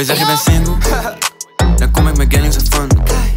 je 0.00 0.06
zegt 0.06 0.18
je 0.18 0.26
bent 0.26 0.40
single? 0.40 0.74
Dan 1.80 1.90
kom 1.90 2.08
ik 2.08 2.16
met 2.16 2.34
Gellings 2.34 2.56
en 2.56 2.66
fun. 2.70 2.88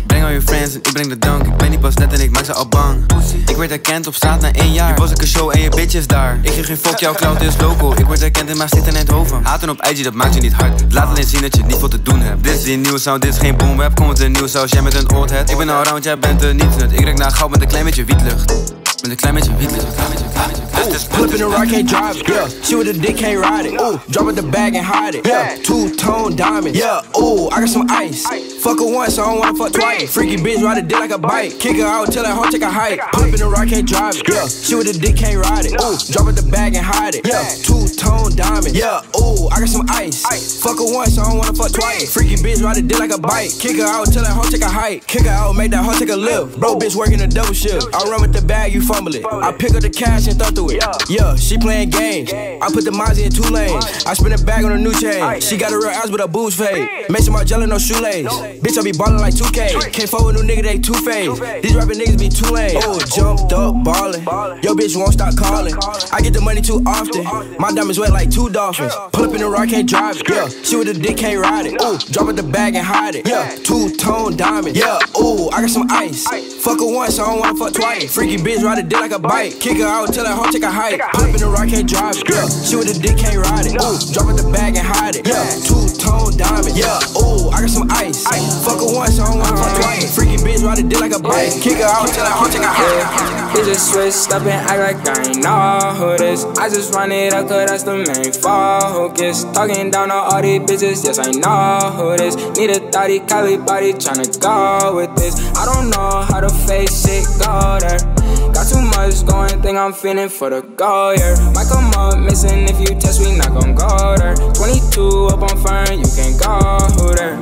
Breng 0.08 0.24
al 0.24 0.30
je 0.30 0.42
friends 0.42 0.74
en 0.74 0.80
ik 0.84 0.94
breng 0.94 1.10
de 1.10 1.20
dank. 1.20 1.46
Ik 1.46 1.58
ben 1.58 1.70
niet 1.70 1.80
pas 1.80 1.96
net 1.96 2.14
en 2.14 2.22
ik 2.22 2.32
maak 2.32 2.46
ze 2.46 2.54
al 2.54 2.68
bang. 2.68 3.06
Ik 3.46 3.56
werd 3.56 3.70
herkend 3.70 4.08
op 4.08 4.16
straat 4.16 4.42
na 4.42 4.52
één 4.52 4.74
jaar. 4.74 4.92
Ik 4.92 4.98
was 4.98 5.12
ik 5.12 5.22
een 5.22 5.28
show 5.28 5.50
en 5.56 5.62
je 5.62 5.70
bitch 5.70 5.94
is 5.94 6.08
daar. 6.08 6.40
Ik 6.42 6.52
geef 6.52 6.66
geen 6.66 6.78
fuck, 6.78 7.00
jouw 7.00 7.14
cloud 7.14 7.42
is 7.42 7.58
local. 7.58 8.00
Ik 8.00 8.06
word 8.06 8.20
herkend 8.20 8.50
in 8.50 8.58
Maastricht 8.58 8.88
en 8.88 8.96
Eindhoven. 8.96 9.44
Haten 9.44 9.70
op 9.70 9.88
IG, 9.90 10.04
dat 10.04 10.14
maakt 10.14 10.34
je 10.34 10.42
niet 10.42 10.54
hard. 10.54 10.94
Laat 10.94 11.08
alleen 11.08 11.28
zien 11.28 11.42
dat 11.42 11.56
je 11.56 11.64
niet 11.64 11.78
veel 11.78 11.88
te 11.88 12.02
doen 12.02 12.20
hebt. 12.20 12.44
Dit 12.44 12.58
is 12.58 12.64
die 12.64 12.78
nieuwe 12.78 13.00
sound, 13.00 13.22
dit 13.22 13.34
is 13.34 13.40
geen 13.40 13.58
boom 13.58 13.82
rap. 13.82 13.96
Kom 13.96 14.08
met 14.08 14.20
een 14.20 14.32
nieuwe 14.32 14.48
saus, 14.48 14.72
jij 14.72 14.82
met 14.82 14.94
een 14.94 15.12
old 15.12 15.30
head. 15.30 15.50
Ik 15.50 15.58
ben 15.58 15.70
al 15.70 15.84
round, 15.84 16.04
jij 16.04 16.20
bent 16.20 16.44
er 16.44 16.54
niet 16.54 16.78
nut. 16.78 16.92
Ik 16.92 17.04
rek 17.04 17.18
naar 17.18 17.32
goud 17.32 17.50
met 17.50 17.62
een 17.62 17.68
klein 17.68 17.86
beetje 17.86 18.06
wietlucht. 18.06 18.54
Met 19.02 19.12
een 19.12 19.16
klein 19.16 19.34
beetje 19.34 19.56
wietlucht. 19.56 20.73
Pull 20.74 21.26
up 21.26 21.32
in 21.32 21.38
the 21.40 21.48
rock, 21.48 21.70
can't 21.70 21.88
drive 21.88 22.18
it. 22.18 22.28
Yeah, 22.28 22.48
she 22.48 22.76
with 22.76 22.88
a 22.88 22.94
dick, 22.94 23.18
can't 23.18 23.40
ride 23.40 23.66
it. 23.66 23.74
Ooh, 23.80 24.02
drop 24.12 24.28
it 24.28 24.36
the 24.36 24.44
bag 24.44 24.76
and 24.76 24.86
hide 24.86 25.16
it. 25.16 25.26
Yeah, 25.26 25.56
two 25.56 25.96
tone 25.96 26.36
diamond. 26.36 26.76
Yeah, 26.76 27.02
ooh, 27.18 27.50
I 27.50 27.62
got 27.62 27.70
some 27.70 27.86
ice. 27.90 28.26
Fuck 28.64 28.80
her 28.80 28.92
once, 28.92 29.20
I 29.20 29.26
don't 29.26 29.40
wanna 29.40 29.58
fuck 29.58 29.74
twice. 29.74 30.14
Freaky 30.14 30.38
bitch, 30.38 30.64
ride 30.64 30.80
a 30.80 30.82
dick 30.82 31.00
like 31.00 31.12
a 31.12 31.18
bike. 31.18 31.60
Kick 31.60 31.78
her 31.78 31.86
out, 31.86 32.12
tell 32.12 32.24
that 32.24 32.34
hoe 32.34 32.50
take 32.50 32.64
a 32.64 32.72
hike. 32.72 33.00
Pull 33.14 33.24
up 33.24 33.34
in 33.34 33.40
the 33.40 33.48
rock, 33.48 33.68
can't 33.68 33.88
drive 33.88 34.16
it. 34.16 34.28
Yeah, 34.28 34.48
she 34.48 34.76
with 34.76 34.90
a 34.90 34.94
dick, 34.98 35.16
can't 35.16 35.38
ride 35.38 35.66
it. 35.66 35.74
Ooh, 35.78 35.96
drop 36.12 36.28
it 36.28 36.36
the 36.36 36.48
bag 36.50 36.76
and 36.76 36.86
hide 36.86 37.16
it. 37.16 37.28
Yeah, 37.28 37.48
two 37.62 37.88
tone 37.94 38.36
diamond. 38.36 38.76
Yeah, 38.76 39.06
ooh, 39.22 39.48
I 39.54 39.60
got 39.62 39.70
some 39.70 39.86
ice. 39.90 40.26
Fuck 40.60 40.80
her 40.80 40.90
once, 40.90 41.18
I 41.18 41.30
don't 41.30 41.38
wanna 41.38 41.54
fuck 41.54 41.72
twice. 41.72 42.14
Freaky 42.14 42.36
bitch, 42.42 42.64
ride 42.64 42.78
a 42.78 42.82
dick 42.82 43.00
like 43.00 43.14
a 43.14 43.20
bike. 43.20 43.52
Kick 43.60 43.78
her 43.78 43.86
out, 43.86 44.12
tell 44.12 44.24
that 44.24 44.34
hoe 44.34 44.50
take 44.50 44.64
a 44.64 44.70
hike. 44.70 45.06
Kick 45.08 45.24
her 45.24 45.32
out, 45.32 45.54
make 45.56 45.72
that 45.72 45.86
hoe 45.86 45.94
take 45.94 46.10
a 46.10 46.16
lift. 46.16 46.60
Bro, 46.60 46.80
bitch 46.80 46.96
working 46.96 47.22
a 47.22 47.28
double 47.28 47.54
shift. 47.54 47.88
I 47.94 48.04
run 48.10 48.22
with 48.22 48.34
the 48.34 48.42
bag, 48.42 48.74
you 48.74 48.82
fumble 48.82 49.14
it. 49.16 49.24
I 49.24 49.52
pick 49.52 49.76
up 49.76 49.84
the 49.84 49.90
cash 49.90 50.28
and 50.28 50.40
throw 50.40 50.63
through 50.68 50.78
it. 50.78 51.10
Yeah, 51.10 51.36
she 51.36 51.58
playing 51.58 51.90
games. 51.90 52.32
I 52.34 52.70
put 52.72 52.86
the 52.86 52.92
Mozzie 52.92 53.26
in 53.26 53.32
two 53.32 53.44
lanes. 53.54 54.06
I 54.06 54.14
spin 54.14 54.34
a 54.34 54.38
bag 54.38 54.66
on 54.66 54.72
a 54.72 54.78
new 54.78 54.94
chain. 54.94 55.40
She 55.42 55.58
got 55.58 55.72
a 55.72 55.78
real 55.78 55.90
ass 55.90 56.10
with 56.10 56.22
a 56.22 56.28
boobs 56.28 56.56
fade. 56.56 57.10
Make 57.10 57.24
sure 57.24 57.34
my 57.34 57.44
Margiela, 57.44 57.68
no 57.68 57.78
shoelace. 57.78 58.28
Bitch, 58.60 58.78
I 58.78 58.84
be 58.84 58.92
ballin' 58.92 59.18
like 59.18 59.34
2K. 59.34 59.92
Can't 59.92 60.10
fuck 60.10 60.26
with 60.26 60.36
new 60.36 60.44
nigga, 60.44 60.64
they 60.64 60.80
two 60.80 60.94
phase. 60.94 61.40
These 61.62 61.76
rapping 61.76 62.00
niggas 62.00 62.20
be 62.20 62.30
too 62.30 62.52
lame. 62.52 62.80
Oh, 62.84 63.00
jumped 63.00 63.52
up, 63.54 63.84
ballin'. 63.84 64.24
Yo, 64.64 64.74
bitch 64.74 64.96
won't 64.96 65.14
stop 65.14 65.36
calling. 65.36 65.74
I 66.12 66.22
get 66.22 66.34
the 66.34 66.42
money 66.42 66.62
too 66.62 66.82
often. 66.86 67.24
My 67.60 67.72
diamonds 67.72 68.00
wet 68.00 68.12
like 68.12 68.30
two 68.30 68.50
dolphins. 68.50 68.94
Pull 69.12 69.26
up 69.26 69.34
in 69.34 69.42
the 69.42 69.50
rock, 69.50 69.70
can't 69.70 69.88
drive 69.88 70.18
it. 70.18 70.30
Yeah, 70.30 70.48
she 70.48 70.76
with 70.76 70.88
a 70.90 70.94
dick, 70.94 71.18
can't 71.18 71.40
ride 71.40 71.66
it. 71.66 71.82
Ooh, 71.82 71.98
drop 72.12 72.30
it 72.30 72.36
the 72.36 72.44
bag 72.44 72.76
and 72.76 72.86
hide 72.86 73.16
it. 73.16 73.28
Yeah, 73.28 73.56
two 73.56 73.90
tone 73.96 74.38
diamond. 74.38 74.76
Yeah, 74.76 75.00
ooh, 75.20 75.50
I 75.50 75.62
got 75.62 75.70
some 75.70 75.88
ice. 75.90 76.26
Fuck 76.64 76.80
her 76.80 76.88
once, 76.88 77.20
I 77.20 77.26
don't 77.26 77.40
wanna 77.40 77.58
fuck 77.58 77.74
twice. 77.74 78.14
Freaky 78.14 78.38
bitch, 78.38 78.64
ride 78.64 78.80
a 78.80 78.84
dick 78.84 79.00
like 79.00 79.12
a 79.12 79.20
bike. 79.20 79.60
Kick 79.60 79.78
her 79.78 79.86
out, 79.86 80.14
tell 80.14 80.24
that 80.24 80.36
hoe 80.36 80.50
take 80.54 80.64
a 80.64 80.72
hike. 80.72 81.02
Up 81.02 81.34
in 81.34 81.42
the 81.42 81.50
rock, 81.50 81.68
can't 81.68 81.90
drive 81.90 82.14
it. 82.14 82.30
Yeah, 82.30 82.46
she 82.46 82.78
with 82.78 82.94
a 82.94 82.98
dick, 83.02 83.18
can't 83.18 83.42
ride 83.42 83.66
it. 83.66 83.74
Ooh, 83.82 83.98
drop 84.14 84.30
it 84.30 84.38
the 84.38 84.46
bag 84.54 84.78
and 84.78 84.86
hide 84.86 85.18
it. 85.18 85.26
Yeah, 85.26 85.50
two 85.66 85.90
tone 85.98 86.38
diamond. 86.38 86.78
Yeah, 86.78 87.02
ooh, 87.18 87.50
I 87.50 87.66
got 87.66 87.74
some 87.74 87.90
ice. 87.90 88.22
Fuck 88.62 88.86
her 88.86 88.94
once, 88.94 89.18
I 89.18 89.26
don't 89.26 89.42
wanna 89.42 89.58
fuck 89.58 89.74
twice. 89.82 90.14
Freaky 90.14 90.38
bitch, 90.38 90.62
ride 90.62 90.78
a 90.78 90.86
dick 90.86 91.02
like 91.02 91.18
a 91.18 91.18
bike. 91.18 91.58
Kick 91.58 91.82
her 91.82 91.90
out, 91.90 92.06
tell 92.14 92.22
that 92.22 92.38
hoe 92.38 92.54
take 92.54 92.62
a 92.62 92.70
hike. 92.70 93.58
He 93.58 93.66
just 93.66 93.90
switched 93.90 94.30
up 94.30 94.46
and 94.46 94.62
act 94.62 94.78
like 94.78 95.02
I 95.10 95.26
ain't 95.26 95.42
know 95.42 95.98
who 95.98 96.18
this. 96.22 96.46
I 96.62 96.70
just 96.70 96.94
run 96.94 97.12
it 97.12 97.34
up, 97.34 97.50
cause 97.50 97.66
that's 97.66 97.84
the 97.84 97.98
main 97.98 98.30
focus. 98.30 99.50
Talking 99.58 99.90
down 99.90 100.12
on 100.12 100.34
all 100.34 100.42
these 100.42 100.62
bitches, 100.62 101.02
yes, 101.02 101.18
I 101.18 101.34
know 101.34 101.98
who 101.98 102.18
this. 102.18 102.38
Need 102.58 102.70
a 102.70 102.80
thotty, 102.94 103.20
Cali 103.26 103.58
body, 103.58 103.94
tryna 103.94 104.30
go 104.38 105.02
with 105.02 105.16
this. 105.18 105.34
I 105.58 105.66
don't 105.66 105.90
know 105.90 106.22
how 106.30 106.42
to 106.42 106.50
face 106.50 107.10
it, 107.10 107.26
go 107.42 107.82
there. 107.82 108.23
Too 108.64 108.82
much 108.82 109.26
going, 109.28 109.62
think 109.62 109.78
I'm 109.78 109.92
feeling 109.92 110.30
for 110.30 110.50
the 110.50 110.62
goal, 110.62 111.14
yeah. 111.14 111.36
Might 111.54 111.68
come 111.68 111.92
up 112.00 112.18
missing 112.18 112.64
if 112.64 112.80
you 112.80 112.96
test, 112.96 113.20
we 113.20 113.36
not 113.36 113.50
gon' 113.50 113.76
go 113.76 114.16
there. 114.16 114.36
22 114.56 115.28
up 115.36 115.44
on 115.44 115.58
fern, 115.62 116.00
you 116.00 116.08
can 116.16 116.32
go 116.40 117.12
there. 117.14 117.36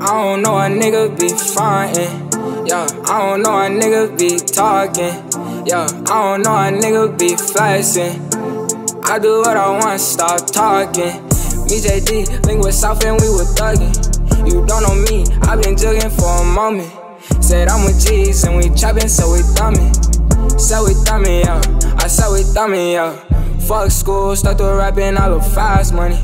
I 0.00 0.06
don't 0.06 0.40
know 0.40 0.56
a 0.56 0.70
nigga 0.70 1.18
be 1.18 1.34
frontin'. 1.34 2.64
Yeah, 2.64 2.86
I 3.10 3.18
don't 3.18 3.42
know 3.42 3.58
a 3.58 3.68
nigga 3.68 4.16
be 4.16 4.38
talking. 4.38 5.66
Yeah, 5.66 5.84
I 6.06 6.38
don't 6.38 6.42
know 6.42 6.54
a 6.54 6.70
nigga 6.70 7.18
be 7.18 7.34
flexing. 7.34 8.22
I 9.02 9.18
do 9.18 9.40
what 9.40 9.56
I 9.56 9.70
want, 9.70 10.00
stop 10.00 10.46
talking. 10.46 11.26
Me 11.66 11.82
JD, 11.82 12.46
link 12.46 12.64
with 12.64 12.74
South 12.74 13.04
and 13.04 13.20
we 13.20 13.28
were 13.28 13.50
thugging. 13.58 13.92
You 14.46 14.64
don't 14.64 14.84
know 14.84 14.94
me, 14.94 15.26
i 15.42 15.56
been 15.56 15.74
jugging 15.74 16.08
for 16.08 16.40
a 16.40 16.44
moment. 16.44 16.88
Said 17.42 17.66
I'm 17.66 17.84
with 17.84 18.00
G's 18.00 18.44
and 18.44 18.56
we 18.56 18.70
chopping, 18.76 19.08
so 19.08 19.32
we 19.32 19.40
we 20.58 20.94
thumbing, 21.04 21.40
yeah. 21.40 21.60
I 21.98 22.30
we 22.32 22.42
thumbing, 22.42 22.92
yeah. 22.92 23.14
Fuck 23.60 23.90
school, 23.90 24.34
start 24.34 24.58
to 24.58 24.64
rapping, 24.64 25.16
I 25.16 25.28
look 25.28 25.42
fast 25.42 25.94
money. 25.94 26.18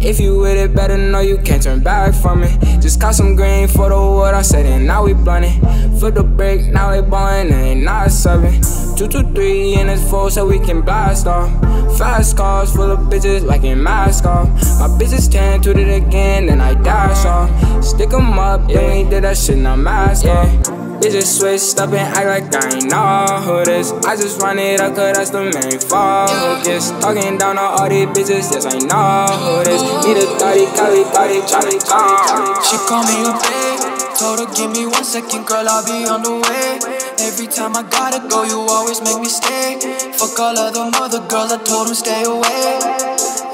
If 0.00 0.20
you 0.20 0.38
with 0.38 0.56
it, 0.56 0.74
better 0.76 0.96
know 0.96 1.20
you 1.20 1.38
can't 1.38 1.62
turn 1.62 1.80
back 1.80 2.14
from 2.14 2.44
it. 2.44 2.80
Just 2.80 3.00
caught 3.00 3.16
some 3.16 3.34
green 3.34 3.66
for 3.66 3.88
the 3.88 3.96
wood, 3.96 4.34
I 4.34 4.42
said 4.42 4.64
it, 4.64 4.78
now 4.78 5.04
we 5.04 5.12
blunting. 5.12 5.60
Flip 5.98 6.14
the 6.14 6.22
break, 6.22 6.66
now 6.72 6.90
they 6.92 7.00
ballin', 7.00 7.52
ain't 7.52 7.82
not 7.82 8.12
serving. 8.12 8.62
Two, 8.96 9.08
two, 9.08 9.24
three, 9.34 9.74
and 9.74 9.90
it's 9.90 10.08
full 10.08 10.30
so 10.30 10.46
we 10.46 10.60
can 10.60 10.82
blast 10.82 11.26
off. 11.26 11.50
Fast 11.98 12.36
cars 12.36 12.72
full 12.72 12.90
of 12.90 13.00
bitches 13.10 13.44
like 13.44 13.64
in 13.64 13.82
mask 13.82 14.24
off. 14.24 14.48
My 14.78 14.86
bitches 14.86 15.30
tan, 15.30 15.60
toot 15.60 15.76
it 15.76 15.88
again, 15.88 16.46
then 16.46 16.60
I 16.60 16.74
dash 16.74 17.26
off. 17.26 17.50
Stick 17.84 18.12
'em 18.12 18.38
up, 18.38 18.68
then 18.68 19.04
we 19.04 19.10
did 19.10 19.24
that 19.24 19.36
shit, 19.36 19.58
now 19.58 19.74
mask 19.74 20.26
off. 20.26 20.79
Bitches 21.00 21.40
switched 21.40 21.80
up 21.80 21.96
and 21.96 22.12
act 22.12 22.52
like 22.52 22.52
I 22.52 22.76
ain't 22.76 22.92
know 22.92 23.24
who 23.40 23.64
this. 23.64 23.90
I 24.04 24.20
just 24.20 24.36
run 24.36 24.58
it 24.58 24.84
up, 24.84 24.94
cause 24.94 25.16
that's 25.16 25.30
the 25.32 25.48
main 25.48 25.80
focus. 25.80 26.92
Talking 27.00 27.40
down 27.40 27.56
on 27.56 27.80
all 27.80 27.88
these 27.88 28.04
bitches, 28.12 28.52
yes, 28.52 28.68
I 28.68 28.76
know 28.84 29.24
who 29.32 29.64
this. 29.64 29.80
Need 30.04 30.20
a 30.20 30.28
thotty, 30.36 30.68
Cali 30.76 31.08
body, 31.08 31.40
tryna 31.48 31.80
come. 31.88 32.52
She 32.60 32.76
call 32.84 33.00
me 33.08 33.16
a 33.24 33.32
babe. 33.32 33.80
Told 34.12 34.44
her, 34.44 34.48
give 34.52 34.76
me 34.76 34.84
one 34.84 35.00
second, 35.00 35.48
girl, 35.48 35.64
I'll 35.64 35.80
be 35.88 36.04
on 36.04 36.20
the 36.20 36.36
way. 36.36 36.76
Every 37.24 37.48
time 37.48 37.80
I 37.80 37.82
gotta 37.88 38.20
go, 38.28 38.44
you 38.44 38.60
always 38.60 39.00
make 39.00 39.24
me 39.24 39.32
stay. 39.32 39.80
Fuck 40.20 40.36
all 40.36 40.52
of 40.52 40.74
them 40.76 40.92
other 41.00 41.24
girls, 41.32 41.48
I 41.48 41.64
told 41.64 41.88
them 41.88 41.96
stay 41.96 42.28
away. 42.28 42.76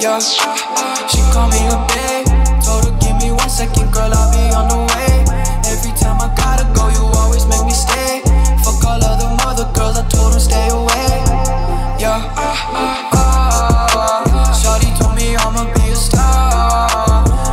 Yeah, 0.03 0.19
she 0.19 1.23
call 1.31 1.47
me 1.47 1.63
a 1.71 1.79
babe. 1.95 2.27
Told 2.59 2.91
her, 2.91 2.95
give 2.99 3.15
me 3.23 3.31
one 3.31 3.47
second, 3.47 3.95
girl, 3.95 4.11
I'll 4.11 4.35
be 4.35 4.51
on 4.51 4.67
the 4.67 4.83
way. 4.91 5.16
Girls, 9.77 9.99
I 9.99 10.09
told 10.09 10.33
them 10.33 10.41
stay 10.41 10.69
away. 10.73 11.13
Yeah, 12.01 12.19
ah, 12.35 12.73
ah, 12.73 13.11
ah. 13.13 14.53
Shawty 14.57 14.91
told 14.99 15.15
me 15.15 15.37
I'ma 15.37 15.65
be 15.75 15.93
a 15.93 15.95
star. 15.95 16.89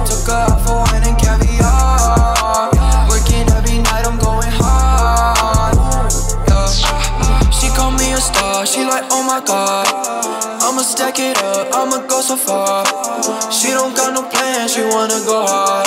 Took 0.08 0.28
her 0.32 0.42
out 0.48 0.60
for 0.64 0.80
wine 0.88 1.04
and 1.04 1.18
caviar. 1.20 2.72
Working 3.12 3.48
every 3.52 3.78
night, 3.84 4.06
I'm 4.08 4.18
going 4.18 4.54
hard. 4.56 5.76
Yeah. 6.48 7.52
She 7.52 7.68
called 7.76 8.00
me 8.00 8.14
a 8.14 8.22
star, 8.22 8.66
she 8.66 8.84
like, 8.86 9.06
oh 9.12 9.24
my 9.24 9.44
god. 9.46 9.88
I'ma 10.64 10.82
stack 10.82 11.20
it 11.20 11.38
up, 11.44 11.68
I'ma 11.76 12.08
go 12.08 12.22
so 12.22 12.36
far. 12.36 12.86
She 13.52 13.68
don't 13.70 13.96
got 13.96 14.14
no 14.14 14.24
plans, 14.24 14.74
she 14.74 14.82
wanna 14.82 15.20
go 15.28 15.46
hard. 15.46 15.83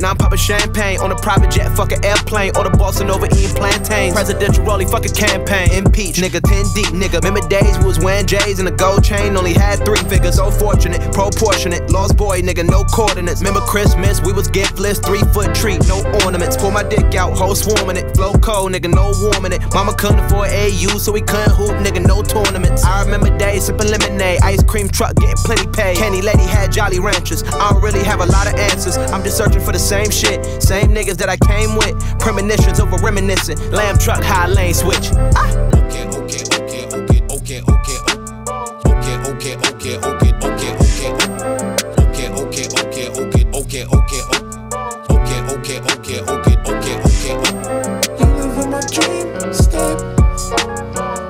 Now 0.00 0.10
I'm 0.12 0.16
popping 0.16 0.38
champagne 0.38 0.98
on 1.00 1.12
a 1.12 1.16
private 1.16 1.50
jet, 1.50 1.68
fucking 1.76 2.02
airplane, 2.02 2.56
or 2.56 2.64
the 2.64 2.70
Boston 2.70 3.10
over 3.10 3.26
eating 3.26 3.54
plantains. 3.54 4.14
Presidential 4.14 4.64
rolling, 4.64 4.88
fucking 4.88 5.12
campaign. 5.12 5.70
Impeach, 5.72 6.16
nigga, 6.16 6.39
10 6.39 6.39
deep, 6.74 6.92
nigga. 6.94 7.22
Remember 7.22 7.46
days 7.48 7.78
we 7.78 7.84
was 7.84 7.98
wearing 7.98 8.26
J's 8.26 8.58
and 8.58 8.68
a 8.68 8.70
gold 8.70 9.04
chain, 9.04 9.36
only 9.36 9.52
had 9.52 9.84
three 9.84 10.02
figures. 10.08 10.36
So 10.36 10.50
fortunate, 10.50 11.00
proportionate. 11.12 11.90
Lost 11.90 12.16
boy, 12.16 12.40
nigga, 12.42 12.68
no 12.68 12.84
coordinates. 12.84 13.40
Remember 13.40 13.60
Christmas, 13.60 14.20
we 14.20 14.32
was 14.32 14.48
giftless, 14.48 15.04
three 15.04 15.22
foot 15.32 15.54
tree, 15.54 15.78
no 15.88 16.02
ornaments. 16.24 16.56
Pull 16.56 16.70
my 16.70 16.82
dick 16.82 17.14
out, 17.14 17.36
whole 17.36 17.54
swarming 17.54 17.96
it. 17.96 18.14
Flow 18.16 18.32
cold, 18.34 18.72
nigga, 18.72 18.92
no 18.92 19.12
warming 19.20 19.52
it. 19.52 19.62
Mama 19.72 19.94
couldn't 19.94 20.20
afford 20.20 20.50
AU, 20.50 20.98
so 20.98 21.12
we 21.12 21.20
couldn't 21.20 21.52
hoop, 21.52 21.72
nigga, 21.84 22.04
no 22.06 22.22
tournaments. 22.22 22.84
I 22.84 23.04
remember 23.04 23.36
days 23.38 23.66
sipping 23.66 23.88
lemonade, 23.88 24.40
ice 24.42 24.62
cream 24.62 24.88
truck, 24.88 25.14
getting 25.16 25.36
plenty 25.44 25.66
paid. 25.68 25.96
Kenny 25.96 26.22
Lady 26.22 26.44
had 26.44 26.72
Jolly 26.72 27.00
Ranchers. 27.00 27.42
I 27.44 27.72
don't 27.72 27.82
really 27.82 28.04
have 28.04 28.20
a 28.20 28.26
lot 28.26 28.46
of 28.46 28.54
answers. 28.54 28.96
I'm 28.96 29.22
just 29.22 29.36
searching 29.36 29.60
for 29.60 29.72
the 29.72 29.78
same 29.78 30.10
shit, 30.10 30.44
same 30.62 30.88
niggas 30.88 31.16
that 31.18 31.28
I 31.28 31.36
came 31.36 31.76
with. 31.76 31.94
Premonitions 32.18 32.80
over 32.80 32.96
reminiscing. 32.98 33.58
Lamb 33.70 33.98
truck, 33.98 34.22
high 34.22 34.46
lane 34.46 34.74
switch. 34.74 35.10
Ah. 35.34 35.79
Dream. 48.90 49.26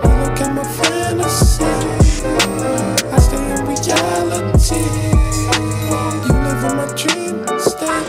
You 0.03 0.11
look 0.21 0.41
at 0.41 0.51
my 0.55 0.65
fantasy. 0.65 1.65
I 3.13 3.19
stay 3.19 3.45
in 3.55 3.61
reality. 3.67 4.85
You 6.27 6.35
live 6.47 6.65
in 6.65 6.75
my 6.77 6.87
dream 6.97 7.37
state. 7.59 8.07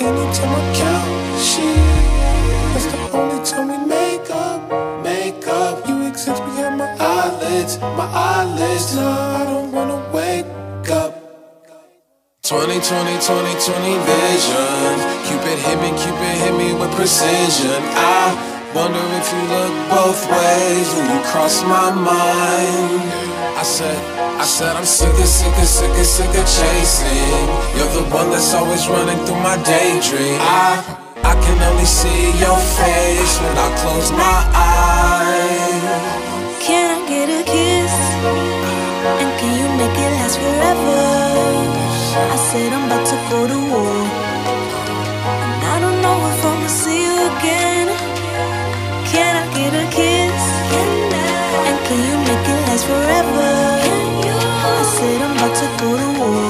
Anytime 0.00 0.52
I 0.54 0.62
count 0.74 1.40
sheep, 1.40 1.76
that's 2.72 2.86
the 2.92 2.98
only 3.18 3.44
time 3.44 3.68
we 3.68 3.78
make 3.86 4.30
up. 4.30 4.60
Make 5.02 5.46
up. 5.46 5.86
You 5.88 6.06
exist 6.08 6.42
behind 6.44 6.78
my 6.78 6.96
eyelids, 6.98 7.78
my 7.80 8.06
eyelids. 8.12 8.96
No, 8.96 9.23
20, 12.84 13.16
20, 13.16 13.16
20, 13.16 13.64
20 13.64 13.96
vision. 14.04 14.92
Cupid 15.24 15.56
hit 15.56 15.80
me, 15.80 15.88
Cupid 15.96 16.36
hit 16.36 16.52
me 16.52 16.76
with 16.76 16.92
precision. 16.92 17.80
I 17.96 18.28
wonder 18.76 19.00
if 19.16 19.24
you 19.32 19.40
look 19.48 19.72
both 19.88 20.20
ways 20.28 20.92
when 20.92 21.16
you 21.16 21.20
cross 21.24 21.64
my 21.64 21.88
mind. 21.96 23.00
I 23.56 23.62
said, 23.64 23.96
I 24.36 24.44
said 24.44 24.76
I'm 24.76 24.84
sick 24.84 25.16
of, 25.16 25.24
sick 25.24 25.56
of, 25.56 25.64
sick 25.64 25.96
of, 25.96 26.04
sick 26.04 26.28
of 26.28 26.44
chasing. 26.44 27.48
You're 27.72 27.88
the 27.88 28.04
one 28.12 28.28
that's 28.28 28.52
always 28.52 28.86
running 28.86 29.16
through 29.24 29.40
my 29.40 29.56
daydream. 29.64 30.36
I, 30.44 30.84
I 31.24 31.40
can 31.40 31.56
only 31.64 31.88
see 31.88 32.36
your 32.36 32.60
face 32.76 33.34
when 33.40 33.56
I 33.64 33.68
close 33.80 34.12
my 34.12 34.40
eyes. 34.52 35.88
Can 36.60 36.84
I 36.92 37.00
get 37.08 37.32
a 37.32 37.40
kiss? 37.48 37.96
And 39.08 39.30
can 39.40 39.52
you 39.56 39.68
make 39.80 39.96
it 39.96 40.10
last 40.20 40.36
forever? 40.36 41.33
I 42.16 42.36
said 42.36 42.72
I'm 42.72 42.86
about 42.86 43.06
to 43.10 43.16
go 43.28 43.40
to 43.52 43.58
war. 43.72 43.96
And 45.44 45.62
I 45.74 45.76
don't 45.82 46.00
know 46.00 46.18
if 46.30 46.44
I'ma 46.46 46.68
see 46.68 47.02
you 47.06 47.16
again. 47.34 47.88
Can 49.10 49.32
I 49.42 49.44
get 49.58 49.72
a 49.74 49.86
kiss? 49.90 50.42
And 51.68 51.76
can 51.86 51.98
you 52.08 52.16
make 52.28 52.46
it 52.52 52.60
last 52.68 52.84
forever? 52.86 53.50
I 54.78 54.84
said 54.96 55.18
I'm 55.26 55.34
about 55.36 55.54
to 55.62 55.66
go 55.82 55.90
to 56.02 56.08
war. 56.20 56.46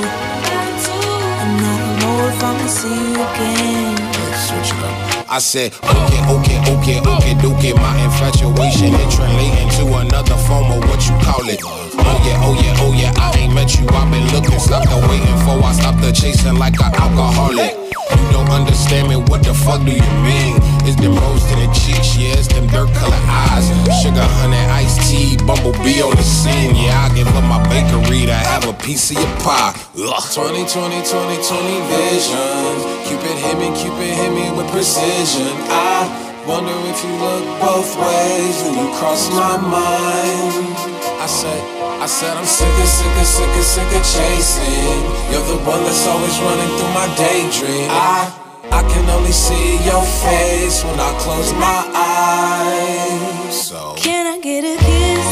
And 1.42 1.60
I 1.60 1.74
don't 1.80 1.96
know 2.02 2.16
if 2.28 2.44
I'ma 2.44 2.66
see 2.68 2.88
you 2.92 3.12
again. 3.26 3.94
Let's 3.96 4.48
Switch 4.48 4.70
it 4.72 4.84
up. 4.84 5.03
I 5.34 5.38
said, 5.38 5.74
okay, 5.82 6.22
okay, 6.30 6.58
okay, 6.62 6.98
okay, 7.02 7.34
do 7.42 7.50
get 7.58 7.74
my 7.74 7.90
infatuation 8.06 8.94
and 8.94 9.10
translating 9.10 9.68
to 9.82 9.98
another 9.98 10.38
form 10.46 10.70
of 10.70 10.78
what 10.86 11.02
you 11.10 11.14
call 11.26 11.42
it. 11.50 11.58
Oh 11.66 12.22
yeah, 12.22 12.38
oh 12.46 12.54
yeah, 12.54 12.78
oh 12.78 12.92
yeah, 12.94 13.12
I 13.16 13.34
ain't 13.40 13.52
met 13.52 13.74
you, 13.74 13.84
I've 13.88 14.08
been 14.12 14.22
looking, 14.30 14.60
stop 14.60 14.86
the 14.86 14.94
waiting 15.10 15.38
for, 15.42 15.58
I 15.58 15.72
stop 15.72 16.00
the 16.00 16.12
chasing 16.12 16.54
like 16.54 16.78
an 16.78 16.94
alcoholic. 16.94 17.74
You 17.74 18.30
don't 18.30 18.48
understand 18.48 19.08
me, 19.08 19.16
what 19.16 19.42
the 19.42 19.54
fuck 19.54 19.82
do 19.82 19.90
you 19.90 20.06
mean? 20.22 20.54
It's 20.84 21.00
them 21.00 21.16
rose 21.16 21.40
to 21.48 21.56
the 21.56 21.68
cheeks, 21.72 22.12
yeah, 22.12 22.36
it's 22.36 22.52
them 22.52 22.68
dirt 22.68 22.92
colored 22.92 23.24
eyes. 23.24 23.72
Sugar, 24.04 24.20
honey, 24.36 24.60
iced 24.68 25.00
tea, 25.08 25.40
bumblebee 25.48 26.04
on 26.04 26.12
the 26.12 26.22
scene. 26.22 26.76
Yeah, 26.76 27.08
I 27.08 27.14
give 27.16 27.28
up 27.32 27.40
my 27.48 27.56
bakery 27.72 28.28
to 28.28 28.36
have 28.36 28.68
a 28.68 28.76
piece 28.84 29.08
of 29.08 29.16
your 29.16 29.32
pie. 29.40 29.72
Ugh. 29.96 30.12
20, 30.12 30.68
20, 30.68 31.00
20, 31.00 31.40
20 31.40 31.88
vision. 31.88 32.68
Cupid 33.08 33.32
hit 33.32 33.56
me, 33.56 33.72
Cupid 33.80 34.12
hit 34.12 34.28
me 34.28 34.52
with 34.52 34.68
precision. 34.76 35.56
I 35.72 36.04
wonder 36.44 36.76
if 36.92 37.00
you 37.00 37.16
look 37.16 37.48
both 37.64 37.88
ways 37.96 38.56
when 38.68 38.84
you 38.84 38.92
cross 39.00 39.32
my 39.32 39.56
mind. 39.56 40.68
I 41.16 41.24
said, 41.24 41.64
I 41.96 42.04
said 42.04 42.36
I'm 42.36 42.44
sick 42.44 42.68
of, 42.68 42.84
sick 42.84 43.08
of, 43.08 43.24
sick 43.24 43.56
of, 43.56 43.64
sick 43.64 43.88
of 43.88 44.04
chasing. 44.04 45.00
You're 45.32 45.48
the 45.48 45.64
one 45.64 45.80
that's 45.80 46.04
always 46.04 46.36
running 46.44 46.68
through 46.76 46.92
my 46.92 47.08
daydream. 47.16 47.88
I, 47.88 48.43
I 48.74 48.82
can 48.90 49.08
only 49.08 49.30
see 49.30 49.78
your 49.86 50.02
face 50.02 50.82
when 50.84 50.98
I 50.98 51.10
close 51.22 51.52
my 51.52 51.80
eyes. 51.94 53.54
So. 53.68 53.94
Can 53.96 54.26
I 54.26 54.40
get 54.40 54.64
a 54.64 54.74
kiss? 54.86 55.26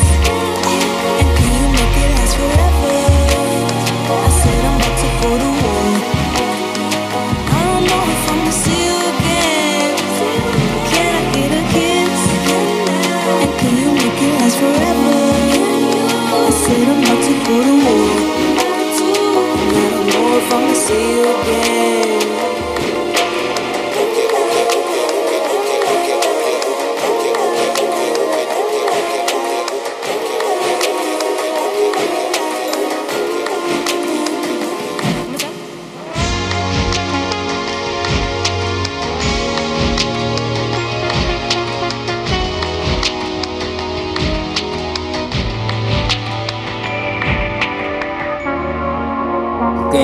And 1.18 1.28
can 1.38 1.50
you 1.58 1.66
make 1.74 1.96
it 2.04 2.10
last 2.18 2.34
forever? 2.38 2.96
I 4.14 4.30
said 4.40 4.62
I'm 4.68 4.76
about 4.78 4.96
to 5.02 5.08
go 5.22 5.30
to 5.42 5.50
war. 5.58 5.90
I 7.50 7.60
don't 7.66 7.84
know 7.90 8.02
if 8.14 8.22
I'ma 8.30 8.52
see 8.62 8.80
you 8.88 8.96
again. 9.10 9.90
Can 10.92 11.10
I 11.20 11.24
get 11.34 11.50
a 11.50 11.62
kiss? 11.74 12.20
And 13.42 13.52
can 13.58 13.74
you 13.82 13.90
make 13.90 14.22
it 14.22 14.32
last 14.38 14.56
forever? 14.62 15.18
I 16.46 16.50
said 16.62 16.84
I'm 16.92 17.02
about 17.02 17.20
to 17.26 17.34
go 17.48 17.56
to 17.68 17.74
war. 17.84 18.06
I 19.66 19.84
don't 19.90 20.06
know 20.14 20.26
if 20.38 20.46
I'ma 20.54 20.74
see 20.86 21.04
you 21.10 21.22
again. 21.42 21.71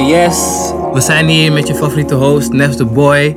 Yes. 0.09 0.73
We 0.93 1.01
zijn 1.01 1.29
hier 1.29 1.53
met 1.53 1.67
je 1.67 1.75
favoriete 1.75 2.15
host, 2.15 2.53
Nef 2.53 2.75
the 2.75 2.85
Boy. 2.85 3.37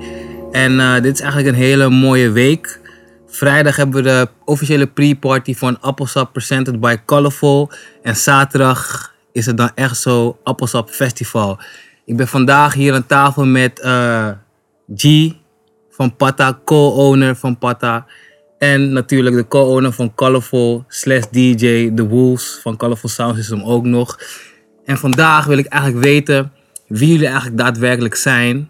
En 0.51 0.80
eh, 0.80 1.01
dit 1.01 1.13
is 1.13 1.20
eigenlijk 1.20 1.56
een 1.56 1.63
hele 1.63 1.90
mooie 1.90 2.32
week. 2.32 2.80
Vrijdag 3.28 3.75
hebben 3.75 3.96
we 3.96 4.10
de 4.10 4.28
officiële 4.46 4.88
pre-party 4.88 5.56
van 5.56 5.80
Appelsap 5.82 6.34
presented 6.34 6.80
by 6.80 6.96
Colorful. 7.06 7.72
En 8.01 8.16
zaterdag 8.16 9.13
is 9.32 9.46
het 9.46 9.58
dan 9.58 9.72
echt 9.75 9.98
zo 9.98 10.38
Appelsap 10.44 10.90
Festival. 10.90 11.60
Ik 12.06 12.18
ben 12.18 12.28
vandaag 12.28 12.74
hier 12.74 12.94
aan 12.94 13.06
tafel 13.06 13.46
met 13.46 13.80
eh, 13.80 14.28
G 14.96 15.32
van 15.90 16.16
Pata, 16.16 16.60
co-owner 16.66 17.36
van 17.36 17.58
Pata. 17.58 18.06
En 18.58 18.94
natuurlijk 18.94 19.36
de 19.36 19.48
co-owner 19.48 19.92
van 19.92 20.16
Colorful 20.16 20.84
slash 20.88 21.24
DJ 21.32 21.92
The 21.96 22.08
Wolves 22.08 22.60
van 22.62 22.78
Colorful 22.78 23.10
Sound 23.10 23.36
System 23.36 23.63
ook 23.63 23.86
nog. 23.86 24.20
En 24.86 24.98
vandaag 24.98 25.46
wil 25.46 25.58
ik 25.58 25.66
eigenlijk 25.66 26.04
weten 26.04 26.51
wie 26.92 27.12
jullie 27.12 27.26
eigenlijk 27.26 27.58
daadwerkelijk 27.58 28.16
zijn 28.16 28.70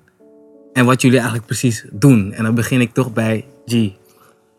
en 0.73 0.85
wat 0.85 1.01
jullie 1.01 1.17
eigenlijk 1.17 1.47
precies 1.47 1.85
doen. 1.91 2.31
En 2.31 2.43
dan 2.43 2.55
begin 2.55 2.81
ik 2.81 2.93
toch 2.93 3.13
bij 3.13 3.45
G. 3.65 3.91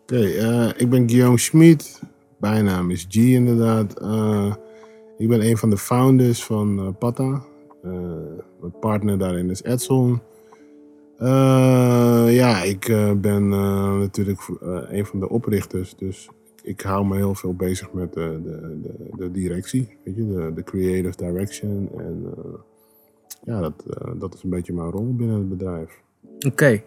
Oké, 0.01 0.23
eh, 0.23 0.69
ik 0.77 0.89
ben 0.89 1.09
Guillaume 1.09 1.37
Schmid. 1.37 2.01
Bijnaam 2.39 2.91
is 2.91 3.05
G 3.09 3.15
inderdaad. 3.15 3.99
Eh, 3.99 4.53
ik 5.17 5.27
ben 5.27 5.45
een 5.45 5.57
van 5.57 5.69
de 5.69 5.77
founders 5.77 6.43
van 6.43 6.79
eh, 6.79 6.87
Pata. 6.99 7.43
Mijn 8.59 8.79
partner 8.79 9.17
daarin 9.17 9.49
is 9.49 9.63
Edson. 9.63 10.21
Ja, 12.29 12.63
ik 12.63 12.85
ben 13.21 13.49
natuurlijk 13.99 14.41
een 14.89 15.05
van 15.05 15.19
de 15.19 15.29
oprichters. 15.29 15.95
Dus 15.95 16.29
ik 16.61 16.81
hou 16.81 17.05
me 17.05 17.15
heel 17.15 17.35
veel 17.35 17.55
bezig 17.55 17.91
met 17.91 18.13
de, 18.13 18.39
de, 18.43 18.79
de, 18.81 19.17
de 19.17 19.31
directie. 19.31 19.97
Weet 20.03 20.15
je, 20.15 20.27
de, 20.27 20.51
de 20.55 20.63
creative 20.63 21.15
direction. 21.17 21.89
En 21.97 22.25
ja, 23.43 23.59
dat, 23.59 23.73
eh, 23.89 24.11
dat 24.15 24.33
is 24.33 24.43
een 24.43 24.49
beetje 24.49 24.73
mijn 24.73 24.89
rol 24.89 25.15
binnen 25.15 25.35
het 25.35 25.49
bedrijf. 25.49 25.89
Oké. 26.47 26.81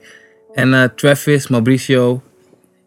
En 0.53 0.75
eh, 0.75 0.89
Travis, 0.95 1.49
Mauricio, 1.49 2.23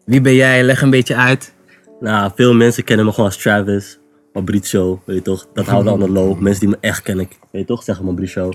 wie 0.04 0.20
ben 0.20 0.34
jij? 0.34 0.62
Leg 0.62 0.82
een 0.82 0.90
beetje 0.90 1.16
uit. 1.16 1.54
Nou, 2.00 2.30
veel 2.34 2.54
mensen 2.54 2.84
kennen 2.84 3.06
me 3.06 3.12
gewoon 3.12 3.26
als 3.26 3.42
Travis. 3.42 3.98
Mauricio, 4.32 5.02
weet 5.04 5.16
je 5.16 5.22
toch? 5.22 5.46
Dat 5.52 5.66
houden 5.66 5.92
aan 5.92 5.98
de 5.98 6.10
loop. 6.10 6.40
Mensen 6.46 6.60
die 6.60 6.68
me 6.68 6.76
echt 6.80 7.02
kennen, 7.02 7.26
weet 7.26 7.60
je 7.60 7.64
toch? 7.64 7.82
Zeggen 7.82 8.04
Mauricio. 8.04 8.50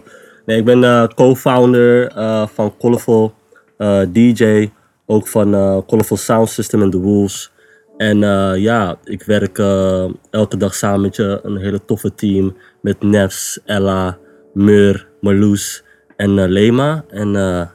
Nee, 0.45 0.57
ik 0.57 0.65
ben 0.65 0.83
eh, 0.83 1.07
co-founder 1.07 2.07
eh, 2.07 2.47
van 2.47 2.77
Colorful, 2.77 3.33
eh, 3.77 4.01
DJ, 4.11 4.69
ook 5.05 5.27
van 5.27 5.53
eh 5.53 5.77
Colorful 5.87 6.17
Sound 6.17 6.49
System 6.49 6.81
en 6.81 6.89
The 6.89 6.99
Wolves. 6.99 7.53
En 7.97 8.23
eh, 8.23 8.53
ja, 8.57 8.97
ik 9.03 9.23
werk 9.23 9.57
eh, 9.57 10.05
elke 10.29 10.57
dag 10.57 10.75
samen 10.75 11.01
met 11.01 11.15
je, 11.15 11.39
een 11.43 11.57
hele 11.57 11.85
toffe 11.85 12.15
team. 12.15 12.55
Met 12.81 13.03
Nefs, 13.03 13.59
Ella, 13.65 14.17
Mur, 14.55 15.07
Marloes 15.21 15.83
en 16.15 16.39
eh, 16.39 16.47
Lema. 16.47 17.05
En 17.07 17.35
eh, 17.35 17.67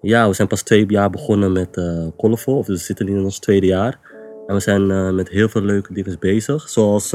ja, 0.00 0.28
we 0.28 0.34
zijn 0.34 0.48
pas 0.48 0.62
twee 0.62 0.86
jaar 0.86 1.10
begonnen 1.10 1.52
met 1.52 1.76
eh 1.76 2.06
Colorful. 2.16 2.56
Of 2.58 2.66
we 2.66 2.76
zitten 2.76 3.06
nu 3.06 3.16
in 3.16 3.24
ons 3.24 3.38
tweede 3.38 3.66
jaar. 3.66 4.00
En 4.46 4.54
we 4.54 4.60
zijn 4.60 5.14
met 5.14 5.28
heel 5.28 5.48
veel 5.48 5.62
leuke 5.62 5.92
dingen 5.92 6.16
bezig. 6.20 6.68
Zoals 6.68 7.10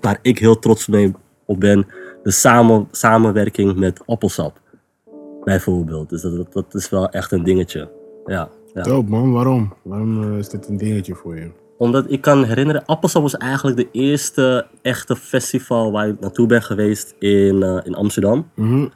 waar 0.00 0.18
ik 0.22 0.38
heel 0.38 0.58
trots 0.58 0.86
mee 0.86 1.12
op 1.44 1.60
ben, 1.60 1.86
de 2.22 2.30
samen, 2.30 2.88
samenwerking 2.90 3.76
met 3.76 4.00
Appelsap. 4.06 4.60
Bijvoorbeeld. 5.44 6.08
Dus 6.08 6.22
dat, 6.22 6.52
dat, 6.52 6.74
is 6.74 6.90
wel 6.90 7.08
echt 7.08 7.32
een 7.32 7.44
dingetje. 7.44 7.90
Ja, 8.26 8.48
ja. 8.74 8.82
Dope 8.82 9.10
man, 9.10 9.32
waarom? 9.32 9.72
Waarom 9.82 10.38
is 10.38 10.48
dit 10.48 10.68
een 10.68 10.76
dingetje 10.76 11.14
voor 11.14 11.36
je? 11.36 11.50
Omdat 11.80 12.04
ik 12.08 12.20
kan 12.20 12.44
herinneren, 12.44 12.84
Appelsap 12.86 13.22
was 13.22 13.36
eigenlijk 13.36 13.76
de 13.76 13.88
eerste 13.92 14.66
echte 14.82 15.16
festival 15.16 15.92
waar 15.92 16.08
ik 16.08 16.20
naartoe 16.20 16.46
ben 16.46 16.62
geweest 16.62 17.14
in, 17.18 17.62
eh, 17.62 17.78
in 17.82 17.94
Amsterdam. 17.94 18.50
Mhm. 18.54 18.86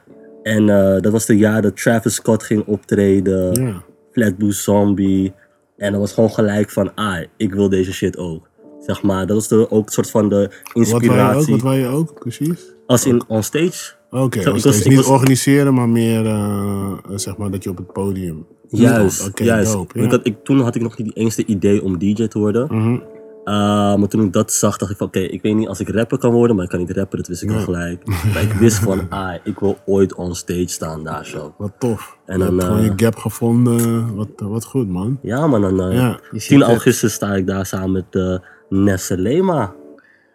En 0.43 0.69
eh, 0.69 1.01
dat 1.01 1.11
was 1.11 1.27
het 1.27 1.39
jaar 1.39 1.61
dat 1.61 1.77
Travis 1.81 2.13
Scott 2.15 2.43
ging 2.43 2.65
optreden, 2.65 3.63
Ja. 3.63 3.83
Flatbush 4.11 4.63
Zombie. 4.63 5.33
En 5.77 5.91
dat 5.91 6.01
was 6.01 6.13
gewoon 6.13 6.31
gelijk 6.31 6.69
van, 6.69 6.93
ah, 6.95 7.23
ik 7.37 7.53
wil 7.53 7.69
deze 7.69 7.93
shit 7.93 8.17
ook. 8.17 8.49
Zeg 8.79 9.01
maar, 9.01 9.25
dat 9.27 9.35
was 9.35 9.47
de, 9.47 9.71
ook 9.71 9.85
een 9.85 9.91
soort 9.93 10.09
van 10.09 10.29
de 10.29 10.35
Wat 10.35 10.51
wij 10.73 10.93
ook? 10.95 11.01
inspiratie. 11.01 11.53
Wat 11.53 11.61
wij 11.61 11.87
ook, 11.89 12.19
precies? 12.19 12.73
Als 12.85 13.05
in 13.05 13.21
on 13.27 13.43
stage. 13.43 13.93
Oké, 14.09 14.51
dus 14.51 14.85
niet 14.85 14.95
was- 14.95 15.05
organiseren, 15.07 15.73
maar 15.73 15.89
meer 15.89 16.25
eh, 16.25 16.93
zeg 17.15 17.37
maar 17.37 17.51
dat 17.51 17.63
je 17.63 17.69
op 17.69 17.77
het 17.77 17.93
podium. 17.93 18.45
Juist, 18.69 19.31
juist. 19.39 19.73
dope. 19.73 20.19
Ik, 20.23 20.43
toen 20.43 20.59
had 20.59 20.75
ik 20.75 20.81
nog 20.81 20.97
niet 20.97 21.15
eens 21.15 21.35
de 21.35 21.45
idee 21.45 21.83
om 21.83 21.97
DJ 21.97 22.27
te 22.27 22.39
worden. 22.39 22.67
Mhm. 22.69 22.99
Uh, 23.45 23.95
maar 23.95 24.07
toen 24.07 24.25
ik 24.25 24.33
dat 24.33 24.53
zag, 24.53 24.77
dacht 24.77 24.91
ik 24.91 24.97
van 24.97 25.07
oké, 25.07 25.19
ik 25.19 25.41
weet 25.41 25.55
niet 25.55 25.67
als 25.67 25.79
ik 25.79 25.89
rapper 25.89 26.17
kan 26.17 26.31
worden, 26.31 26.55
maar 26.55 26.65
ik 26.65 26.71
kan 26.71 26.79
niet 26.79 26.91
rappen, 26.91 27.17
dat 27.17 27.27
wist 27.27 27.43
ik 27.43 27.51
al 27.51 27.59
gelijk. 27.59 28.05
maar 28.33 28.41
ik 28.41 28.51
wist 28.51 28.79
van, 28.79 29.09
ah, 29.09 29.35
ik 29.43 29.59
wil 29.59 29.77
ooit 29.85 30.15
on 30.15 30.35
stage 30.35 30.67
staan 30.67 31.03
daar 31.03 31.25
zo. 31.25 31.53
Wat 31.57 31.71
tof. 31.79 32.17
En 32.25 32.37
je 32.37 32.45
dan, 32.45 32.53
hebt 32.53 32.63
gewoon 32.63 32.83
eh, 32.83 32.85
je 32.85 33.05
gap 33.05 33.15
gevonden. 33.15 34.15
Wat, 34.15 34.29
wat 34.35 34.65
goed, 34.65 34.89
man. 34.89 35.19
Ja, 35.21 35.47
maar 35.47 35.61
dan 35.61 35.91
uh, 35.91 35.95
Ja. 35.97 36.19
10 36.31 36.63
augustus 36.63 37.13
sta 37.13 37.35
ik 37.35 37.47
daar 37.47 37.65
samen 37.65 37.91
met 37.91 38.05
uh, 38.11 38.37
Nesse 38.69 39.17
Lema. 39.17 39.75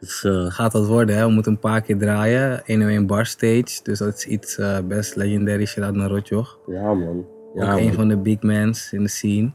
Dus, 0.01 0.25
uh, 0.25 0.47
Gaat 0.49 0.73
dat 0.73 0.87
worden, 0.87 1.17
hè? 1.17 1.25
We 1.27 1.33
moeten 1.33 1.53
een 1.53 1.59
paar 1.59 1.81
keer 1.81 1.99
draaien. 1.99 2.63
101 2.67 3.07
bar 3.07 3.27
stage. 3.27 3.81
Dus 3.83 3.99
dat 3.99 4.17
is 4.17 4.27
iets 4.27 4.59
eh, 4.59 4.79
best 4.89 5.17
legendary. 5.17 5.67
Shout-out 5.67 5.95
naar 5.95 6.09
Rotjoch. 6.09 6.59
Ja, 6.67 6.95
man. 6.95 7.25
Ja, 7.55 7.73
Ook 7.73 7.79
een 7.79 7.93
van 7.95 8.09
de 8.09 8.17
big 8.17 8.41
mans 8.43 8.93
in 8.93 9.03
de 9.03 9.09
scene. 9.09 9.51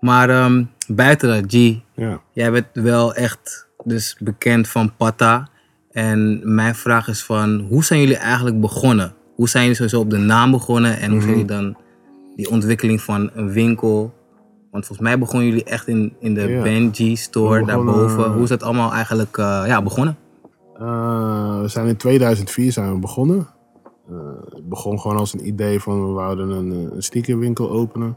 Maar 0.00 0.30
ehm, 0.30 0.64
buiten 0.88 1.28
dat, 1.28 1.52
G. 1.52 1.74
Ja. 1.94 2.20
Jij 2.32 2.50
bent 2.50 2.66
wel 2.72 3.14
echt 3.14 3.68
dus 3.84 4.16
bekend 4.20 4.68
van 4.68 4.96
Pata. 4.96 5.48
En 5.90 6.40
mijn 6.54 6.74
vraag 6.74 7.08
is 7.08 7.24
van, 7.24 7.58
hoe 7.68 7.84
zijn 7.84 8.00
jullie 8.00 8.16
eigenlijk 8.16 8.60
begonnen? 8.60 9.14
Hoe 9.34 9.48
zijn 9.48 9.62
jullie 9.62 9.76
sowieso 9.78 10.00
op 10.00 10.10
de 10.10 10.16
naam 10.18 10.50
begonnen? 10.50 10.98
En 10.98 11.10
hoe 11.10 11.20
zijn 11.20 11.30
jullie 11.32 11.46
dan 11.46 11.76
die 12.36 12.50
ontwikkeling 12.50 13.00
van 13.00 13.30
een 13.34 13.52
winkel? 13.52 14.14
Want 14.70 14.86
volgens 14.86 15.08
mij 15.08 15.18
begonnen 15.18 15.48
jullie 15.48 15.64
echt 15.64 15.88
in, 15.88 16.12
in 16.20 16.34
de 16.34 16.40
Ja. 16.48 16.62
Benji 16.62 17.16
store 17.16 17.58
We 17.60 17.64
begonnen, 17.64 17.94
daarboven. 17.94 18.24
eh, 18.24 18.32
Hoe 18.32 18.42
is 18.42 18.48
dat 18.48 18.62
allemaal 18.62 18.92
eigenlijk 18.92 19.36
eh, 19.38 19.62
ja, 19.66 19.82
begonnen? 19.82 20.16
Eh, 20.78 21.60
we 21.60 21.68
zijn 21.68 21.86
in 21.86 21.96
2004 21.96 22.72
zijn 22.72 22.92
we 22.92 22.98
begonnen. 22.98 23.46
Eh, 24.10 24.16
het 24.48 24.68
begon 24.68 25.00
gewoon 25.00 25.16
als 25.16 25.32
een 25.32 25.46
idee 25.46 25.80
van 25.80 26.06
we 26.06 26.12
wouden 26.12 26.48
een, 26.48 26.72
eh, 26.72 26.94
een 26.94 27.02
sneakerwinkel 27.02 27.70
openen. 27.70 28.16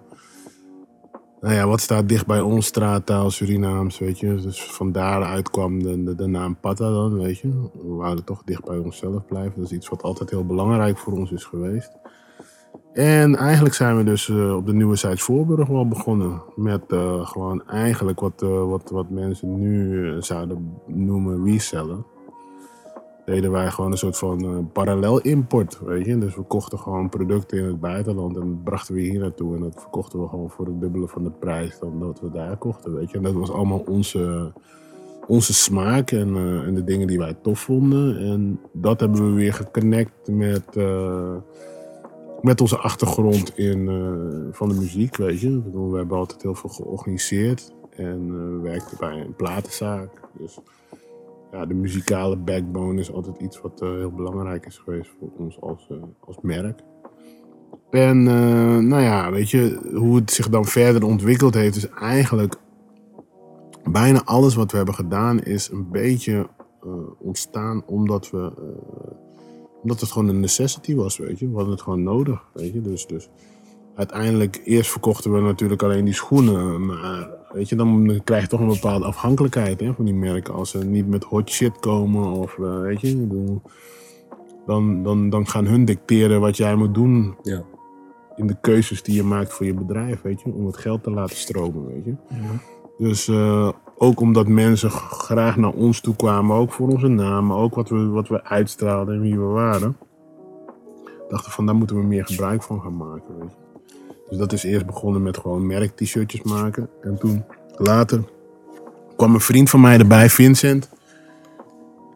Nou 1.41 1.53
ja, 1.53 1.67
wat 1.67 1.81
staat 1.81 2.09
dicht 2.09 2.25
bij 2.25 2.41
ons, 2.41 2.65
straattaal, 2.65 3.29
Surinaams, 3.29 3.99
weet 3.99 4.19
je. 4.19 4.35
Dus 4.35 4.63
van 4.63 4.91
daaruit 4.91 5.49
kwam 5.49 5.83
de, 5.83 6.15
de, 6.15 6.27
naam 6.27 6.59
Pata 6.59 6.91
dan, 6.91 7.17
weet 7.17 7.39
je. 7.39 7.47
We 7.73 7.93
wouden 7.93 8.25
toch 8.25 8.43
dicht 8.43 8.65
bij 8.65 8.77
onszelf 8.77 9.25
blijven. 9.25 9.53
Dat 9.55 9.65
is 9.65 9.77
iets 9.77 9.89
wat 9.89 10.01
altijd 10.01 10.29
heel 10.29 10.45
belangrijk 10.45 10.97
voor 10.97 11.13
ons 11.13 11.31
is 11.31 11.43
geweest. 11.43 11.91
En 12.93 13.35
eigenlijk 13.35 13.75
zijn 13.75 13.97
we 13.97 14.03
dus 14.03 14.29
eh, 14.29 14.55
op 14.55 14.65
de 14.65 14.73
nieuwe 14.73 14.95
site 14.95 15.23
Voorburg 15.23 15.67
wel 15.67 15.87
begonnen. 15.87 16.41
Met 16.55 16.83
gewoon 17.23 17.67
eigenlijk 17.67 18.19
wat, 18.19 18.41
wat, 18.41 18.89
wat 18.89 19.09
mensen 19.09 19.59
nu 19.59 20.15
zouden 20.21 20.73
noemen 20.87 21.45
resellen 21.45 22.05
deden 23.29 23.51
wij 23.51 23.71
gewoon 23.71 23.91
een 23.91 23.97
soort 23.97 24.17
van 24.17 24.43
eh, 24.43 24.57
parallel 24.73 25.21
import, 25.21 25.79
weet 25.85 26.05
je. 26.05 26.17
Dus 26.17 26.35
we 26.35 26.41
kochten 26.41 26.79
gewoon 26.79 27.09
producten 27.09 27.57
in 27.57 27.65
het 27.65 27.79
buitenland 27.79 28.37
en 28.37 28.61
brachten 28.63 28.95
we 28.95 29.01
hier 29.01 29.19
naartoe. 29.19 29.55
En 29.55 29.61
dat 29.61 29.75
verkochten 29.77 30.21
we 30.21 30.27
gewoon 30.27 30.49
voor 30.49 30.65
het 30.65 30.81
dubbele 30.81 31.07
van 31.07 31.23
de 31.23 31.31
prijs 31.31 31.79
dan 31.79 31.99
dat 31.99 32.21
we 32.21 32.31
daar 32.31 32.57
kochten, 32.57 32.93
weet 32.93 33.11
je. 33.11 33.17
En 33.17 33.23
dat 33.23 33.33
was 33.33 33.51
allemaal 33.51 33.83
onze, 33.87 34.51
onze 35.27 35.53
smaak 35.53 36.11
en, 36.11 36.35
eh, 36.35 36.67
en 36.67 36.75
de 36.75 36.83
dingen 36.83 37.07
die 37.07 37.17
wij 37.17 37.33
tof 37.33 37.59
vonden. 37.59 38.17
En 38.17 38.59
dat 38.73 38.99
hebben 38.99 39.25
we 39.25 39.31
weer 39.31 39.53
geconnect 39.53 40.27
met, 40.27 40.75
eh, 40.75 41.35
met 42.41 42.61
onze 42.61 42.77
achtergrond 42.77 43.57
in, 43.57 43.85
van 44.51 44.69
de 44.69 44.75
muziek, 44.75 45.15
weet 45.15 45.39
je. 45.39 45.61
We 45.91 45.97
hebben 45.97 46.17
altijd 46.17 46.41
heel 46.41 46.55
veel 46.55 46.69
georganiseerd 46.69 47.73
en 47.89 48.25
we 48.31 48.61
werkten 48.61 48.97
bij 48.99 49.19
een 49.19 49.35
platenzaak. 49.35 50.09
Dus 50.37 50.59
ja, 51.51 51.65
de 51.65 51.73
muzikale 51.73 52.37
backbone 52.37 52.99
is 52.99 53.11
altijd 53.11 53.37
iets 53.37 53.61
wat 53.61 53.81
eh, 53.81 53.89
heel 53.89 54.11
belangrijk 54.11 54.65
is 54.65 54.77
geweest 54.77 55.11
voor 55.19 55.29
ons 55.37 55.61
als, 55.61 55.87
eh, 55.89 55.97
als 56.19 56.37
merk. 56.41 56.79
En 57.89 58.27
eh, 58.27 58.77
nou 58.77 59.01
ja, 59.01 59.31
weet 59.31 59.49
je, 59.49 59.89
hoe 59.93 60.15
het 60.15 60.31
zich 60.31 60.49
dan 60.49 60.65
verder 60.65 61.03
ontwikkeld 61.03 61.53
heeft, 61.53 61.75
is 61.75 61.89
eigenlijk 61.89 62.55
bijna 63.91 64.23
alles 64.23 64.55
wat 64.55 64.71
we 64.71 64.77
hebben 64.77 64.95
gedaan, 64.95 65.39
is 65.39 65.69
een 65.69 65.89
beetje 65.91 66.47
ontstaan 67.19 67.83
omdat 67.85 68.29
we. 68.29 68.51
omdat 69.81 69.99
het 69.99 70.11
gewoon 70.11 70.27
een 70.27 70.39
necessity 70.39 70.95
was, 70.95 71.17
weet 71.17 71.39
je. 71.39 71.47
We 71.47 71.55
hadden 71.55 71.71
het 71.71 71.81
gewoon 71.81 72.03
nodig, 72.03 72.45
weet 72.53 72.73
je. 72.73 72.81
Dus, 72.81 73.07
dus 73.07 73.29
uiteindelijk, 73.95 74.61
eerst 74.63 74.91
verkochten 74.91 75.33
we 75.33 75.41
natuurlijk 75.41 75.83
alleen 75.83 76.05
die 76.05 76.13
schoenen. 76.13 76.85
Maar 76.85 77.38
weet 77.53 77.69
je, 77.69 77.75
dan 77.75 78.21
krijg 78.23 78.41
je 78.41 78.47
toch 78.47 78.59
een 78.59 78.67
bepaalde 78.67 79.05
afhankelijkheid 79.05 79.79
hè, 79.79 79.93
van 79.93 80.05
die 80.05 80.13
merken. 80.13 80.53
Als 80.53 80.69
ze 80.69 80.85
niet 80.85 81.07
met 81.07 81.23
hot 81.23 81.49
shit 81.49 81.79
komen 81.79 82.31
of 82.31 82.57
eh, 82.59 82.79
weet 82.79 83.01
je, 83.01 83.27
dan, 84.65 85.03
dan, 85.03 85.29
dan 85.29 85.47
gaan 85.47 85.65
hun 85.65 85.85
dicteren 85.85 86.41
wat 86.41 86.57
jij 86.57 86.75
moet 86.75 86.93
doen. 86.93 87.35
Ja. 87.43 87.63
In 88.35 88.47
de 88.47 88.59
keuzes 88.61 89.03
die 89.03 89.15
je 89.15 89.23
maakt 89.23 89.53
voor 89.53 89.65
je 89.65 89.73
bedrijf, 89.73 90.21
weet 90.21 90.41
je. 90.41 90.51
Om 90.53 90.65
het 90.65 90.77
geld 90.77 91.03
te 91.03 91.11
laten 91.11 91.35
stromen, 91.35 91.87
weet 91.87 92.05
je. 92.05 92.15
Dus 92.97 93.27
eh, 93.27 93.69
ook 93.97 94.19
omdat 94.19 94.47
mensen 94.47 94.89
graag 94.91 95.57
naar 95.57 95.73
ons 95.73 96.01
toe 96.01 96.15
kwamen, 96.15 96.55
ook 96.55 96.71
voor 96.71 96.87
onze 96.87 97.07
naam, 97.07 97.45
maar 97.45 97.57
ook 97.57 97.75
wat 97.75 97.89
we, 97.89 98.07
wat 98.07 98.27
we 98.27 98.43
uitstraalden 98.43 99.15
en 99.15 99.21
wie 99.21 99.39
we 99.39 99.45
waren. 99.45 99.97
Dachten 101.27 101.51
van, 101.51 101.65
daar 101.65 101.75
moeten 101.75 101.95
we 101.95 102.03
meer 102.03 102.25
gebruik 102.25 102.63
van 102.63 102.81
gaan 102.81 102.97
maken, 102.97 103.37
weet 103.39 103.51
je. 103.51 103.68
Dus 104.29 104.37
dat 104.37 104.53
is 104.53 104.63
eerst 104.63 104.85
begonnen 104.85 105.23
met 105.23 105.37
gewoon 105.37 105.67
merk-t-shirtjes 105.67 106.41
maken. 106.41 106.89
En 107.01 107.17
toen, 107.17 107.43
later, 107.75 108.23
kwam 109.15 109.33
een 109.33 109.39
vriend 109.39 109.69
van 109.69 109.81
mij 109.81 109.97
erbij, 109.97 110.29
Vincent. 110.29 110.89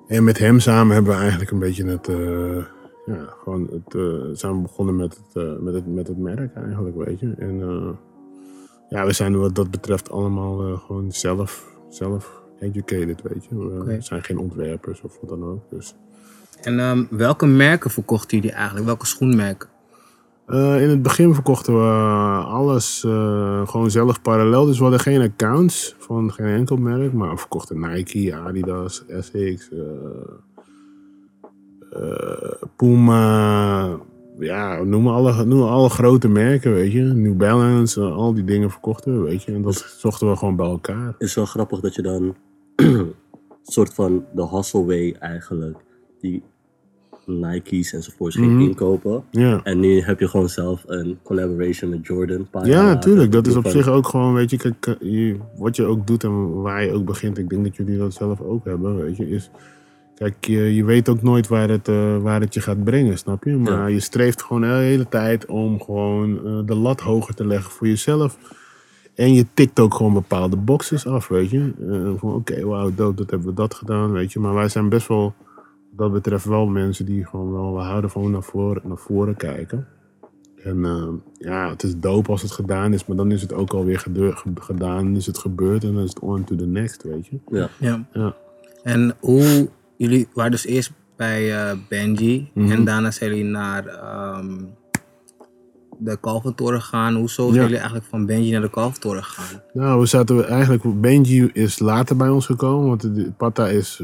En 0.07 0.23
met 0.23 0.37
hem 0.37 0.59
samen 0.59 0.93
hebben 0.93 1.13
we 1.13 1.19
eigenlijk 1.19 1.51
een 1.51 1.59
beetje 1.59 1.85
het, 1.85 2.07
eh, 2.07 2.57
ja, 3.05 3.33
gewoon 3.43 3.69
het, 3.71 3.95
eh, 3.95 4.35
zijn 4.37 4.55
we 4.55 4.61
begonnen 4.61 4.95
met 4.95 5.17
het, 5.17 5.43
eh, 5.43 5.59
met, 5.59 5.73
het, 5.73 5.87
met 5.87 6.07
het 6.07 6.17
merk 6.17 6.55
eigenlijk, 6.55 6.95
weet 6.95 7.19
je. 7.19 7.33
En 7.37 7.57
ja, 8.89 9.05
we 9.05 9.13
zijn 9.13 9.39
wat 9.39 9.55
dat 9.55 9.71
betreft 9.71 10.11
allemaal 10.11 10.77
gewoon 10.77 11.11
zelf, 11.11 11.65
zelf 11.89 12.41
educated, 12.59 13.21
weet 13.21 13.45
je. 13.49 13.55
We 13.85 13.97
zijn 13.99 14.23
geen 14.23 14.37
ontwerpers 14.37 15.01
of 15.01 15.17
wat 15.21 15.29
dan 15.29 15.43
ook, 15.43 15.69
dus... 15.69 15.95
En 16.61 16.79
ehm, 16.79 17.03
welke 17.09 17.45
merken 17.45 17.91
verkochten 17.91 18.37
jullie 18.37 18.53
eigenlijk? 18.55 18.85
Welke 18.85 19.05
schoenmerken? 19.05 19.69
Eh, 20.45 20.81
in 20.81 20.89
het 20.89 21.01
begin 21.01 21.33
verkochten 21.33 21.73
we 21.73 21.89
alles 22.43 23.03
eh, 23.03 23.67
gewoon 23.67 23.91
zelf 23.91 24.21
parallel. 24.21 24.65
Dus 24.65 24.77
we 24.77 24.81
hadden 24.81 24.99
geen 25.01 25.21
accounts 25.21 25.95
van 25.97 26.31
geen 26.31 26.47
enkel 26.47 26.75
merk. 26.75 27.13
Maar 27.13 27.29
we 27.29 27.37
verkochten 27.37 27.79
Nike, 27.79 28.35
Adidas, 28.35 29.05
Essex, 29.05 29.69
eh, 31.91 32.07
Puma. 32.75 33.97
Ja, 34.39 34.83
noem 34.83 35.07
alle, 35.07 35.45
noem 35.45 35.61
alle 35.61 35.89
grote 35.89 36.27
merken, 36.27 36.73
weet 36.73 36.91
je. 36.91 37.01
New 37.01 37.35
Balance, 37.35 38.01
al 38.01 38.33
die 38.33 38.43
dingen 38.43 38.71
verkochten 38.71 39.17
we, 39.17 39.29
weet 39.29 39.43
je. 39.43 39.53
En 39.53 39.61
dat 39.61 39.95
zochten 39.97 40.29
we 40.29 40.35
gewoon 40.35 40.55
bij 40.55 40.65
elkaar. 40.65 41.15
Is 41.17 41.35
wel 41.35 41.45
grappig 41.45 41.79
dat 41.79 41.95
je 41.95 42.01
dan 42.01 42.35
soort 43.63 43.93
van 43.93 44.25
de 44.33 44.47
hustle 44.47 44.85
way 44.85 45.15
eigenlijk, 45.19 45.77
die 46.19 46.43
Nike's 47.25 47.93
enzovoorts 47.93 48.35
ging 48.35 48.51
Mhm. 48.51 48.61
inkopen. 48.61 49.23
Ja. 49.31 49.59
En 49.63 49.79
nu 49.79 50.01
heb 50.01 50.19
je 50.19 50.27
gewoon 50.27 50.49
zelf 50.49 50.83
een 50.85 51.17
collaboration 51.23 51.89
met 51.89 52.05
Jordan. 52.05 52.47
Ja, 52.51 52.59
later. 52.61 52.83
natuurlijk. 52.83 53.31
Dat 53.31 53.47
is 53.47 53.55
op 53.55 53.67
zich 53.67 53.87
ook 53.87 54.07
gewoon, 54.07 54.33
weet 54.33 54.49
je, 54.49 54.57
kijk, 54.57 54.97
je, 54.99 55.35
wat 55.57 55.75
je 55.75 55.85
ook 55.85 56.07
doet 56.07 56.23
en 56.23 56.61
waar 56.61 56.83
je 56.83 56.91
ook 56.91 57.05
begint. 57.05 57.37
Ik 57.37 57.49
denk 57.49 57.63
dat 57.63 57.75
jullie 57.75 57.97
dat 57.97 58.13
zelf 58.13 58.41
ook 58.41 58.65
hebben, 58.65 58.95
weet 58.95 59.17
je, 59.17 59.29
is... 59.29 59.49
Kijk, 60.15 60.45
je, 60.45 60.75
je 60.75 60.83
weet 60.85 61.09
ook 61.09 61.21
nooit 61.21 61.47
waar 61.47 61.69
het, 61.69 61.87
eh, 61.87 62.17
waar 62.17 62.41
het 62.41 62.53
je 62.53 62.61
gaat 62.61 62.83
brengen, 62.83 63.17
snap 63.17 63.43
je? 63.43 63.57
Maar 63.57 63.91
je 63.91 63.99
streeft 63.99 64.41
gewoon 64.43 64.61
de 64.61 64.67
hele 64.67 65.09
tijd 65.09 65.45
om 65.45 65.81
gewoon 65.81 66.37
eh, 66.45 66.59
de 66.65 66.75
lat 66.75 67.01
hoger 67.01 67.35
te 67.35 67.45
leggen 67.47 67.71
voor 67.71 67.87
jezelf. 67.87 68.37
En 69.15 69.33
je 69.33 69.45
tikt 69.53 69.79
ook 69.79 69.93
gewoon 69.93 70.13
bepaalde 70.13 70.55
boxes 70.55 71.07
af, 71.07 71.27
weet 71.27 71.49
je. 71.49 71.71
Eh, 71.89 72.11
van 72.19 72.33
oké, 72.33 72.65
wauw, 72.65 72.91
dope, 72.95 73.15
dat 73.15 73.29
hebben 73.29 73.47
we 73.47 73.53
dat 73.53 73.73
gedaan, 73.73 74.11
weet 74.11 74.31
je. 74.33 74.39
Maar 74.39 74.53
wij 74.53 74.69
zijn 74.69 74.89
best 74.89 75.07
wel, 75.07 75.33
dat 75.95 76.11
betreft 76.11 76.45
wel 76.45 76.65
mensen 76.65 77.05
die 77.05 77.25
gewoon 77.25 77.51
wel, 77.51 77.73
we 77.75 77.81
houden 77.81 78.09
van 78.09 78.31
naar 78.31 78.43
voren, 78.43 78.81
naar 78.85 78.97
voren 78.97 79.35
kijken. 79.35 79.87
En 80.63 80.85
eh, 80.85 81.07
ja, 81.37 81.69
het 81.69 81.83
is 81.83 81.97
dope 81.97 82.29
als 82.31 82.41
het 82.41 82.51
gedaan 82.51 82.93
is, 82.93 83.05
maar 83.05 83.17
dan 83.17 83.31
is 83.31 83.41
het 83.41 83.53
ook 83.53 83.73
alweer 83.73 83.99
gedeur- 83.99 84.37
ge- 84.37 84.51
gedaan, 84.59 85.15
is 85.15 85.25
het 85.25 85.37
gebeurd 85.37 85.83
en 85.83 85.93
dan 85.93 86.03
is 86.03 86.09
het 86.09 86.19
on 86.19 86.43
to 86.43 86.55
the 86.55 86.65
next, 86.65 87.03
weet 87.03 87.27
je. 87.27 87.39
Ja. 87.47 87.69
Ja. 87.79 88.05
Ja. 88.13 88.35
En 88.83 89.15
hoe, 89.19 89.69
jullie 89.97 90.27
waren 90.33 90.51
dus 90.51 90.65
eerst 90.65 90.91
bij 91.15 91.53
eh, 91.55 91.77
Benji 91.89 92.51
Mhm. 92.53 92.71
en 92.71 92.83
daarna 92.85 93.11
zijn 93.11 93.29
jullie 93.29 93.51
naar 93.51 93.85
ehm, 93.87 94.61
de 95.99 96.17
Kalvertoren 96.19 96.81
gegaan. 96.81 97.15
Hoezo 97.15 97.43
zijn 97.43 97.55
Ja. 97.55 97.61
jullie 97.61 97.75
eigenlijk 97.75 98.05
van 98.05 98.25
Benji 98.25 98.51
naar 98.51 98.61
de 98.61 98.69
Kalvertoren 98.69 99.23
gegaan? 99.23 99.61
Nou, 99.73 99.99
we 99.99 100.05
zaten 100.05 100.47
eigenlijk, 100.47 101.01
Benji 101.01 101.49
is 101.53 101.79
later 101.79 102.15
bij 102.17 102.29
ons 102.29 102.45
gekomen, 102.45 102.87
want 102.87 103.01
de, 103.15 103.31
Patta 103.37 103.67
is, 103.67 104.03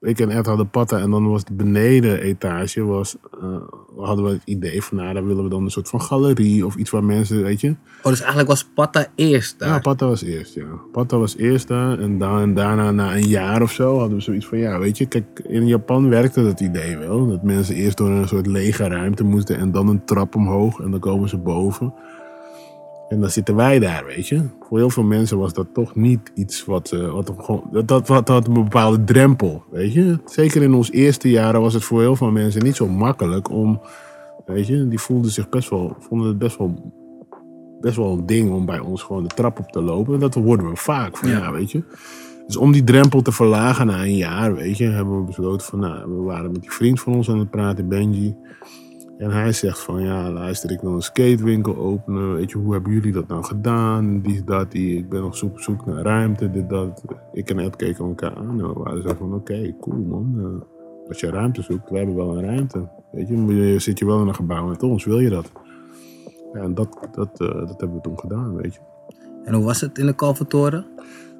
ik 0.00 0.20
en 0.20 0.30
Ed 0.30 0.46
hadden 0.46 0.70
Patta 0.70 0.98
en 0.98 1.10
dan 1.10 1.28
was 1.28 1.44
de 1.44 1.52
beneden 1.52 2.20
etage, 2.20 2.84
was, 2.84 3.16
eh, 3.40 3.60
hadden 3.96 4.24
we 4.24 4.30
het 4.30 4.42
idee 4.44 4.82
van, 4.82 4.96
nou, 4.96 5.14
daar 5.14 5.26
willen 5.26 5.44
we 5.44 5.50
dan 5.50 5.64
een 5.64 5.70
soort 5.70 5.88
van 5.88 6.00
galerie 6.00 6.66
of 6.66 6.76
iets 6.76 6.90
waar 6.90 7.04
mensen, 7.04 7.42
weet 7.42 7.60
je. 7.60 7.68
Oh, 8.02 8.10
dus 8.10 8.18
eigenlijk 8.18 8.48
was 8.48 8.64
Patta 8.64 9.06
eerst 9.14 9.58
daar? 9.58 9.68
Ja, 9.68 9.78
Patta 9.78 10.06
was 10.06 10.22
eerst, 10.22 10.54
ja. 10.54 10.66
Patta 10.92 11.18
was 11.18 11.36
eerst 11.36 11.68
daar 11.68 11.98
en 11.98 12.18
dan, 12.18 12.54
daarna, 12.54 12.90
na 12.90 13.14
een 13.16 13.28
jaar 13.28 13.62
of 13.62 13.72
zo, 13.72 13.98
hadden 13.98 14.16
we 14.16 14.22
zoiets 14.22 14.46
van, 14.46 14.58
ja, 14.58 14.78
weet 14.78 14.98
je, 14.98 15.06
kijk, 15.06 15.40
in 15.46 15.66
Japan 15.66 16.08
werkte 16.08 16.42
dat 16.42 16.60
idee 16.60 16.96
wel, 16.96 17.26
dat 17.26 17.42
mensen 17.42 17.74
eerst 17.74 17.96
door 17.96 18.10
een 18.10 18.28
soort 18.28 18.46
lege 18.46 18.88
ruimte 18.88 19.24
moesten 19.24 19.56
en 19.56 19.72
dan 19.72 19.88
een 19.88 20.04
trap 20.04 20.34
omhoog 20.34 20.80
en 20.80 20.90
dan 20.90 21.00
komen 21.00 21.28
ze 21.28 21.38
boven. 21.38 21.94
En 23.08 23.20
dan 23.20 23.30
zitten 23.30 23.54
wij 23.54 23.78
daar, 23.78 24.04
weet 24.04 24.28
je. 24.28 24.42
Voor 24.60 24.78
heel 24.78 24.90
veel 24.90 25.02
mensen 25.02 25.38
was 25.38 25.52
dat 25.52 25.66
toch 25.72 25.94
niet 25.94 26.32
iets 26.34 26.64
wat... 26.64 26.92
eh, 26.92 27.12
wat 27.12 27.32
gewoon, 27.38 27.68
dat, 27.72 27.88
dat, 27.88 28.06
dat 28.06 28.28
had 28.28 28.46
een 28.46 28.54
bepaalde 28.54 29.04
drempel, 29.04 29.62
weet 29.70 29.92
je. 29.92 30.18
Zeker 30.24 30.62
in 30.62 30.74
ons 30.74 30.90
eerste 30.90 31.30
jaren 31.30 31.60
was 31.60 31.74
het 31.74 31.84
voor 31.84 32.00
heel 32.00 32.16
veel 32.16 32.30
mensen 32.30 32.64
niet 32.64 32.76
zo 32.76 32.88
makkelijk 32.88 33.50
om... 33.50 33.80
Weet 34.46 34.66
je, 34.66 34.88
die 34.88 34.98
voelden 34.98 35.30
zich 35.30 35.48
best 35.48 35.70
wel... 35.70 35.96
Vonden 35.98 36.28
het 36.28 36.38
best 36.38 36.58
wel, 36.58 36.92
best 37.80 37.96
wel 37.96 38.12
een 38.12 38.26
ding 38.26 38.50
om 38.50 38.66
bij 38.66 38.78
ons 38.78 39.02
gewoon 39.02 39.22
de 39.22 39.34
trap 39.34 39.58
op 39.58 39.70
te 39.70 39.82
lopen. 39.82 40.14
En 40.14 40.20
dat 40.20 40.34
hoorden 40.34 40.70
we 40.70 40.76
vaak, 40.76 41.16
van 41.16 41.28
ja, 41.28 41.52
weet 41.52 41.70
je. 41.70 41.82
Dus 42.46 42.56
om 42.56 42.72
die 42.72 42.84
drempel 42.84 43.22
te 43.22 43.32
verlagen 43.32 43.86
na 43.86 44.02
een 44.02 44.16
jaar, 44.16 44.54
weet 44.54 44.76
je, 44.76 44.84
hebben 44.84 45.18
we 45.18 45.24
besloten 45.24 45.66
van... 45.66 45.78
Nou, 45.78 46.16
we 46.16 46.22
waren 46.22 46.52
met 46.52 46.60
die 46.60 46.72
vriend 46.72 47.00
van 47.00 47.14
ons 47.14 47.30
aan 47.30 47.38
het 47.38 47.50
praten, 47.50 47.88
Benji... 47.88 48.36
En 49.18 49.30
hij 49.30 49.52
zegt 49.52 49.80
van, 49.80 50.02
ja, 50.02 50.30
luister, 50.30 50.70
ik 50.70 50.80
wil 50.80 50.92
een 50.92 51.02
skatewinkel 51.02 51.76
openen. 51.76 52.34
Weet 52.34 52.50
je, 52.50 52.58
hoe 52.58 52.72
hebben 52.72 52.92
jullie 52.92 53.12
dat 53.12 53.28
nou 53.28 53.44
gedaan? 53.44 54.20
Die, 54.20 54.44
dat, 54.44 54.70
die. 54.70 54.98
Ik 54.98 55.08
ben 55.08 55.20
nog 55.20 55.36
zoek, 55.36 55.60
zoek 55.60 55.86
naar 55.86 56.02
ruimte, 56.02 56.50
dit, 56.50 56.68
dat. 56.68 57.04
Ik 57.32 57.50
en 57.50 57.58
Ed 57.58 57.76
keken 57.76 58.04
elkaar 58.04 58.34
aan. 58.34 58.56
We 58.56 58.72
waren 58.72 59.02
zo 59.02 59.14
van, 59.18 59.34
oké, 59.34 59.74
cool 59.80 59.96
man. 59.96 60.34
Eh, 60.38 61.08
als 61.08 61.20
je 61.20 61.30
ruimte 61.30 61.62
zoekt, 61.62 61.90
we 61.90 61.96
hebben 61.96 62.16
wel 62.16 62.36
een 62.36 62.44
ruimte. 62.44 62.88
Weet 63.12 63.28
je, 63.28 63.46
je 63.46 63.78
zit 63.78 63.98
je 63.98 64.06
wel 64.06 64.20
in 64.20 64.28
een 64.28 64.34
gebouw 64.34 64.66
met 64.66 64.82
ons, 64.82 65.04
wil 65.04 65.18
je 65.18 65.30
dat? 65.30 65.52
Ja, 66.52 66.60
en 66.60 66.74
dat, 66.74 67.08
dat, 67.12 67.40
eh, 67.40 67.48
dat 67.48 67.80
hebben 67.80 67.96
we 67.96 68.02
toen 68.02 68.18
gedaan, 68.18 68.56
weet 68.56 68.74
je. 68.74 68.80
En 69.44 69.54
hoe 69.54 69.64
was 69.64 69.80
het 69.80 69.98
in 69.98 70.06
de 70.06 70.14
Kalvertoren? 70.14 70.86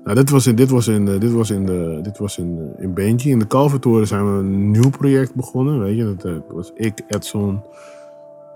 Nou, 0.07 0.19
dit 0.19 0.31
was 0.31 0.47
in, 0.47 0.55
dit 0.55 0.71
was 0.71 0.89
in, 0.89 1.09
eh, 1.09 1.21
dit 1.21 1.33
was 1.33 1.51
in, 1.51 1.67
de, 1.67 1.99
dit 2.03 2.19
was 2.19 2.39
in, 2.39 2.75
eh, 2.77 2.83
in 2.83 2.95
Benji. 2.95 3.31
In 3.31 3.39
de 3.39 3.47
Kalvertoren 3.47 4.07
zijn 4.07 4.33
we 4.33 4.39
een 4.39 4.71
nieuw 4.71 4.91
project 4.91 5.35
begonnen. 5.35 5.81
Weet 5.81 5.97
je, 5.97 6.05
dat 6.05 6.25
eh, 6.25 6.33
was 6.49 6.71
ik, 6.75 7.03
Edson 7.09 7.63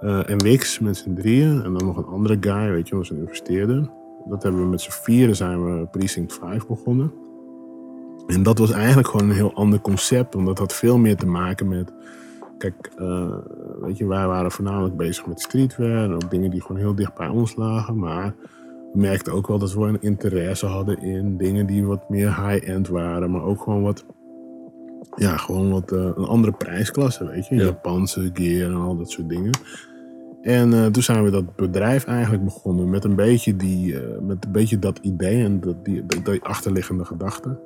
eh, 0.01 0.31
en 0.31 0.43
Wix 0.43 0.79
met 0.79 0.97
z'n 0.97 1.15
drieën. 1.15 1.63
En 1.65 1.73
dan 1.73 1.87
nog 1.87 1.97
een 1.97 2.05
andere 2.05 2.37
guy, 2.41 2.71
weet 2.71 2.89
je, 2.89 2.97
was 2.97 3.11
een 3.11 3.19
investeerder. 3.19 3.89
Dat 4.29 4.43
hebben 4.43 4.63
we 4.63 4.69
met 4.69 4.81
z'n 4.81 4.91
vieren 4.91 5.37
zijn 5.37 5.65
we 5.65 5.87
Precinct 5.87 6.33
5 6.33 6.67
begonnen. 6.67 7.13
En 8.27 8.43
dat 8.43 8.59
was 8.59 8.71
eigenlijk 8.71 9.09
gewoon 9.09 9.29
een 9.29 9.37
heel 9.37 9.55
ander 9.55 9.81
concept. 9.81 10.35
Omdat 10.35 10.57
dat 10.57 10.67
had 10.67 10.79
veel 10.79 10.99
meer 10.99 11.17
te 11.17 11.27
maken 11.27 11.69
met... 11.69 11.93
Kijk, 12.59 12.91
eh, 12.97 13.37
weet 13.81 13.99
je, 13.99 14.07
wij 14.07 14.27
waren 14.27 14.51
voornamelijk 14.51 14.97
bezig 14.97 15.27
met 15.27 15.41
streetwear. 15.41 16.05
En 16.05 16.15
ook 16.15 16.31
dingen 16.31 16.51
die 16.51 16.63
gewoon 16.63 16.81
heel 16.81 16.95
dicht 16.95 17.15
bij 17.15 17.29
ons 17.29 17.57
lagen. 17.57 17.99
Maar 17.99 18.35
we 18.93 18.99
merkten 18.99 19.33
ook 19.33 19.47
wel 19.47 19.59
dat 19.59 19.73
we 19.73 19.81
een 19.81 20.03
interesse 20.03 20.67
hadden 20.67 21.03
in 21.03 21.37
dingen 21.37 21.67
die 21.67 21.85
wat 21.85 22.09
meer 22.09 22.47
high-end 22.47 22.89
waren. 22.89 23.31
Maar 23.31 23.43
ook 23.43 23.63
gewoon 23.63 23.83
wat, 23.83 24.05
ja, 25.17 25.37
gewoon 25.37 25.71
wat 25.71 25.93
eh, 25.93 25.99
een 25.99 26.25
andere 26.25 26.53
prijsklasse, 26.53 27.27
weet 27.27 27.47
je. 27.47 27.55
Ja. 27.55 27.65
Japanse 27.65 28.31
gear 28.33 28.71
en 28.71 28.77
al 28.77 28.97
dat 28.97 29.11
soort 29.11 29.29
dingen. 29.29 29.51
En 30.43 30.73
eh, 30.73 30.87
toen 30.87 31.03
zijn 31.03 31.25
we 31.25 31.31
dat 31.31 31.57
bedrijf 31.57 32.05
eigenlijk 32.05 32.45
begonnen 32.45 32.91
met 32.91 33.05
een 33.05 33.17
beetje, 33.17 33.57
die, 33.57 34.01
eh, 34.01 34.21
met 34.21 34.45
een 34.45 34.53
beetje 34.53 34.79
dat 34.79 34.99
idee 34.99 35.45
en 35.45 35.61
dat, 35.61 35.85
die, 35.85 36.07
die 36.07 36.43
achterliggende 36.43 37.05
gedachte. 37.05 37.59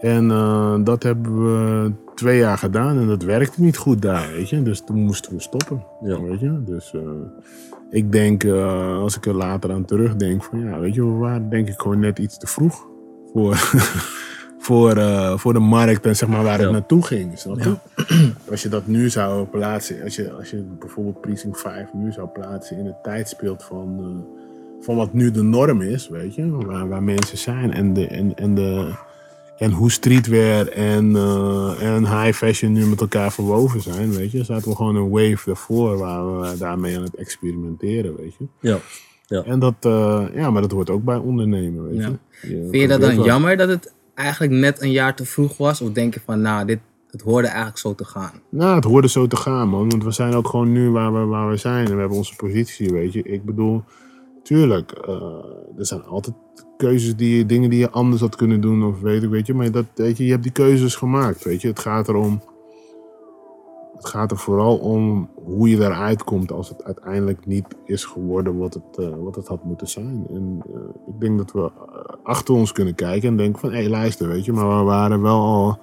En 0.00 0.30
eh, 0.30 0.74
dat 0.84 1.02
hebben 1.02 1.44
we 1.44 1.92
twee 2.14 2.38
jaar 2.38 2.58
gedaan 2.58 2.98
en 2.98 3.06
dat 3.06 3.22
werkte 3.22 3.62
niet 3.62 3.76
goed 3.76 4.02
daar, 4.02 4.28
weet 4.32 4.48
je. 4.48 4.62
Dus 4.62 4.80
toen 4.84 4.98
moesten 5.04 5.32
we 5.32 5.40
stoppen, 5.40 5.84
Ja. 6.00 6.20
weet 6.20 6.40
je. 6.40 6.62
Dus 6.64 6.92
eh, 6.94 7.00
ik 7.90 8.12
denk, 8.12 8.44
eh, 8.44 8.98
als 8.98 9.16
ik 9.16 9.26
er 9.26 9.34
later 9.34 9.72
aan 9.72 9.84
terugdenk, 9.84 10.42
van 10.44 10.60
ja, 10.60 10.78
weet 10.78 10.94
je, 10.94 11.04
we 11.04 11.18
waren 11.18 11.48
denk 11.50 11.68
ik 11.68 11.80
gewoon 11.80 11.98
net 11.98 12.18
iets 12.18 12.38
te 12.38 12.46
vroeg 12.46 12.86
voor, 13.32 13.54
voor, 14.66 14.96
eh, 14.96 15.36
voor 15.38 15.52
de 15.52 15.58
markt 15.58 16.06
en 16.06 16.16
zeg 16.16 16.28
maar 16.28 16.42
waar 16.42 16.58
het 16.60 16.70
naartoe 16.70 17.02
ging, 17.06 17.38
snap 17.38 17.60
je? 17.60 17.74
Als 18.50 18.62
je 18.62 18.68
dat 18.68 18.86
nu 18.86 19.10
zou 19.10 19.46
plaatsen, 19.46 20.02
als 20.02 20.16
je, 20.16 20.32
als 20.32 20.50
je 20.50 20.64
bijvoorbeeld 20.78 21.20
Precinct 21.20 21.60
5 21.60 21.92
nu 21.92 22.12
zou 22.12 22.28
plaatsen 22.28 22.78
in 22.78 22.86
het 22.86 23.02
tijdsbeeld 23.02 23.64
van, 23.64 23.98
eh, 23.98 24.84
van 24.84 24.96
wat 24.96 25.12
nu 25.12 25.30
de 25.30 25.42
norm 25.42 25.80
is, 25.80 26.08
weet 26.08 26.34
je, 26.34 26.50
waar, 26.50 26.88
waar 26.88 27.02
mensen 27.02 27.38
zijn 27.38 27.72
en, 27.72 27.92
de, 27.92 28.06
en, 28.06 28.34
en, 28.34 28.54
de, 28.54 28.90
en 29.62 29.70
hoe 29.70 29.90
streetwear 29.90 30.66
en, 30.66 31.16
eh, 31.16 31.94
en 31.94 32.00
high 32.22 32.32
fashion 32.38 32.72
nu 32.72 32.86
met 32.86 33.00
elkaar 33.00 33.32
verwoven 33.32 33.80
zijn, 33.80 34.12
weet 34.12 34.30
je, 34.30 34.44
zaten 34.44 34.68
we 34.68 34.76
gewoon 34.76 34.96
een 34.96 35.10
wave 35.10 35.42
daarvoor 35.44 35.98
waar 35.98 36.40
we 36.40 36.58
daarmee 36.58 36.96
aan 36.96 37.02
het 37.02 37.14
experimenteren, 37.14 38.16
weet 38.16 38.34
je. 38.38 38.44
Ja. 38.60 38.78
ja. 39.26 39.42
En 39.44 39.58
dat, 39.58 39.74
eh, 39.80 40.24
ja, 40.34 40.50
maar 40.50 40.62
dat 40.62 40.70
hoort 40.70 40.90
ook 40.90 41.04
bij 41.04 41.16
ondernemen, 41.16 41.88
weet 41.88 41.96
Ja. 41.98 42.08
je. 42.42 42.48
Vind 42.70 42.74
je 42.82 42.88
dat 42.88 43.00
dan 43.00 43.16
wel- 43.16 43.24
jammer 43.24 43.56
dat 43.56 43.68
het 43.68 43.92
eigenlijk 44.14 44.52
net 44.52 44.82
een 44.82 44.90
jaar 44.90 45.14
te 45.16 45.24
vroeg 45.24 45.56
was? 45.56 45.80
Of 45.80 45.92
denk 45.92 46.14
je 46.14 46.20
van, 46.24 46.40
nou, 46.40 46.66
dit, 46.66 46.78
het 47.10 47.22
hoorde 47.22 47.46
eigenlijk 47.48 47.78
zo 47.78 47.94
te 47.94 48.04
gaan? 48.04 48.32
Nou, 48.48 48.74
het 48.74 48.84
hoorde 48.84 49.08
zo 49.08 49.26
te 49.26 49.36
gaan, 49.36 49.68
man. 49.68 49.88
Want 49.88 50.04
we 50.04 50.10
zijn 50.10 50.34
ook 50.34 50.48
gewoon 50.48 50.72
nu 50.72 50.90
waar 50.90 51.12
we, 51.12 51.24
waar 51.24 51.50
we 51.50 51.56
zijn. 51.56 51.86
En 51.86 51.92
we 51.94 51.98
hebben 52.00 52.18
onze 52.18 52.36
positie, 52.36 52.90
weet 52.92 53.12
je. 53.12 53.22
Ik 53.22 53.44
bedoel, 53.44 53.82
tuurlijk, 54.42 54.92
eh, 54.92 55.14
er 55.78 55.86
zijn 55.86 56.04
altijd 56.04 56.34
keuzes 56.86 57.16
die 57.16 57.46
dingen 57.46 57.70
die 57.70 57.78
je 57.78 57.90
anders 57.90 58.20
had 58.20 58.36
kunnen 58.36 58.60
doen. 58.60 58.84
Of 58.84 59.00
weet 59.00 59.22
ik, 59.22 59.30
weet 59.30 59.46
je. 59.46 59.54
Maar 59.54 59.70
dat, 59.70 59.86
weet 59.94 60.16
je, 60.16 60.24
je 60.24 60.30
hebt 60.30 60.42
die 60.42 60.52
keuzes 60.52 60.94
gemaakt, 60.94 61.44
weet 61.44 61.60
je. 61.60 61.68
Het 61.68 61.78
gaat 61.78 62.08
erom, 62.08 62.40
het 63.96 64.06
gaat 64.06 64.30
er 64.30 64.36
vooral 64.36 64.76
om 64.76 65.28
hoe 65.44 65.68
je 65.68 65.76
daaruit 65.76 66.24
komt 66.24 66.52
als 66.52 66.68
het 66.68 66.84
uiteindelijk 66.84 67.46
niet 67.46 67.66
is 67.84 68.04
geworden 68.04 68.58
wat 68.58 68.74
het, 68.74 68.98
eh, 68.98 69.14
wat 69.22 69.34
het 69.34 69.46
had 69.46 69.64
moeten 69.64 69.88
zijn. 69.88 70.26
En 70.30 70.62
eh, 70.74 71.14
ik 71.14 71.20
denk 71.20 71.38
dat 71.38 71.52
we 71.52 71.60
eh, 71.60 72.14
achter 72.22 72.54
ons 72.54 72.72
kunnen 72.72 72.94
kijken 72.94 73.28
en 73.28 73.36
denken 73.36 73.60
van, 73.60 73.70
hé, 73.70 73.80
hey, 73.80 73.88
luister, 73.88 74.28
weet 74.28 74.44
je. 74.44 74.52
Maar 74.52 74.78
we 74.78 74.84
waren 74.84 75.22
wel 75.22 75.40
al 75.40 75.78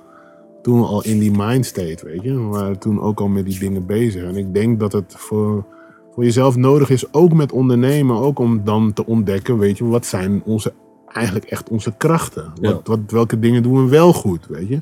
toen 0.62 0.84
al 0.84 1.04
in 1.04 1.20
die 1.20 1.32
mindstate, 1.32 2.06
weet 2.06 2.22
je. 2.22 2.34
We 2.34 2.48
waren 2.48 2.80
toen 2.80 3.02
ook 3.02 3.20
al 3.20 3.28
met 3.28 3.46
die 3.46 3.60
dingen 3.60 3.86
bezig. 3.86 4.24
En 4.24 4.36
ik 4.36 4.54
denk 4.54 4.80
dat 4.80 4.92
het 4.92 5.14
voor, 5.18 5.66
voor 6.12 6.24
jezelf 6.24 6.56
nodig 6.56 6.90
is, 6.90 7.14
ook 7.14 7.34
met 7.34 7.52
ondernemen, 7.52 8.18
ook 8.18 8.40
om 8.40 8.64
dan 8.64 8.94
te 8.94 9.06
ontdekken, 9.06 9.58
weet 9.58 9.78
je, 9.78 9.86
wat 9.86 10.06
zijn 10.06 10.42
onze, 10.46 10.74
eigenlijk 11.14 11.46
echt 11.46 11.70
onze 11.70 11.94
krachten? 11.98 12.52
Ja. 12.62 12.72
Wat, 12.74 12.88
wat, 12.88 13.00
welke 13.08 13.40
dingen 13.40 13.64
doen 13.64 13.84
we 13.84 13.90
wel 13.90 14.14
goed, 14.14 14.46
weet 14.48 14.68
je? 14.68 14.82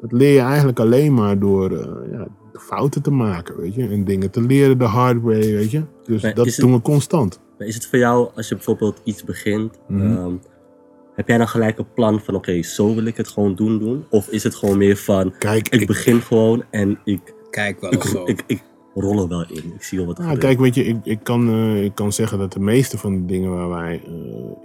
Dat 0.00 0.12
leer 0.12 0.32
je 0.34 0.40
eigenlijk 0.40 0.80
alleen 0.80 1.14
maar 1.14 1.38
door 1.38 1.70
eh, 1.72 2.12
ja, 2.12 2.26
fouten 2.52 3.02
te 3.02 3.10
maken, 3.10 3.56
weet 3.56 3.74
je. 3.74 3.88
En 3.88 4.04
dingen 4.04 4.30
te 4.30 4.40
leren 4.40 4.78
de 4.78 4.84
hard 4.84 5.22
way, 5.22 5.40
weet 5.40 5.70
je. 5.70 5.82
Dus 6.04 6.22
Maar 6.22 6.34
dat 6.34 6.46
het- 6.46 6.56
doen 6.56 6.72
we 6.72 6.80
constant. 6.80 7.40
Maar 7.58 7.66
is 7.66 7.74
het 7.74 7.86
voor 7.86 7.98
jou, 7.98 8.28
als 8.34 8.48
je 8.48 8.54
bijvoorbeeld 8.54 9.00
iets 9.04 9.24
begint, 9.24 9.78
Mhm. 9.88 10.16
ehm, 10.16 10.32
heb 11.14 11.28
jij 11.28 11.38
dan 11.38 11.48
gelijk 11.48 11.78
een 11.78 11.92
plan 11.94 12.20
van 12.20 12.34
oké, 12.34 12.62
zo 12.62 12.94
wil 12.94 13.04
ik 13.04 13.16
het 13.16 13.28
gewoon 13.28 13.54
doen 13.54 13.78
doen? 13.78 14.04
Of 14.10 14.28
is 14.28 14.42
het 14.42 14.54
gewoon 14.54 14.78
meer 14.78 14.96
van, 14.96 15.34
Kijk, 15.38 15.68
ik, 15.68 15.80
ik- 15.80 15.86
begin 15.86 16.20
gewoon 16.20 16.64
en 16.70 16.98
ik, 17.04 17.34
Kijk 17.50 17.80
wel 17.80 17.92
ik, 17.92 18.02
of 18.04 18.08
zo. 18.08 18.22
ik, 18.26 18.42
ik 18.46 18.62
rol 18.94 19.22
er 19.22 19.28
wel 19.28 19.44
in. 19.48 19.72
Ik 19.74 19.82
zie 19.82 19.98
wel 19.98 20.06
wat 20.06 20.18
gebeurt. 20.18 20.38
kijk, 20.38 20.58
weet 20.58 20.74
je, 20.74 20.84
ik, 20.84 20.96
ik, 21.02 21.18
kan, 21.22 21.48
eh, 21.48 21.84
ik 21.84 21.94
kan 21.94 22.12
zeggen 22.12 22.38
dat 22.38 22.52
de 22.52 22.60
meeste 22.60 22.98
van 22.98 23.14
de 23.14 23.26
dingen 23.26 23.50
waar 23.50 23.68
wij 23.68 24.02
eh, 24.06 24.12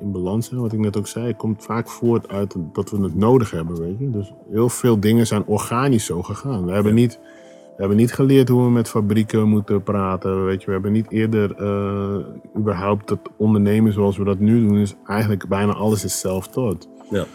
in 0.03 0.11
balans 0.11 0.47
zijn, 0.47 0.61
wat 0.61 0.73
ik 0.73 0.79
net 0.79 0.97
ook 0.97 1.07
zei, 1.07 1.35
komt 1.35 1.63
vaak 1.63 1.89
voort 1.89 2.29
uit 2.29 2.55
dat 2.73 2.89
we 2.89 3.01
het 3.01 3.15
nodig 3.15 3.51
hebben, 3.51 3.79
weet 3.79 3.99
je. 3.99 4.09
Dus 4.09 4.33
heel 4.51 4.69
veel 4.69 4.99
dingen 4.99 5.27
zijn 5.27 5.45
organisch 5.45 6.05
zo 6.05 6.21
gegaan. 6.21 6.65
We 6.65 6.71
hebben 6.71 6.93
niet, 6.93 7.19
we 7.63 7.75
hebben 7.75 7.97
niet 7.97 8.13
geleerd 8.13 8.49
hoe 8.49 8.63
we 8.63 8.69
met 8.69 8.89
fabrieken 8.89 9.47
moeten 9.47 9.83
praten. 9.83 10.45
Weet 10.45 10.59
je. 10.59 10.65
We 10.65 10.71
hebben 10.71 10.91
niet 10.91 11.11
eerder 11.11 11.55
eh, 11.55 12.17
überhaupt 12.57 13.09
het 13.09 13.19
ondernemen 13.37 13.93
zoals 13.93 14.17
we 14.17 14.23
dat 14.23 14.39
nu 14.39 14.67
doen. 14.67 14.77
Is 14.77 14.95
eigenlijk 15.05 15.47
bijna 15.47 15.73
alles 15.73 16.03
is 16.03 16.19
self-taught. 16.19 16.87
Ja. 17.09 17.25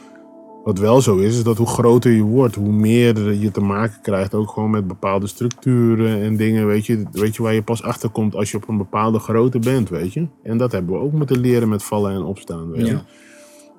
Wat 0.64 0.79
wel 0.79 1.00
zo 1.00 1.16
is, 1.16 1.37
is 1.37 1.42
dat 1.42 1.57
hoe 1.57 1.66
groter 1.66 2.12
je 2.12 2.22
wordt, 2.22 2.55
hoe 2.55 2.72
meer 2.72 3.33
je 3.33 3.50
te 3.50 3.61
maken 3.61 4.00
krijgt. 4.03 4.35
Ook 4.35 4.50
gewoon 4.50 4.70
met 4.70 4.87
bepaalde 4.87 5.27
structuren 5.27 6.22
en 6.22 6.37
dingen. 6.37 6.66
Weet 6.66 6.87
je, 6.87 7.05
weet 7.12 7.37
je 7.37 7.42
waar 7.42 7.55
je 7.55 7.62
pas 7.62 7.83
achter 7.83 8.11
komt 8.11 8.35
als 8.35 8.50
je 8.50 8.57
op 8.57 8.68
een 8.68 8.77
bepaalde 8.77 9.18
grootte 9.18 9.59
bent, 9.59 9.88
weet 9.88 10.12
je. 10.12 10.27
En 10.42 10.59
dat 10.59 10.72
hebben 10.72 10.94
we 10.94 11.00
ook 11.00 11.12
moeten 11.12 11.40
leren 11.40 11.68
met 11.68 11.83
vallen 11.83 12.12
en 12.12 12.22
opstaan, 12.22 12.70
weet 12.70 12.87
je. 12.87 12.92
Ja. 12.92 13.05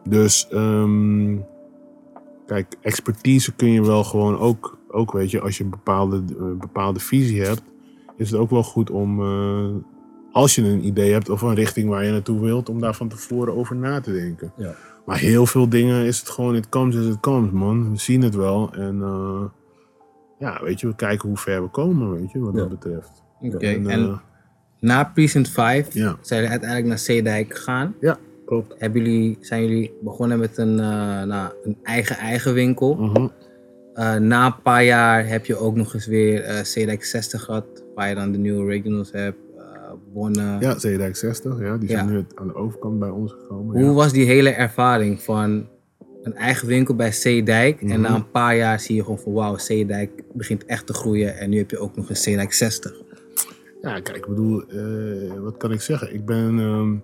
Dus, 0.10 0.48
ehm, 0.50 1.38
kijk, 2.46 2.76
expertise 2.82 3.54
kun 3.54 3.72
je 3.72 3.86
wel 3.86 4.04
gewoon 4.04 4.38
ook, 4.38 4.78
ook 4.88 5.12
weet 5.12 5.32
je, 5.32 5.42
als 5.42 5.58
je 5.58 5.64
een 5.64 5.70
bepaalde, 5.70 6.24
eh, 6.30 6.46
bepaalde 6.60 7.00
visie 7.00 7.42
hebt, 7.42 7.64
is 8.18 8.32
het 8.32 8.40
ook 8.40 8.50
wel 8.50 8.64
goed 8.64 8.90
om, 8.90 9.22
eh, 9.22 9.68
als 10.32 10.56
je 10.56 10.62
een 10.62 10.86
idee 10.86 11.12
hebt 11.12 11.30
of 11.30 11.42
een 11.42 11.56
richting 11.56 11.90
waar 11.90 12.06
je 12.06 12.12
naartoe 12.12 12.42
wilt, 12.42 12.70
om 12.70 12.80
daar 12.80 12.96
van 12.96 13.08
tevoren 13.08 13.56
over 13.56 13.76
na 13.76 14.02
te 14.02 14.12
denken. 14.12 14.52
Ja. 14.58 14.76
Maar 15.06 15.18
heel 15.18 15.46
veel 15.46 15.70
dingen 15.70 16.06
is 16.06 16.20
het 16.20 16.30
gewoon, 16.30 16.56
het 16.56 16.70
comes 16.70 16.96
as 16.98 17.06
it 17.06 17.20
comes, 17.20 17.52
man. 17.52 17.92
We 17.92 17.98
zien 17.98 18.22
het 18.22 18.36
wel 18.36 18.74
en 18.74 19.02
eh, 19.02 19.44
ja, 20.40 20.60
weet 20.64 20.80
je, 20.80 20.88
we 20.88 20.96
kijken 20.96 21.28
hoe 21.28 21.38
ver 21.38 21.64
we 21.64 21.70
komen, 21.70 22.12
weet 22.12 22.32
je, 22.32 22.40
wat 22.40 22.56
dat 22.56 22.70
betreft. 22.70 23.24
Oké, 23.42 23.58
En, 23.68 23.88
en, 23.90 24.00
eh, 24.04 24.18
na 24.80 25.04
Precinct 25.14 25.50
5 25.50 25.94
Ja. 25.94 26.18
zijn 26.22 26.40
jullie 26.40 26.50
uiteindelijk 26.50 26.90
naar 26.90 27.00
Zeedijk 27.00 27.56
gegaan. 27.56 27.96
Ja, 28.00 28.18
klopt. 28.46 28.76
Hebben 28.78 29.02
jullie, 29.04 29.38
zijn 29.42 29.62
jullie 29.62 29.94
begonnen 30.02 30.40
met 30.40 30.58
een, 30.58 30.80
eh, 30.80 31.24
nou, 31.24 31.54
een 31.64 31.78
eigen 31.84 32.16
eigen 32.18 32.54
winkel. 32.54 32.96
Mhm. 32.96 33.28
Eh, 33.94 34.16
na 34.16 34.46
een 34.46 34.62
paar 34.62 34.84
jaar 34.84 35.28
heb 35.28 35.46
je 35.46 35.58
ook 35.58 35.76
nog 35.76 35.94
eens 35.94 36.06
weer 36.06 36.60
Zeedijk 36.64 37.04
60 37.06 37.44
gehad, 37.44 37.66
waar 37.96 38.10
je 38.10 38.16
dan 38.16 38.32
de 38.32 38.38
nieuwe 38.38 38.66
regionals 38.66 39.12
hebt, 39.12 39.38
Ja, 40.60 40.80
Zeedijk 40.80 41.16
60, 41.16 41.60
ja, 41.60 41.78
die 41.78 41.90
zijn 41.90 42.06
Ja. 42.08 42.12
nu 42.12 42.26
aan 42.36 42.48
de 42.48 42.56
overkant 42.56 43.00
bij 43.00 43.10
ons 43.10 43.32
gekomen. 43.32 43.76
Hoe 43.76 43.86
ja. 43.90 43.94
was 43.94 44.12
die 44.14 44.26
hele 44.26 44.50
ervaring 44.50 45.22
van 45.22 45.68
een 46.22 46.34
eigen 46.34 46.68
winkel 46.68 46.96
bij 46.96 47.12
Zeedijk 47.12 47.82
en 47.82 47.88
Mhm. 47.88 48.02
na 48.02 48.16
een 48.16 48.32
paar 48.32 48.56
jaar 48.56 48.80
zie 48.80 48.96
je 48.96 49.02
gewoon 49.02 49.20
van 49.20 49.34
wauw, 49.34 49.58
Zeedijk 49.58 50.24
begint 50.34 50.66
echt 50.66 50.88
te 50.88 50.94
groeien 50.94 51.38
en 51.38 51.50
nu 51.50 51.58
heb 51.58 51.70
je 51.70 51.78
ook 51.78 51.96
nog 51.96 52.10
een 52.10 52.16
Zeedijk 52.18 52.54
60. 52.54 53.02
Ja, 53.82 54.00
kijk, 54.00 54.18
ik 54.18 54.28
bedoel, 54.28 54.64
eh, 54.68 55.40
wat 55.42 55.58
kan 55.58 55.72
ik 55.72 55.82
zeggen? 55.82 56.14
Ik 56.14 56.26
ben, 56.26 56.60
ehm, 56.60 56.96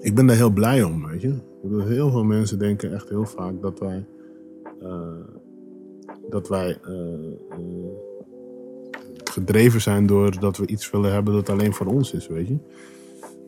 ik 0.00 0.14
ben 0.14 0.26
daar 0.26 0.36
heel 0.36 0.50
blij 0.50 0.82
om, 0.82 1.06
weet 1.06 1.22
je. 1.22 1.28
Ik 1.28 1.62
bedoel, 1.62 1.86
heel 1.86 2.10
veel 2.10 2.24
mensen 2.24 2.58
denken 2.58 2.92
echt 2.92 3.08
heel 3.08 3.24
vaak 3.26 3.62
dat 3.62 3.78
wij, 3.78 4.04
eh, 4.82 5.10
dat 6.30 6.48
wij 6.48 6.78
eh, 6.82 7.58
gedreven 9.36 9.80
zijn 9.80 10.06
door 10.06 10.40
dat 10.40 10.56
we 10.56 10.66
iets 10.66 10.90
willen 10.90 11.12
hebben 11.12 11.34
dat 11.34 11.48
alleen 11.48 11.72
voor 11.72 11.86
ons 11.86 12.12
is, 12.12 12.26
weet 12.26 12.48
je. 12.48 12.56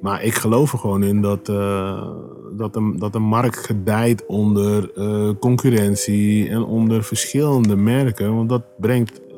Maar 0.00 0.24
ik 0.24 0.34
geloof 0.34 0.72
er 0.72 0.78
gewoon 0.78 1.02
in 1.02 1.20
dat, 1.20 1.48
eh, 1.48 2.10
dat, 2.56 2.76
een, 2.76 2.98
dat 2.98 3.14
een 3.14 3.22
markt 3.22 3.56
gedijt 3.56 4.26
onder 4.26 4.90
eh, 4.94 5.30
concurrentie 5.40 6.48
en 6.48 6.62
onder 6.62 7.04
verschillende 7.04 7.76
merken. 7.76 8.34
Want 8.34 8.48
dat 8.48 8.62
brengt 8.78 9.20
eh, 9.20 9.34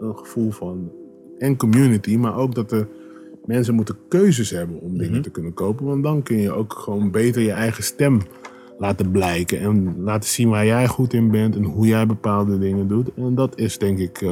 een 0.00 0.16
gevoel 0.16 0.50
van 0.50 0.90
en 1.38 1.56
community, 1.56 2.16
maar 2.16 2.36
ook 2.36 2.54
dat 2.54 2.72
er 2.72 2.88
mensen 3.44 3.74
moeten 3.74 3.96
keuzes 4.08 4.50
hebben 4.50 4.80
om 4.80 4.98
dingen 4.98 5.22
te 5.22 5.30
kunnen 5.30 5.54
kopen. 5.54 5.86
Want 5.86 6.02
dan 6.02 6.22
kun 6.22 6.36
je 6.36 6.52
ook 6.52 6.72
gewoon 6.72 7.10
beter 7.10 7.42
je 7.42 7.52
eigen 7.52 7.84
stem 7.84 8.20
laten 8.78 9.10
blijken 9.10 9.60
en 9.60 9.94
laten 10.02 10.30
zien 10.30 10.48
waar 10.48 10.66
jij 10.66 10.86
goed 10.86 11.12
in 11.12 11.30
bent 11.30 11.56
en 11.56 11.64
hoe 11.64 11.86
jij 11.86 12.06
bepaalde 12.06 12.58
dingen 12.58 12.88
doet. 12.88 13.10
En 13.16 13.34
dat 13.34 13.58
is 13.58 13.78
denk 13.78 13.98
ik 13.98 14.24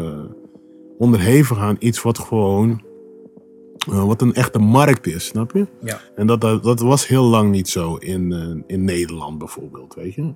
onderhevig 0.98 1.58
aan 1.58 1.76
iets 1.78 2.02
wat 2.02 2.18
gewoon 2.18 2.82
eh, 3.90 4.04
wat 4.04 4.22
een 4.22 4.34
echte 4.34 4.58
markt 4.58 5.06
is, 5.06 5.26
snap 5.26 5.52
je? 5.52 5.66
Ja. 5.82 6.00
En 6.16 6.26
dat, 6.26 6.40
dat, 6.40 6.62
dat 6.62 6.80
was 6.80 7.06
heel 7.06 7.24
lang 7.24 7.50
niet 7.50 7.68
zo 7.68 7.96
in, 7.96 8.32
eh, 8.32 8.76
in 8.76 8.84
Nederland 8.84 9.38
bijvoorbeeld, 9.38 9.94
weet 9.94 10.14
je. 10.14 10.34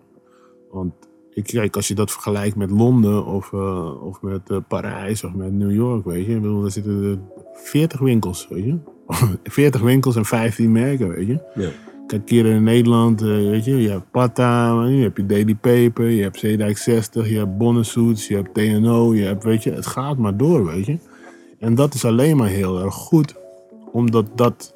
Want 0.71 0.93
ik 1.31 1.45
kijk, 1.45 1.77
als 1.77 1.89
je 1.89 1.95
dat 1.95 2.11
vergelijkt 2.11 2.57
met 2.57 2.71
Londen 2.71 3.25
of, 3.27 3.53
eh, 3.53 4.05
of 4.05 4.23
met 4.23 4.69
Parijs 4.69 5.25
of 5.25 5.35
met 5.35 5.53
New 5.53 5.73
York, 5.73 6.05
weet 6.05 6.27
je. 6.27 6.35
Ik 6.35 6.41
bedoel, 6.41 6.61
daar 6.61 6.71
zitten 6.71 7.03
er 7.03 7.19
40 7.55 8.01
winkels, 8.01 8.47
weet 8.51 8.65
je. 8.65 8.79
40 9.45 9.81
winkels 9.81 10.17
en 10.17 10.25
15 10.25 10.73
merken, 10.73 11.09
weet 11.09 11.27
je. 11.27 11.41
Ja. 11.55 11.71
Kijk, 12.13 12.29
hier 12.31 12.47
in 12.47 12.63
Nederland, 12.63 13.21
eh, 13.21 13.29
weet 13.29 13.65
je, 13.65 13.83
je 13.83 13.91
hebt 13.91 14.11
Pata, 14.11 14.85
je 14.85 15.03
hebt 15.03 15.17
je 15.17 15.27
Daily 15.27 15.55
Paper, 15.55 16.09
je 16.09 16.23
hebt 16.23 16.39
Zeedijk 16.39 16.79
60, 16.79 17.29
je 17.29 17.39
hebt 17.39 17.59
Bonnesuits, 17.59 18.29
je 18.29 18.35
hebt 18.35 18.55
TNO, 18.55 19.15
je 19.15 19.23
hebt, 19.23 19.45
weet 19.45 19.63
je, 19.63 19.73
het 19.73 19.87
gaat 19.87 20.17
maar 20.17 20.37
door, 20.37 20.67
weet 20.67 20.87
je. 20.87 20.99
En 21.59 21.75
dat 21.75 21.95
is 21.95 22.05
alleen 22.05 22.37
maar 22.37 22.49
heel 22.49 22.81
erg 22.81 22.95
goed, 22.95 23.35
omdat 23.93 24.27
dat 24.35 24.75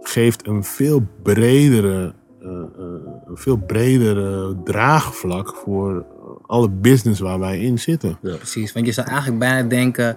geeft 0.00 0.46
een 0.46 0.64
veel 0.64 1.02
bredere, 1.22 2.14
eh, 2.40 2.48
eh, 2.48 2.62
een 3.26 3.36
veel 3.36 3.56
bredere 3.56 4.56
draagvlak 4.64 5.56
voor 5.56 6.06
alle 6.46 6.70
business 6.70 7.20
waar 7.20 7.38
wij 7.38 7.60
in 7.60 7.78
zitten. 7.78 8.18
Precies, 8.20 8.72
want 8.72 8.86
je 8.86 8.92
zou 8.92 9.08
eigenlijk 9.08 9.38
bijna 9.38 9.68
denken, 9.68 10.16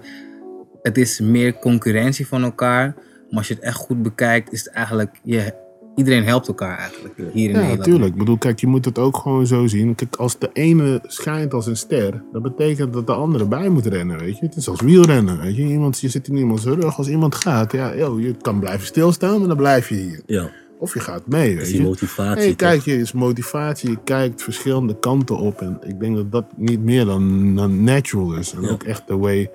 het 0.82 0.98
is 0.98 1.20
meer 1.20 1.58
concurrentie 1.58 2.26
van 2.26 2.42
elkaar. 2.42 2.94
Maar 3.28 3.38
als 3.38 3.48
je 3.48 3.54
het 3.54 3.62
echt 3.62 3.76
goed 3.76 4.02
bekijkt, 4.02 4.52
is 4.52 4.64
het 4.64 4.74
eigenlijk, 4.74 5.20
je, 5.22 5.61
iedereen 5.96 6.24
helpt 6.24 6.48
elkaar 6.48 6.78
eigenlijk 6.78 7.14
hier 7.16 7.26
in 7.26 7.40
Ja, 7.40 7.46
Nederland. 7.46 7.78
natuurlijk. 7.78 8.12
Ik 8.12 8.18
bedoel, 8.18 8.38
kijk, 8.38 8.60
je 8.60 8.66
moet 8.66 8.84
het 8.84 8.98
ook 8.98 9.16
gewoon 9.16 9.46
zo 9.46 9.66
zien. 9.66 9.94
Kijk, 9.94 10.16
als 10.16 10.38
de 10.38 10.50
ene 10.52 11.00
schijnt 11.02 11.54
als 11.54 11.66
een 11.66 11.76
ster, 11.76 12.22
dat 12.32 12.42
betekent 12.42 12.92
dat 12.92 13.06
de 13.06 13.12
andere 13.12 13.46
bij 13.46 13.68
moet 13.68 13.86
rennen, 13.86 14.18
weet 14.18 14.38
je. 14.38 14.46
Het 14.46 14.56
is 14.56 14.68
als 14.68 14.80
wielrennen, 14.80 15.40
weet 15.40 15.56
je. 15.56 15.62
Iemand, 15.62 16.00
je 16.00 16.08
zit 16.08 16.28
in 16.28 16.36
iemands 16.36 16.64
rug. 16.64 16.96
Als 16.96 17.08
iemand 17.08 17.34
gaat, 17.34 17.72
ja, 17.72 17.94
yo, 17.94 18.20
je 18.20 18.34
kan 18.40 18.60
blijven 18.60 18.86
stilstaan, 18.86 19.38
maar 19.38 19.48
dan 19.48 19.56
blijf 19.56 19.88
je 19.88 19.94
hier. 19.94 20.22
Ja. 20.26 20.50
Of 20.78 20.94
je 20.94 21.00
gaat 21.00 21.26
mee, 21.26 21.56
weet 21.56 21.66
die 21.66 21.76
je. 21.76 21.82
motivatie, 21.82 22.42
Hey, 22.42 22.54
kijk, 22.54 22.80
je 22.82 22.98
is 22.98 23.12
motivatie. 23.12 23.90
Je 23.90 23.98
kijkt 24.04 24.42
verschillende 24.42 24.98
kanten 24.98 25.36
op. 25.38 25.60
En 25.60 25.78
ik 25.86 26.00
denk 26.00 26.16
dat 26.16 26.32
dat 26.32 26.44
niet 26.56 26.80
meer 26.80 27.04
dan, 27.04 27.54
dan 27.56 27.84
natural 27.84 28.34
is. 28.34 28.52
En 28.54 28.68
ook 28.68 28.82
echt 28.82 29.08
de 29.08 29.16
way 29.16 29.50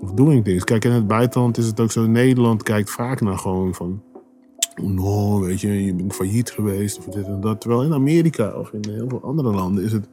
of 0.00 0.10
doing 0.12 0.44
things. 0.44 0.64
Kijk, 0.64 0.84
in 0.84 0.90
het 0.90 1.06
buitenland 1.06 1.58
is 1.58 1.66
het 1.66 1.80
ook 1.80 1.92
zo. 1.92 2.06
Nederland 2.06 2.62
kijkt 2.62 2.90
vaak 2.90 3.20
naar 3.20 3.38
gewoon 3.38 3.74
van... 3.74 4.02
Weet 5.40 5.60
je, 5.60 5.84
je 5.84 5.94
bent 5.94 6.14
failliet 6.14 6.50
geweest 6.50 6.98
of 6.98 7.04
dit 7.04 7.26
en 7.26 7.40
dat. 7.40 7.60
Terwijl 7.60 7.82
in 7.82 7.92
Amerika 7.92 8.52
of 8.58 8.72
in 8.72 8.90
heel 8.90 9.08
veel 9.08 9.22
andere 9.22 9.50
landen 9.50 9.84
is 9.84 9.92
het... 9.92 10.08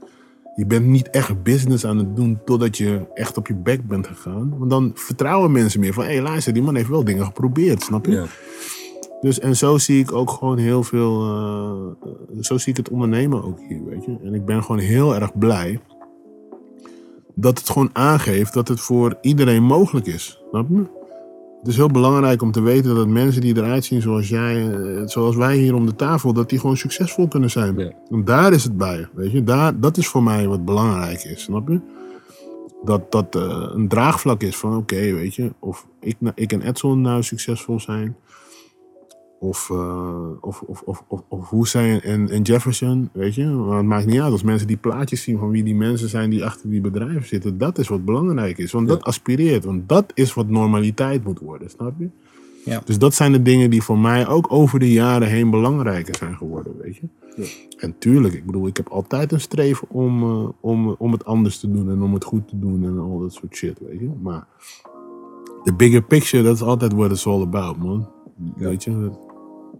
Je 0.55 0.65
bent 0.65 0.85
niet 0.85 1.09
echt 1.09 1.43
business 1.43 1.85
aan 1.85 1.97
het 1.97 2.15
doen 2.15 2.39
totdat 2.45 2.77
je 2.77 3.05
echt 3.13 3.37
op 3.37 3.47
je 3.47 3.55
bek 3.55 3.87
bent 3.87 4.07
gegaan. 4.07 4.57
Want 4.57 4.69
dan 4.69 4.91
vertrouwen 4.93 5.51
mensen 5.51 5.79
meer 5.79 5.93
van... 5.93 6.03
Hé, 6.03 6.13
hey, 6.13 6.21
luister, 6.21 6.53
die 6.53 6.63
man 6.63 6.75
heeft 6.75 6.89
wel 6.89 7.03
dingen 7.03 7.25
geprobeerd, 7.25 7.81
snap 7.83 8.05
je? 8.05 8.11
Dus 9.21 9.39
en 9.39 9.55
zo 9.55 9.77
zie 9.77 9.99
ik 9.99 10.11
ook 10.11 10.29
gewoon 10.29 10.57
heel 10.57 10.83
veel. 10.83 11.21
eh, 11.21 12.41
zo 12.41 12.57
zie 12.57 12.71
ik 12.71 12.77
het 12.77 12.89
ondernemen 12.89 13.43
ook 13.43 13.59
hier, 13.67 13.85
weet 13.85 14.05
je. 14.05 14.17
En 14.23 14.33
ik 14.33 14.45
ben 14.45 14.63
gewoon 14.63 14.81
heel 14.81 15.15
erg 15.15 15.37
blij 15.37 15.79
dat 17.35 17.57
het 17.57 17.69
gewoon 17.69 17.89
aangeeft 17.93 18.53
dat 18.53 18.67
het 18.67 18.79
voor 18.79 19.17
iedereen 19.21 19.63
mogelijk 19.63 20.07
is. 20.07 20.41
Snap 20.49 20.69
je? 20.69 20.96
Het 21.67 21.75
is 21.75 21.81
heel 21.81 21.91
belangrijk 21.91 22.41
om 22.41 22.51
te 22.51 22.61
weten 22.61 22.95
dat 22.95 23.07
mensen 23.07 23.41
die 23.41 23.57
eruit 23.57 23.85
zien 23.85 24.01
zoals 24.01 24.29
jij, 24.29 24.69
eh, 24.71 25.01
zoals 25.05 25.35
wij 25.35 25.57
hier 25.57 25.75
om 25.75 25.85
de 25.85 25.95
tafel, 25.95 26.33
dat 26.33 26.49
die 26.49 26.59
gewoon 26.59 26.77
succesvol 26.77 27.27
kunnen 27.27 27.49
zijn. 27.49 27.79
En 28.09 28.25
daar 28.25 28.53
is 28.53 28.63
het 28.63 28.77
bij, 28.77 29.07
weet 29.13 29.31
je. 29.31 29.43
Daar, 29.43 29.79
dat 29.79 29.97
is 29.97 30.07
voor 30.07 30.23
mij 30.23 30.47
wat 30.47 30.65
belangrijk 30.65 31.23
is, 31.23 31.41
snap 31.41 31.69
je? 31.69 31.79
Dat 32.83 33.11
dat 33.11 33.35
eh, 33.35 33.69
een 33.73 33.87
draagvlak 33.87 34.41
is 34.43 34.55
van, 34.57 34.77
oké, 34.77 35.13
weet 35.13 35.35
je, 35.35 35.53
of 35.59 35.87
ik, 35.99 36.17
ik 36.35 36.51
en 36.51 36.61
Edson 36.61 37.01
nou 37.01 37.23
succesvol 37.23 37.79
zijn, 37.79 38.15
of, 39.39 39.69
eh, 39.69 40.29
of, 40.41 40.61
of, 40.61 40.81
of, 40.81 41.03
of, 41.07 41.23
of 41.27 41.49
Hussein 41.49 42.01
en, 42.01 42.29
en 42.29 42.41
Jefferson, 42.41 43.09
weet 43.13 43.35
je. 43.35 43.45
Maar 43.45 43.77
het 43.77 43.85
maakt 43.85 44.05
niet 44.05 44.19
uit 44.19 44.31
als 44.31 44.43
mensen 44.43 44.67
die 44.67 44.77
plaatjes 44.77 45.21
zien 45.21 45.37
van 45.37 45.49
wie 45.49 45.63
die 45.63 45.75
mensen 45.75 46.09
zijn 46.09 46.29
die 46.29 46.45
achter 46.45 46.69
die 46.69 46.81
bedrijven 46.81 47.25
zitten. 47.25 47.57
Dat 47.57 47.77
is 47.77 47.87
wat 47.87 48.05
belangrijk 48.05 48.57
is. 48.57 48.71
Want 48.71 48.87
dat 48.87 49.03
aspireert. 49.03 49.65
Want 49.65 49.89
dat 49.89 50.11
is 50.13 50.33
wat 50.33 50.47
normaliteit 50.47 51.23
moet 51.23 51.39
worden, 51.39 51.69
snap 51.69 51.93
je? 51.99 52.09
Ja. 52.65 52.81
Dus 52.85 52.97
dat 52.97 53.13
zijn 53.13 53.31
de 53.31 53.41
dingen 53.41 53.69
die 53.69 53.83
voor 53.83 53.99
mij 53.99 54.27
ook 54.27 54.51
over 54.51 54.79
de 54.79 54.91
jaren 54.91 55.27
heen 55.27 55.49
belangrijker 55.49 56.15
zijn 56.15 56.35
geworden, 56.35 56.73
weet 56.81 56.95
je. 56.95 57.07
En 57.77 57.95
tuurlijk, 57.97 58.33
ik 58.33 58.45
bedoel, 58.45 58.67
ik 58.67 58.77
heb 58.77 58.87
altijd 58.87 59.31
een 59.31 59.41
streven 59.41 59.89
om, 59.89 60.23
eh, 60.23 60.49
om, 60.59 60.95
om 60.97 61.11
het 61.11 61.25
anders 61.25 61.59
te 61.59 61.71
doen 61.71 61.89
en 61.89 62.01
om 62.01 62.13
het 62.13 62.23
goed 62.23 62.47
te 62.47 62.59
doen 62.59 62.83
en 62.83 62.99
al 62.99 63.19
dat 63.19 63.33
soort 63.33 63.55
shit, 63.55 63.79
weet 63.79 63.99
je. 63.99 64.09
Maar 64.21 64.47
de 65.63 65.73
bigger 65.73 66.01
picture, 66.01 66.43
dat 66.43 66.55
is 66.55 66.61
altijd 66.61 66.93
what 66.93 67.11
it's 67.11 67.27
all 67.27 67.41
about, 67.41 67.77
man. 67.77 68.07
Weet 68.55 68.83
je, 68.83 69.11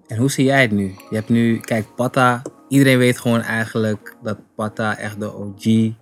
En 0.08 0.18
hoe 0.18 0.32
zie 0.32 0.46
jij 0.46 0.62
het 0.62 0.72
nu? 0.72 0.84
Je 1.10 1.16
hebt 1.16 1.30
nu, 1.30 1.60
kijk, 1.60 1.96
Pata. 1.96 2.42
Iedereen 2.68 2.98
weet 2.98 3.20
gewoon 3.20 3.42
eigenlijk 3.42 4.16
dat 4.24 4.38
Pata 4.56 4.98
echt 4.98 5.20
de 5.20 5.34
OG, 5.34 5.94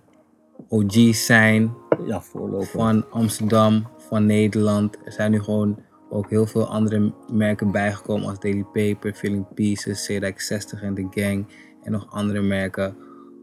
OG's 0.68 1.26
zijn. 1.26 1.74
Ja, 2.06 2.20
voorloper. 2.20 2.66
Van 2.66 3.10
Amsterdam, 3.10 3.86
van 4.08 4.26
Nederland. 4.26 4.96
Er 5.04 5.12
zijn 5.12 5.30
nu 5.30 5.42
gewoon 5.42 5.78
ook 6.10 6.30
heel 6.30 6.46
veel 6.46 6.66
andere 6.66 7.12
merken 7.32 7.70
bijgekomen 7.70 8.28
als 8.28 8.40
Daily 8.40 8.64
Paper, 8.72 9.14
Filling 9.14 9.46
Pieces, 9.54 10.04
Zedak 10.04 10.40
60 10.40 10.82
en 10.82 10.94
The 10.94 11.06
Gang. 11.10 11.46
En 11.82 11.92
nog 11.92 12.06
andere 12.10 12.42
merken. 12.42 12.96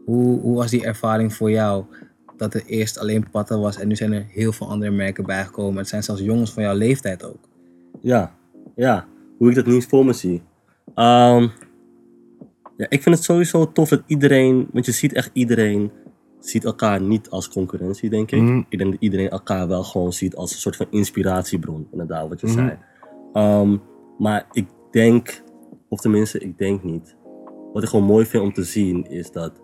Hoe, 0.04 0.40
hoe 0.40 0.56
was 0.56 0.70
die 0.70 0.84
ervaring 0.84 1.34
voor 1.34 1.50
jou? 1.50 1.84
dat 2.36 2.54
er 2.54 2.62
eerst 2.66 2.98
alleen 2.98 3.30
Patta 3.30 3.58
was 3.58 3.78
en 3.78 3.88
nu 3.88 3.96
zijn 3.96 4.12
er 4.12 4.26
heel 4.28 4.52
veel 4.52 4.68
andere 4.68 4.90
merken 4.90 5.24
bijgekomen. 5.24 5.78
Het 5.78 5.88
zijn 5.88 6.02
zelfs 6.02 6.20
jongens 6.20 6.52
van 6.52 6.62
jouw 6.62 6.74
leeftijd 6.74 7.24
ook. 7.24 7.48
Ja, 8.00 8.34
ja. 8.74 9.06
Hoe 9.38 9.48
ik 9.48 9.54
dat 9.54 9.66
niet 9.66 9.86
voor 9.86 10.04
me 10.04 10.12
zie. 10.12 10.42
Ehm, 10.94 11.48
ja, 12.76 12.86
ik 12.88 13.02
vind 13.02 13.14
het 13.14 13.24
sowieso 13.24 13.72
tof 13.72 13.88
dat 13.88 14.02
iedereen, 14.06 14.68
want 14.72 14.86
je 14.86 14.92
ziet 14.92 15.12
echt 15.12 15.30
iedereen, 15.32 15.90
ziet 16.40 16.64
elkaar 16.64 17.02
niet 17.02 17.30
als 17.30 17.48
concurrentie, 17.48 18.10
denk 18.10 18.30
ik. 18.30 18.40
Mhm. 18.42 18.62
Ik 18.68 18.78
denk 18.78 18.90
dat 18.90 19.00
iedereen 19.00 19.28
elkaar 19.30 19.68
wel 19.68 19.82
gewoon 19.84 20.12
ziet 20.12 20.36
als 20.36 20.52
een 20.52 20.58
soort 20.58 20.76
van 20.76 20.86
inspiratiebron, 20.90 21.86
inderdaad, 21.90 22.28
wat 22.28 22.40
je 22.40 22.46
Mhm. 22.46 22.56
zei. 22.56 22.78
Ehm, 23.32 23.76
maar 24.18 24.46
ik 24.52 24.66
denk, 24.90 25.42
of 25.88 26.00
tenminste, 26.00 26.38
ik 26.38 26.58
denk 26.58 26.82
niet. 26.82 27.16
Wat 27.72 27.82
ik 27.82 27.88
gewoon 27.88 28.04
mooi 28.04 28.26
vind 28.26 28.42
om 28.42 28.52
te 28.52 28.64
zien, 28.64 29.04
is 29.10 29.30
dat 29.30 29.62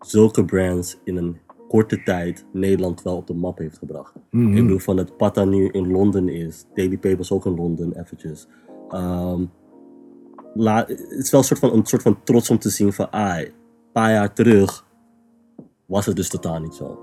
zulke 0.00 0.44
brands 0.44 0.98
in 1.04 1.16
een 1.16 1.36
korte 1.68 2.02
tijd 2.02 2.46
Nederland 2.52 3.02
wel 3.02 3.16
op 3.16 3.26
de 3.26 3.34
map 3.34 3.58
heeft 3.58 3.78
gebracht. 3.78 4.12
Mhm. 4.30 4.56
Ik 4.56 4.62
bedoel, 4.62 4.78
van 4.78 4.96
dat 4.96 5.16
Pata 5.16 5.44
nu 5.44 5.68
in 5.68 5.90
Londen 5.90 6.28
is, 6.28 6.64
Daily 6.74 6.96
Paper 6.98 7.18
is 7.18 7.32
ook 7.32 7.46
in 7.46 7.54
Londen, 7.54 8.00
eventjes. 8.00 8.48
Ehm, 8.88 9.44
la- 10.54 10.84
het 10.86 11.10
is 11.18 11.30
wel 11.30 11.40
een 11.40 11.46
soort, 11.46 11.60
van, 11.60 11.72
een 11.72 11.86
soort 11.86 12.02
van 12.02 12.22
trots 12.24 12.50
om 12.50 12.58
te 12.58 12.70
zien 12.70 12.92
van, 12.92 13.10
ah, 13.10 13.38
een 13.38 13.52
paar 13.92 14.10
jaar 14.10 14.32
terug 14.32 14.84
was 15.86 16.06
het 16.06 16.16
dus 16.16 16.28
totaal 16.28 16.60
niet 16.60 16.74
zo. 16.74 16.98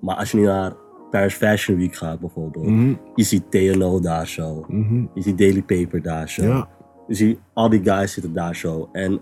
Maar 0.00 0.16
als 0.16 0.30
je 0.30 0.36
nu 0.36 0.44
naar 0.44 0.72
Paris 1.10 1.34
Fashion 1.34 1.78
Week 1.78 1.94
gaat 1.94 2.20
bijvoorbeeld, 2.20 2.66
Mhm. 2.66 2.94
je 3.14 3.22
ziet 3.22 3.50
TNO 3.50 4.00
daar 4.00 4.26
zo, 4.26 4.64
Mhm. 4.68 5.04
je 5.14 5.22
ziet 5.22 5.38
Daily 5.38 5.62
Paper 5.62 6.02
daar 6.02 6.28
zo. 6.28 6.42
Ja. 6.42 6.68
Je 7.06 7.14
ziet 7.14 7.38
al 7.52 7.68
die 7.68 7.82
guys 7.84 8.12
zitten 8.12 8.32
daar 8.32 8.56
zo. 8.56 8.88
En 8.92 9.20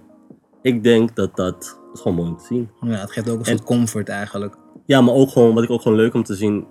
ik 0.62 0.82
denk 0.82 1.16
dat 1.16 1.36
dat, 1.36 1.78
dat 1.80 1.80
is 1.94 2.00
gewoon 2.00 2.16
mooi 2.16 2.30
om 2.30 2.36
te 2.36 2.44
zien. 2.44 2.68
Ja, 2.80 2.88
het 3.00 3.10
geeft 3.12 3.28
ook 3.30 3.38
een 3.38 3.44
En- 3.44 3.56
soort 3.56 3.62
comfort 3.64 4.08
eigenlijk. 4.08 4.56
Ja, 4.86 5.00
maar 5.00 5.14
ook 5.14 5.28
gewoon, 5.28 5.54
wat 5.54 5.64
ik 5.64 5.70
ook 5.70 5.80
gewoon 5.82 5.98
leuk 5.98 6.14
om 6.14 6.22
te 6.22 6.34
zien, 6.34 6.66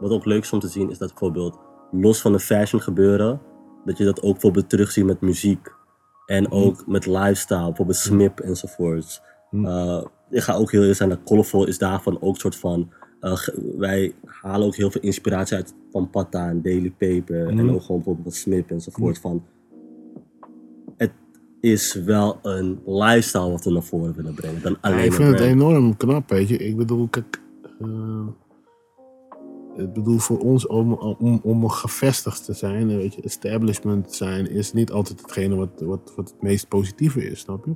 wat 0.00 0.10
ook 0.10 0.24
leuk 0.24 0.42
is 0.42 0.52
om 0.52 0.58
te 0.60 0.68
zien, 0.68 0.90
is 0.90 0.98
dat 0.98 1.08
bijvoorbeeld 1.08 1.58
los 1.90 2.20
van 2.20 2.32
de 2.32 2.40
fashion 2.40 2.80
gebeuren, 2.82 3.40
dat 3.84 3.98
je 3.98 4.04
dat 4.04 4.22
ook 4.22 4.32
bijvoorbeeld 4.32 4.68
terugziet 4.68 5.04
met 5.04 5.20
muziek. 5.20 5.74
En 6.26 6.50
ook 6.50 6.86
met 6.86 7.06
lifestyle, 7.06 7.66
bijvoorbeeld 7.66 7.98
Smip 7.98 8.40
enzovoorts. 8.40 9.22
Eh, 9.50 10.04
ik 10.30 10.42
ga 10.42 10.54
ook 10.54 10.70
heel 10.70 10.80
eerlijk 10.80 10.98
zijn, 10.98 11.08
dat 11.08 11.22
Colorful 11.24 11.66
is 11.66 11.78
daarvan 11.78 12.20
ook 12.20 12.36
soort 12.36 12.56
van, 12.56 12.92
eh, 13.20 13.38
wij 13.76 14.14
halen 14.24 14.66
ook 14.66 14.76
heel 14.76 14.90
veel 14.90 15.00
inspiratie 15.00 15.56
uit 15.56 15.74
van 15.90 16.10
Patta 16.10 16.48
en 16.48 16.62
Daily 16.62 16.90
Paper 16.90 17.48
en 17.48 17.70
ook 17.70 17.82
gewoon 17.82 18.02
bijvoorbeeld 18.02 18.34
Smip 18.34 18.70
enzovoort 18.70 19.18
van, 19.18 19.44
het 20.96 21.12
is 21.60 21.94
wel 21.94 22.38
een 22.42 22.80
lifestyle 22.84 23.50
wat 23.50 23.64
we 23.64 23.70
naar 23.70 23.82
voren 23.82 24.14
willen 24.14 24.34
brengen 24.34 24.62
dan 24.62 24.76
alleen 24.80 24.98
Ja, 24.98 25.04
ik 25.04 25.10
een 25.10 25.16
vind 25.16 25.28
het 25.28 25.40
enorm 25.40 25.96
knap, 25.96 26.30
weet 26.30 26.48
je. 26.48 26.56
Ik 26.56 26.76
bedoel, 26.76 27.08
kijk, 27.08 27.40
eh, 27.80 28.26
ik 29.76 29.92
bedoel 29.92 30.18
voor 30.18 30.38
ons 30.38 30.66
om, 30.66 30.92
om, 30.92 31.40
om 31.42 31.68
gevestigd 31.68 32.44
te 32.44 32.52
zijn, 32.52 32.90
eh, 32.90 32.96
weet 32.96 33.14
je, 33.14 33.22
establishment 33.22 34.14
zijn, 34.14 34.50
is 34.50 34.72
niet 34.72 34.92
altijd 34.92 35.20
hetgene 35.20 35.54
wat, 35.54 35.80
wat, 35.80 36.12
wat 36.16 36.30
het 36.30 36.42
meest 36.42 36.68
positieve 36.68 37.30
is, 37.30 37.40
snap 37.40 37.64
je? 37.64 37.74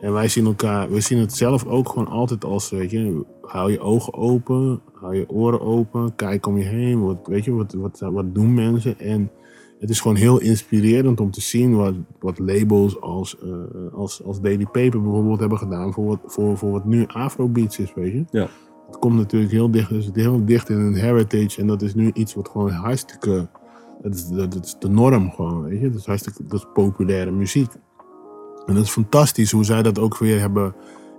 En 0.00 0.12
wij 0.12 0.28
zien 0.28 0.46
elkaar, 0.46 0.90
we 0.90 1.00
zien 1.00 1.18
het 1.18 1.32
zelf 1.32 1.64
ook 1.66 1.88
gewoon 1.88 2.08
altijd 2.08 2.44
als, 2.44 2.70
weet 2.70 2.90
je, 2.90 3.24
hou 3.42 3.72
je 3.72 3.80
ogen 3.80 4.14
open, 4.14 4.80
hou 4.92 5.16
je 5.16 5.28
oren 5.28 5.60
open, 5.60 6.14
kijk 6.14 6.46
om 6.46 6.58
je 6.58 6.64
heen, 6.64 7.02
wat, 7.02 7.26
weet 7.26 7.44
je, 7.44 7.52
wat, 7.52 7.72
wat, 7.72 7.98
wat 7.98 8.34
doen 8.34 8.54
mensen? 8.54 8.98
En 8.98 9.30
het 9.78 9.90
is 9.90 10.00
gewoon 10.00 10.16
heel 10.16 10.40
inspirerend 10.40 11.20
om 11.20 11.30
te 11.30 11.40
zien 11.40 11.76
wat, 11.76 11.94
wat 12.20 12.38
labels 12.38 13.00
als, 13.00 13.38
eh, 13.38 13.94
als, 13.94 14.22
als 14.24 14.40
Daily 14.40 14.64
Paper 14.64 15.02
bijvoorbeeld 15.02 15.40
hebben 15.40 15.58
gedaan 15.58 15.92
voor 15.92 16.06
wat, 16.06 16.20
voor, 16.24 16.58
voor 16.58 16.70
wat 16.70 16.84
nu 16.84 17.06
Afrobeats 17.06 17.78
is, 17.78 17.94
weet 17.94 18.12
je. 18.12 18.24
Ja. 18.30 18.48
Het 18.86 18.98
komt 18.98 19.16
natuurlijk 19.16 19.52
heel 19.52 19.70
dicht, 19.70 19.90
is 19.90 20.10
heel 20.12 20.44
dicht 20.44 20.68
in 20.68 20.78
een 20.78 20.94
heritage 20.94 21.60
en 21.60 21.66
dat 21.66 21.82
is 21.82 21.94
nu 21.94 22.10
iets 22.14 22.34
wat 22.34 22.48
gewoon 22.48 22.70
hartstikke, 22.70 23.48
dat 24.02 24.64
is, 24.64 24.76
de 24.78 24.88
norm 24.88 25.30
gewoon, 25.30 25.62
weet 25.62 25.80
je. 25.80 25.90
Dat 25.90 26.00
is 26.00 26.06
hartstikke, 26.06 26.66
populaire 26.72 27.30
muziek. 27.30 27.72
En 28.66 28.74
dat 28.74 28.84
is 28.84 28.90
fantastisch 28.90 29.50
hoe 29.50 29.64
zij 29.64 29.82
dat 29.82 29.98
ook 29.98 30.18
weer 30.18 30.40
hebben, 30.40 30.74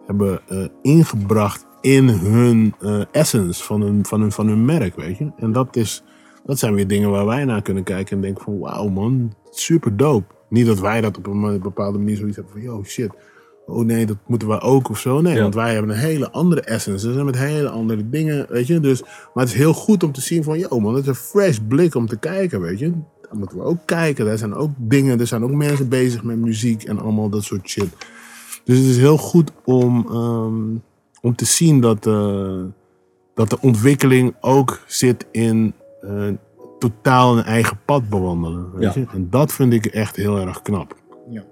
hebben 0.05 0.41
eh, 0.47 0.65
ingebracht 0.81 1.65
in 1.81 2.07
hun 2.07 2.75
eh, 2.79 3.01
essence 3.11 3.63
van 3.63 3.81
hun, 3.81 4.05
van, 4.05 4.21
hun, 4.21 4.31
van 4.31 4.47
hun 4.47 4.65
merk, 4.65 4.95
weet 4.95 5.17
je. 5.17 5.31
En 5.37 5.51
dat, 5.51 5.75
is, 5.75 6.03
dat 6.45 6.59
zijn 6.59 6.73
weer 6.73 6.87
dingen 6.87 7.09
waar 7.09 7.25
wij 7.25 7.45
naar 7.45 7.61
kunnen 7.61 7.83
kijken 7.83 8.15
en 8.15 8.21
denken 8.21 8.43
van 8.43 8.59
wauw 8.59 8.87
man, 8.87 9.33
super 9.49 9.97
dope. 9.97 10.35
Niet 10.49 10.65
dat 10.65 10.79
wij 10.79 11.01
dat 11.01 11.17
op 11.17 11.27
een 11.27 11.61
bepaalde 11.61 11.97
manier 11.97 12.17
zoiets 12.17 12.35
hebben 12.35 12.53
van 12.53 12.63
yo 12.63 12.83
shit, 12.83 13.11
oh 13.67 13.85
nee, 13.85 14.05
dat 14.05 14.17
moeten 14.27 14.47
we 14.47 14.59
ook 14.59 14.89
of 14.89 14.99
zo. 14.99 15.21
Nee, 15.21 15.35
Ja. 15.35 15.41
want 15.41 15.55
wij 15.55 15.73
hebben 15.73 15.91
een 15.91 15.97
hele 16.01 16.31
andere 16.31 16.61
essence. 16.61 17.07
We 17.07 17.13
zijn 17.13 17.25
met 17.25 17.37
hele 17.37 17.69
andere 17.69 18.09
dingen, 18.09 18.45
weet 18.49 18.67
je. 18.67 18.79
Dus, 18.79 19.01
maar 19.03 19.43
het 19.43 19.47
is 19.47 19.53
heel 19.53 19.73
goed 19.73 20.03
om 20.03 20.11
te 20.11 20.21
zien 20.21 20.43
van, 20.43 20.59
yo 20.59 20.79
man, 20.79 20.93
het 20.93 21.01
is 21.03 21.09
een 21.09 21.15
fresh 21.15 21.57
blik 21.67 21.95
om 21.95 22.07
te 22.07 22.17
kijken, 22.17 22.61
weet 22.61 22.79
je. 22.79 22.91
Daar 23.21 23.37
moeten 23.37 23.57
we 23.57 23.63
ook 23.63 23.79
kijken. 23.85 24.25
Daar 24.25 24.37
zijn 24.37 24.53
ook 24.53 24.69
dingen, 24.77 25.19
er 25.19 25.27
zijn 25.27 25.43
ook 25.43 25.51
mensen 25.51 25.89
bezig 25.89 26.23
met 26.23 26.37
muziek 26.37 26.83
en 26.83 26.99
allemaal 26.99 27.29
dat 27.29 27.43
soort 27.43 27.69
shit. 27.69 27.89
Dus 28.63 28.77
het 28.77 28.87
is 28.87 28.97
heel 28.97 29.17
goed 29.17 29.51
om, 29.65 30.07
ehm, 30.09 30.63
om 31.21 31.35
te 31.35 31.45
zien 31.45 31.81
dat, 31.81 32.05
eh, 32.07 32.59
dat 33.33 33.49
de 33.49 33.57
ontwikkeling 33.61 34.35
ook 34.41 34.79
zit 34.87 35.25
in 35.31 35.73
eh, 36.01 36.27
totaal 36.79 37.37
een 37.37 37.43
eigen 37.43 37.79
pad 37.85 38.09
bewandelen. 38.09 38.71
Weet 38.73 38.93
Ja. 38.93 38.99
je? 39.01 39.07
En 39.13 39.27
dat 39.29 39.53
vind 39.53 39.73
ik 39.73 39.85
echt 39.85 40.15
heel 40.15 40.37
erg 40.39 40.61
knap. 40.61 40.95
Ja. 41.29 41.43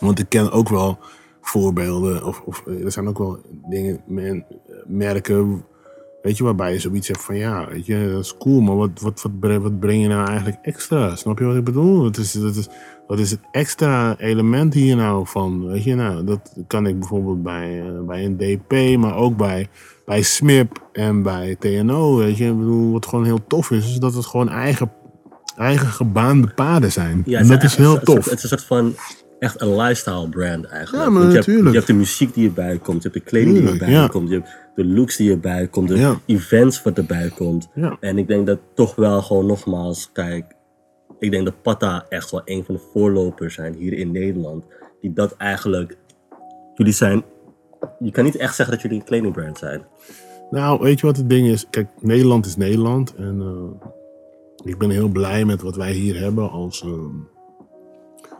Want 0.00 0.18
ik 0.18 0.28
ken 0.28 0.50
ook 0.52 0.68
wel 0.68 0.98
voorbeelden, 1.42 2.24
of, 2.24 2.40
of 2.40 2.62
eh, 2.66 2.84
er 2.84 2.92
zijn 2.92 3.08
ook 3.08 3.18
wel 3.18 3.38
dingen, 3.68 4.00
men, 4.06 4.44
merken, 4.86 5.64
weet 6.22 6.36
je, 6.36 6.44
waarbij 6.44 6.72
je 6.72 6.78
zoiets 6.78 7.08
hebt 7.08 7.24
van 7.24 7.36
ja, 7.36 7.68
weet 7.68 7.86
je, 7.86 8.10
dat 8.12 8.24
is 8.24 8.36
cool, 8.36 8.60
maar 8.60 8.76
wat, 8.76 9.00
wat, 9.00 9.22
wat, 9.40 9.56
wat 9.62 9.80
breng 9.80 10.02
je 10.02 10.08
nou 10.08 10.28
eigenlijk 10.28 10.58
extra? 10.62 11.16
Snap 11.16 11.38
je 11.38 11.44
wat 11.44 11.56
ik 11.56 11.64
bedoel? 11.64 12.02
Wat 12.02 12.16
is, 12.16 12.32
dat 12.32 12.56
is, 12.56 12.68
wat 13.06 13.18
is 13.18 13.30
het 13.30 13.40
extra 13.50 14.18
element 14.18 14.74
hier 14.74 14.96
nou 14.96 15.26
van? 15.26 15.66
Weet 15.66 15.84
je, 15.84 15.94
nou, 15.94 16.24
dat 16.24 16.56
kan 16.66 16.86
ik 16.86 16.98
bijvoorbeeld 16.98 17.42
bij, 17.42 17.80
eh, 17.80 18.00
bij 18.06 18.24
een 18.24 18.36
DP, 18.36 18.98
maar 18.98 19.16
ook 19.16 19.36
bij, 19.36 19.68
bij 20.04 20.22
SMIP 20.22 20.82
en 20.92 21.22
bij 21.22 21.56
TNO, 21.58 22.16
weet 22.16 22.36
je. 22.36 22.44
Ik 22.44 22.58
bedoel, 22.58 22.92
wat 22.92 23.06
gewoon 23.06 23.24
heel 23.24 23.46
tof 23.46 23.70
is, 23.70 23.90
is 23.90 23.98
dat 23.98 24.14
het 24.14 24.26
gewoon 24.26 24.48
eigen, 24.48 24.92
eigen 25.56 25.86
gebaande 25.86 26.48
paden 26.54 26.92
zijn. 26.92 27.22
Ja, 27.26 27.38
en 27.38 27.46
dat 27.46 27.62
is 27.62 27.76
heel 27.76 28.00
tof. 28.00 28.24
Het 28.24 28.26
is 28.26 28.42
een 28.42 28.48
soort 28.48 28.64
van 28.64 28.94
echt 29.42 29.60
een 29.60 29.76
lifestyle 29.76 30.28
brand 30.28 30.64
eigenlijk. 30.64 31.04
Ja, 31.04 31.10
maar 31.10 31.20
je 31.22 31.26
hebt, 31.26 31.38
natuurlijk. 31.46 31.68
je 31.68 31.74
hebt 31.74 31.86
de 31.86 31.92
muziek 31.92 32.34
die 32.34 32.46
erbij 32.46 32.78
komt, 32.78 33.02
je 33.02 33.08
hebt 33.08 33.24
de 33.24 33.30
kleding 33.30 33.58
die 33.58 33.68
erbij 33.68 33.90
ja. 33.90 34.06
komt, 34.06 34.28
je 34.28 34.34
hebt 34.34 34.48
de 34.74 34.84
looks 34.84 35.16
die 35.16 35.30
erbij 35.30 35.66
komt, 35.66 35.88
de 35.88 35.96
Ja. 35.96 36.20
events 36.26 36.82
wat 36.82 36.98
erbij 36.98 37.30
komt. 37.34 37.68
Ja. 37.74 37.96
En 38.00 38.18
ik 38.18 38.28
denk 38.28 38.46
dat 38.46 38.58
toch 38.74 38.94
wel 38.94 39.22
gewoon 39.22 39.46
nogmaals, 39.46 40.10
kijk, 40.12 40.44
ik 41.18 41.30
denk 41.30 41.44
dat 41.44 41.62
Patta 41.62 42.06
echt 42.08 42.30
wel 42.30 42.42
een 42.44 42.64
van 42.64 42.74
de 42.74 42.80
voorlopers 42.92 43.54
zijn 43.54 43.74
hier 43.74 43.92
in 43.92 44.10
Nederland. 44.10 44.64
Die 45.00 45.12
dat 45.12 45.36
eigenlijk, 45.36 45.96
jullie 46.74 46.92
zijn, 46.92 47.24
je 47.98 48.10
kan 48.10 48.24
niet 48.24 48.36
echt 48.36 48.54
zeggen 48.54 48.74
dat 48.74 48.82
jullie 48.82 48.98
een 48.98 49.04
kledingbrand 49.04 49.58
zijn. 49.58 49.82
Nou, 50.50 50.80
weet 50.82 51.00
je 51.00 51.06
wat 51.06 51.16
het 51.16 51.28
ding 51.28 51.48
is? 51.48 51.66
Kijk, 51.70 51.88
Nederland 52.00 52.46
is 52.46 52.56
Nederland. 52.56 53.14
En 53.14 53.40
eh, 53.40 53.88
ik 54.64 54.78
ben 54.78 54.90
heel 54.90 55.08
blij 55.08 55.44
met 55.44 55.62
wat 55.62 55.76
wij 55.76 55.92
hier 55.92 56.18
hebben 56.20 56.50
als, 56.50 56.82
eh, 56.82 56.90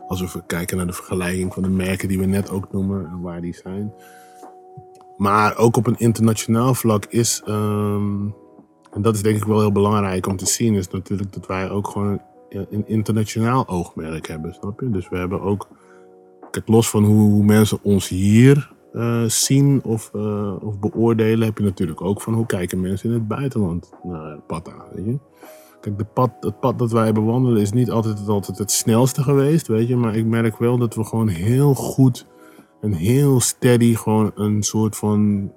als 0.07 0.33
we 0.33 0.43
kijken 0.45 0.77
naar 0.77 0.87
de 0.87 0.93
vergelijking 0.93 1.53
van 1.53 1.63
de 1.63 1.69
merken 1.69 2.07
die 2.07 2.19
we 2.19 2.25
net 2.25 2.49
ook 2.49 2.71
noemen 2.71 3.05
en 3.05 3.21
waar 3.21 3.41
die 3.41 3.55
zijn. 3.55 3.93
Maar 5.17 5.57
ook 5.57 5.77
op 5.77 5.87
een 5.87 5.97
internationaal 5.97 6.73
vlak 6.73 7.05
is, 7.05 7.41
ehm, 7.45 8.27
en 8.91 9.01
dat 9.01 9.15
is 9.15 9.21
denk 9.21 9.37
ik 9.37 9.43
wel 9.43 9.59
heel 9.59 9.71
belangrijk 9.71 10.27
om 10.27 10.37
te 10.37 10.45
zien, 10.45 10.75
is 10.75 10.89
natuurlijk 10.89 11.33
dat 11.33 11.45
wij 11.45 11.69
ook 11.69 11.87
gewoon 11.87 12.21
een, 12.49 12.87
internationaal 12.87 13.67
oogmerk 13.67 14.27
hebben, 14.27 14.53
snap 14.53 14.79
je? 14.79 14.89
Dus 14.89 15.09
we 15.09 15.17
hebben 15.17 15.41
ook, 15.41 15.67
kijk, 16.51 16.67
los 16.67 16.89
van 16.89 17.03
hoe, 17.03 17.43
mensen 17.43 17.79
ons 17.81 18.07
hier 18.07 18.71
eh, 18.93 19.23
zien 19.23 19.83
of, 19.83 20.11
eh, 20.13 20.55
of 20.63 20.79
beoordelen, 20.79 21.45
heb 21.45 21.57
je 21.57 21.63
natuurlijk 21.63 22.01
ook 22.01 22.21
van 22.21 22.33
hoe 22.33 22.45
kijken 22.45 22.81
mensen 22.81 23.09
in 23.09 23.15
het 23.15 23.27
buitenland 23.27 23.93
naar 24.03 24.39
Patta, 24.39 24.85
weet 24.93 25.05
je? 25.05 25.17
Kijk, 25.83 25.97
de 25.97 26.05
pad, 26.05 26.31
het 26.39 26.59
pad 26.59 26.79
dat 26.79 26.91
wij 26.91 27.11
bewandelen 27.11 27.61
is 27.61 27.71
niet 27.71 27.91
altijd, 27.91 28.27
altijd 28.27 28.57
het 28.57 28.71
snelste 28.71 29.23
geweest, 29.23 29.67
weet 29.67 29.87
je. 29.87 29.95
Maar 29.95 30.15
ik 30.15 30.25
merk 30.25 30.57
wel 30.57 30.77
dat 30.77 30.95
we 30.95 31.03
gewoon 31.03 31.27
heel 31.27 31.73
goed 31.73 32.27
en 32.81 32.93
heel 32.93 33.39
steady 33.39 33.95
gewoon 33.95 34.31
een 34.35 34.63
soort 34.63 34.95
van 34.95 35.51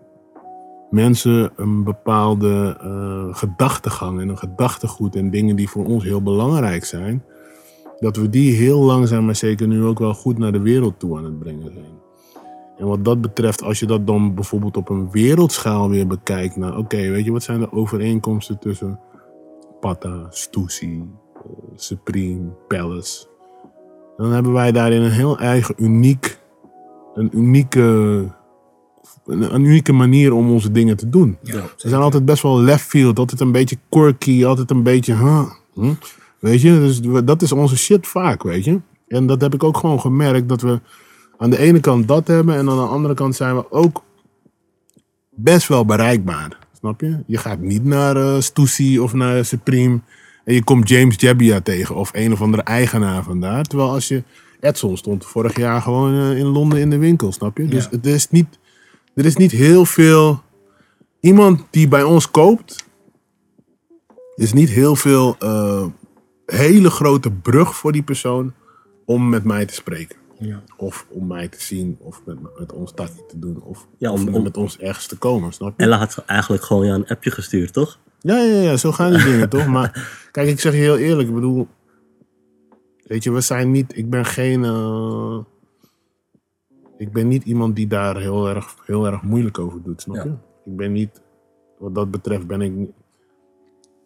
mensen 0.90 1.52
een 1.56 1.84
bepaalde 1.84 2.76
eh, 2.80 3.36
gedachtegang 3.36 4.20
en 4.20 4.28
een 4.28 4.38
gedachtegoed 4.38 5.16
en 5.16 5.30
dingen 5.30 5.56
die 5.56 5.68
voor 5.68 5.84
ons 5.84 6.04
heel 6.04 6.22
belangrijk 6.22 6.84
zijn, 6.84 7.24
dat 7.98 8.16
we 8.16 8.30
die 8.30 8.54
heel 8.54 8.80
langzaam 8.80 9.24
maar 9.24 9.36
zeker 9.36 9.66
nu 9.66 9.84
ook 9.84 9.98
wel 9.98 10.14
goed 10.14 10.38
naar 10.38 10.52
de 10.52 10.60
wereld 10.60 10.98
toe 10.98 11.16
aan 11.16 11.24
het 11.24 11.38
brengen 11.38 11.72
zijn. 11.72 12.04
En 12.78 12.86
wat 12.86 13.04
dat 13.04 13.20
betreft, 13.20 13.62
als 13.62 13.78
je 13.78 13.86
dat 13.86 14.06
dan 14.06 14.34
bijvoorbeeld 14.34 14.76
op 14.76 14.88
een 14.88 15.10
wereldschaal 15.10 15.88
weer 15.88 16.06
bekijkt, 16.06 16.56
nou 16.56 16.76
oké, 16.76 17.10
weet 17.10 17.24
je, 17.24 17.32
wat 17.32 17.42
zijn 17.42 17.60
de 17.60 17.72
overeenkomsten 17.72 18.58
tussen 18.58 19.00
Patta, 19.80 20.26
Stussy, 20.30 21.00
eh, 21.34 21.42
Supreme, 21.76 22.50
Palace. 22.68 23.26
Dan 24.16 24.32
hebben 24.32 24.52
wij 24.52 24.72
daarin 24.72 25.02
een 25.02 25.10
heel 25.10 25.38
eigen 25.38 25.74
uniek, 25.78 26.40
een 27.14 27.30
unieke 27.32 28.24
een, 29.26 29.54
een 29.54 29.64
unieke 29.64 29.92
manier 29.92 30.32
om 30.32 30.50
onze 30.50 30.70
dingen 30.70 30.96
te 30.96 31.08
doen. 31.08 31.38
Ja, 31.42 31.62
We 31.76 31.88
zijn 31.88 32.02
altijd 32.02 32.24
best 32.24 32.42
wel 32.42 32.60
left 32.60 32.84
field, 32.84 33.18
altijd 33.18 33.40
een 33.40 33.52
beetje 33.52 33.78
quirky, 33.88 34.44
altijd 34.44 34.70
een 34.70 34.82
beetje, 34.82 35.14
huh, 35.14 35.50
hm? 35.74 35.92
weet 36.38 36.60
je, 36.60 36.70
dus 36.70 37.00
dat 37.24 37.42
is 37.42 37.52
onze 37.52 37.76
shit 37.76 38.06
vaak, 38.06 38.42
weet 38.42 38.64
je. 38.64 38.80
En 39.08 39.26
dat 39.26 39.40
heb 39.40 39.54
ik 39.54 39.64
ook 39.64 39.76
gewoon 39.76 40.00
gemerkt, 40.00 40.48
dat 40.48 40.60
we 40.60 40.80
aan 41.38 41.50
de 41.50 41.58
ene 41.58 41.80
kant 41.80 42.08
dat 42.08 42.26
hebben 42.26 42.54
en 42.54 42.68
aan 42.68 42.76
de 42.76 42.86
andere 42.86 43.14
kant 43.14 43.36
zijn 43.36 43.56
we 43.56 43.72
ook 43.72 44.02
best 45.30 45.68
wel 45.68 45.84
bereikbaar, 45.84 46.58
snap 46.86 47.00
je? 47.00 47.18
Je 47.26 47.38
gaat 47.38 47.60
niet 47.60 47.84
naar 47.84 48.16
eh 48.16 48.40
Stussy 48.40 48.98
of 48.98 49.12
naar 49.12 49.44
Supreme 49.44 50.00
en 50.44 50.54
je 50.54 50.64
komt 50.64 50.88
James 50.88 51.14
Jebbia 51.18 51.60
tegen 51.60 51.94
of 51.94 52.10
een 52.12 52.32
of 52.32 52.40
andere 52.42 52.62
eigenaar 52.62 53.22
vandaar. 53.22 53.64
Terwijl 53.64 53.90
als 53.90 54.08
je, 54.08 54.22
Edson 54.60 54.96
stond 54.96 55.24
vorig 55.24 55.56
jaar 55.56 55.82
gewoon 55.82 56.14
eh, 56.14 56.38
in 56.38 56.46
Londen 56.46 56.78
in 56.80 56.90
de 56.90 56.98
winkel, 56.98 57.32
snap 57.32 57.58
je? 57.58 57.66
Dus 57.66 57.84
Ja. 57.84 57.90
het 57.90 58.06
is 58.06 58.30
niet, 58.30 58.58
er 59.14 59.24
is 59.24 59.36
niet 59.36 59.50
heel 59.50 59.84
veel 59.84 60.42
iemand 61.20 61.62
die 61.70 61.88
bij 61.88 62.02
ons 62.02 62.30
koopt, 62.30 62.84
is 64.34 64.52
niet 64.52 64.68
heel 64.68 64.96
veel 64.96 65.36
eh, 65.38 65.86
hele 66.46 66.90
grote 66.90 67.30
brug 67.30 67.76
voor 67.76 67.92
die 67.92 68.02
persoon 68.02 68.52
om 69.04 69.28
met 69.28 69.44
mij 69.44 69.66
te 69.66 69.74
spreken. 69.74 70.16
Ja. 70.38 70.62
Of 70.76 71.06
om 71.10 71.26
mij 71.26 71.48
te 71.48 71.60
zien, 71.62 71.96
of 72.00 72.22
met, 72.24 72.36
met 72.58 72.72
ons 72.72 72.92
takje 72.92 73.26
te 73.26 73.38
doen, 73.38 73.62
of, 73.62 73.86
Ja, 73.98 74.12
of 74.12 74.20
om- 74.26 74.34
om- 74.34 74.42
met 74.42 74.56
ons 74.56 74.78
ergens 74.78 75.06
te 75.06 75.18
komen, 75.18 75.52
snap 75.52 75.72
je? 75.78 75.84
Ella 75.84 75.98
had 75.98 76.22
eigenlijk 76.26 76.62
gewoon 76.62 76.86
ja, 76.86 76.94
een 76.94 77.06
appje 77.06 77.30
gestuurd, 77.30 77.72
toch? 77.72 77.98
Ja, 78.20 78.36
ja, 78.36 78.60
ja, 78.60 78.76
zo 78.76 78.92
gaan 78.92 79.12
die 79.12 79.24
dingen 79.24 79.48
toch? 79.48 79.66
Maar 79.66 80.08
kijk, 80.32 80.48
ik 80.48 80.60
zeg 80.60 80.72
je 80.72 80.78
heel 80.78 80.96
eerlijk, 80.98 81.28
ik 81.28 81.34
bedoel, 81.34 81.68
weet 83.02 83.24
je, 83.24 83.30
we 83.32 83.40
zijn 83.40 83.70
niet, 83.70 83.96
ik 83.96 84.10
ben 84.10 84.24
geen, 84.24 84.64
eh, 84.64 85.38
ik 86.98 87.12
ben 87.12 87.28
niet 87.28 87.44
iemand 87.44 87.76
die 87.76 87.86
daar 87.86 88.16
heel 88.16 88.48
erg, 88.48 88.76
heel 88.84 89.06
erg 89.06 89.22
moeilijk 89.22 89.58
over 89.58 89.82
doet, 89.82 90.00
snap 90.02 90.16
Ja. 90.16 90.22
je? 90.24 90.30
Ik 90.70 90.76
ben 90.76 90.92
niet, 90.92 91.20
wat 91.78 91.94
dat 91.94 92.10
betreft 92.10 92.46
ben 92.46 92.60
ik 92.60 92.72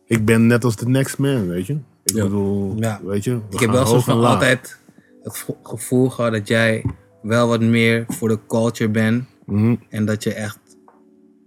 ik 0.06 0.24
ben 0.24 0.46
net 0.46 0.64
als 0.64 0.76
de 0.76 0.88
next 0.88 1.18
man, 1.18 1.46
weet 1.46 1.66
je? 1.66 1.72
Ik 2.04 2.14
Ja. 2.14 2.22
bedoel, 2.22 2.74
Ja. 2.76 3.00
weet 3.04 3.24
je, 3.24 3.30
we 3.30 3.42
Ik 3.50 3.60
heb 3.60 3.68
gaan 3.68 3.72
wel 3.78 3.86
zo 3.86 3.92
hoog 3.92 4.06
en 4.06 4.12
van 4.12 4.20
laag. 4.20 4.32
altijd 4.34 4.79
het 5.22 5.36
gevo- 5.36 5.58
gevoel 5.62 6.10
gehad 6.10 6.32
dat 6.32 6.48
jij 6.48 6.84
wel 7.22 7.48
wat 7.48 7.60
meer 7.60 8.04
voor 8.08 8.28
de 8.28 8.38
culture 8.46 8.90
bent. 8.90 9.24
Mhm. 9.46 9.76
En 9.88 10.04
dat 10.04 10.22
je 10.22 10.34
echt, 10.34 10.58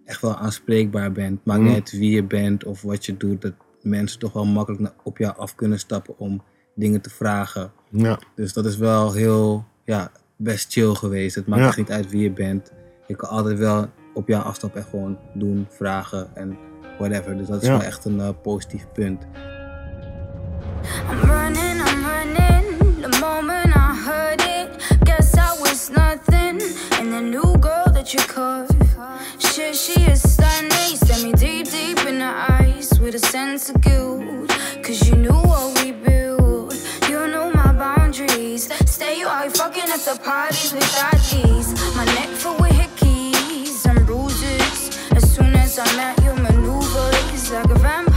echt 0.05 0.21
wel 0.21 0.35
aanspreekbaar 0.37 1.11
bent. 1.11 1.45
Maakt 1.45 1.59
Mhm. 1.59 1.67
niet 1.69 1.77
uit 1.79 1.91
wie 1.91 2.11
je 2.11 2.23
bent 2.23 2.63
of 2.63 2.81
wat 2.81 3.05
je 3.05 3.17
doet. 3.17 3.41
Dat 3.41 3.53
mensen 3.81 4.19
toch 4.19 4.33
wel 4.33 4.45
makkelijk 4.45 4.93
op 5.03 5.17
jou 5.17 5.37
af 5.37 5.55
kunnen 5.55 5.79
stappen 5.79 6.17
om 6.17 6.43
dingen 6.75 7.01
te 7.01 7.09
vragen. 7.09 7.71
Ja, 7.89 8.19
Dus 8.35 8.53
dat 8.53 8.65
is 8.65 8.77
wel 8.77 9.13
heel, 9.13 9.65
ja, 9.85 10.11
best 10.37 10.71
chill 10.71 10.93
geweest. 10.93 11.35
Het 11.35 11.47
maakt 11.47 11.61
Ja. 11.61 11.67
echt 11.67 11.77
niet 11.77 11.91
uit 11.91 12.09
wie 12.09 12.21
je 12.21 12.31
bent. 12.31 12.71
Je 13.07 13.15
kan 13.15 13.29
altijd 13.29 13.57
wel 13.57 13.87
op 14.13 14.27
jou 14.27 14.43
afstappen 14.43 14.81
en 14.81 14.87
gewoon 14.87 15.17
doen, 15.33 15.65
vragen 15.69 16.35
en 16.35 16.57
whatever. 16.99 17.37
Dus 17.37 17.47
dat 17.47 17.61
is 17.61 17.67
Ja. 17.67 17.77
wel 17.77 17.85
echt 17.87 18.05
een 18.05 18.19
eh, 18.19 18.29
positief 18.41 18.87
punt. 18.93 19.27
I'm. 21.13 21.92
The 23.03 23.19
moment 23.19 23.75
I 23.75 23.93
heard 23.93 24.39
it, 24.39 24.79
guess 25.03 25.37
I 25.37 25.51
was 25.59 25.89
nothing. 25.89 26.61
And 26.93 27.11
the 27.11 27.19
new 27.19 27.57
girl 27.57 27.89
that 27.91 28.13
you 28.13 28.21
caught, 28.21 28.71
shit, 29.39 29.75
she 29.75 29.99
is 30.03 30.21
stunning. 30.23 30.95
Stared 30.95 31.23
me 31.25 31.33
deep, 31.33 31.69
deep 31.69 31.99
in 32.07 32.19
the 32.19 32.33
eyes 32.49 32.97
with 33.01 33.15
a 33.15 33.19
sense 33.19 33.69
of 33.69 33.81
guilt. 33.81 34.47
Cause 34.83 35.05
you 35.09 35.17
knew 35.17 35.41
what 35.51 35.83
we 35.83 35.91
built. 35.91 36.75
You 37.09 37.27
knew 37.27 37.51
my 37.51 37.73
boundaries. 37.73 38.71
Stay 38.89 39.19
you 39.19 39.27
out 39.27 39.51
fucking 39.57 39.83
at 39.83 39.99
the 39.99 40.17
parties 40.23 40.71
without 40.71 41.19
ease. 41.33 41.73
My 41.97 42.05
neck 42.05 42.29
full 42.29 42.55
with 42.55 42.71
hickeys 42.71 43.85
and 43.85 44.05
bruises. 44.05 44.97
As 45.11 45.29
soon 45.29 45.53
as 45.55 45.77
I 45.77 45.85
met 45.97 46.23
you, 46.23 46.33
maneuvers 46.35 47.51
like 47.51 47.69
a 47.69 47.75
vampire 47.75 48.12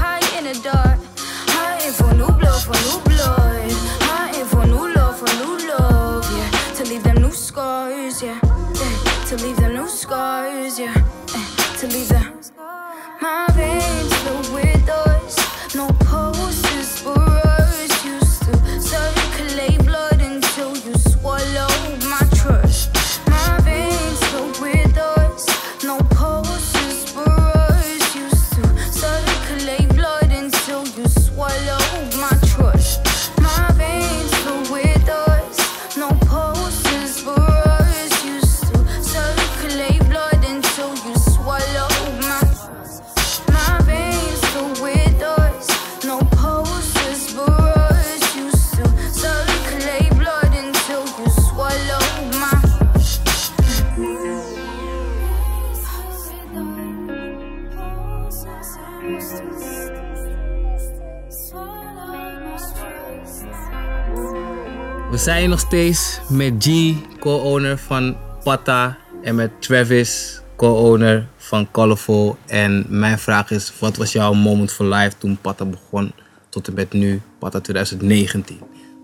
nog 65.49 65.61
steeds 65.61 66.21
met 66.29 66.53
G, 66.59 66.95
co-owner 67.19 67.79
van 67.79 68.17
Pata. 68.43 68.99
En 69.23 69.35
met 69.35 69.51
Travis, 69.59 70.41
co-owner 70.57 71.29
van 71.37 71.71
Colorful. 71.71 72.37
En 72.47 72.87
mijn 72.89 73.19
vraag 73.19 73.51
is, 73.51 73.73
wat 73.81 73.97
was 73.97 74.13
jouw 74.13 74.33
moment 74.33 74.73
for 74.73 74.87
life 74.87 75.19
toen 75.19 75.39
Pata 75.41 75.65
begon 75.65 76.13
tot 76.49 76.69
en 76.69 76.75
met 76.75 76.93
nu, 76.93 77.21
Pata 77.39 77.61
2019? 77.61 78.59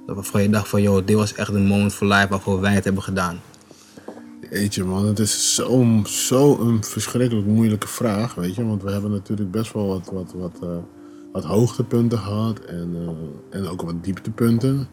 Dat 0.07 0.15
waarvan 0.15 0.43
je 0.43 0.49
dacht 0.49 0.69
van, 0.69 0.83
joh, 0.83 1.07
dit 1.07 1.17
was 1.17 1.35
echt 1.35 1.49
een 1.49 1.67
moment 1.67 1.95
for 1.95 2.07
life 2.07 2.29
waarvoor 2.29 2.61
wij 2.61 2.75
het 2.75 2.85
hebben 2.85 3.03
gedaan. 3.03 3.41
Jeetje 4.51 4.85
man, 4.85 5.07
het 5.07 5.19
is 5.19 5.55
zo'n 5.55 6.07
zo 6.07 6.59
een 6.59 6.85
verschrikkelijk 6.85 7.47
moeilijke 7.47 7.89
vraag, 7.89 8.35
weet 8.35 8.55
je. 8.55 8.67
Want 8.67 8.83
we 8.83 8.91
hebben 8.91 9.11
natuurlijk 9.11 9.51
best 9.51 9.73
wel 9.73 9.87
wat, 9.87 10.11
wat, 10.13 10.33
wat, 10.37 10.59
eh, 10.63 10.69
wat 11.33 11.45
hoogtepunten 11.45 12.19
gehad 12.19 12.59
en, 12.59 12.97
eh, 12.97 13.59
en 13.59 13.69
ook 13.69 13.83
wat 13.83 14.05
dieptepunten. 14.05 14.89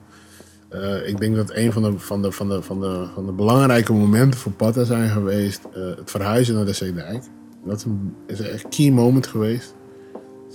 Eh, 0.70 1.08
ik 1.08 1.20
denk 1.20 1.36
dat 1.36 1.54
een 1.54 1.72
van 1.72 1.82
de, 1.82 2.00
van, 2.00 2.22
de, 2.22 2.32
van, 2.32 2.50
de, 2.50 2.62
van, 2.62 2.80
de, 2.80 3.06
van 3.14 3.26
de 3.26 3.32
belangrijke 3.32 3.94
momenten 3.94 4.40
voor 4.40 4.52
Patta 4.52 4.84
zijn 4.84 5.10
geweest 5.10 5.62
eh, 5.74 5.82
het 5.82 6.12
verhuizen 6.12 6.56
naar 6.56 6.66
de 6.66 6.74
Zeedijk. 6.74 7.24
Dat 7.66 7.78
is 7.78 7.84
een, 7.84 8.16
is 8.28 8.40
een 8.40 8.70
key 8.70 8.92
moment 8.92 9.28
geweest. 9.28 9.76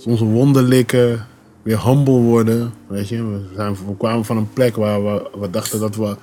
Onze 0.05 0.25
wonden 0.25 0.63
likken, 0.63 1.25
weer 1.61 1.85
humble 1.85 2.19
worden, 2.19 2.73
weet 2.87 3.07
je. 3.07 3.23
We, 3.23 3.41
zijn, 3.55 3.73
we 3.73 3.97
kwamen 3.97 4.25
van 4.25 4.37
een 4.37 4.53
plek 4.53 4.75
waar 4.75 5.03
we, 5.03 5.49
dachten 5.51 5.79
dat 5.79 5.95
we 5.95 6.15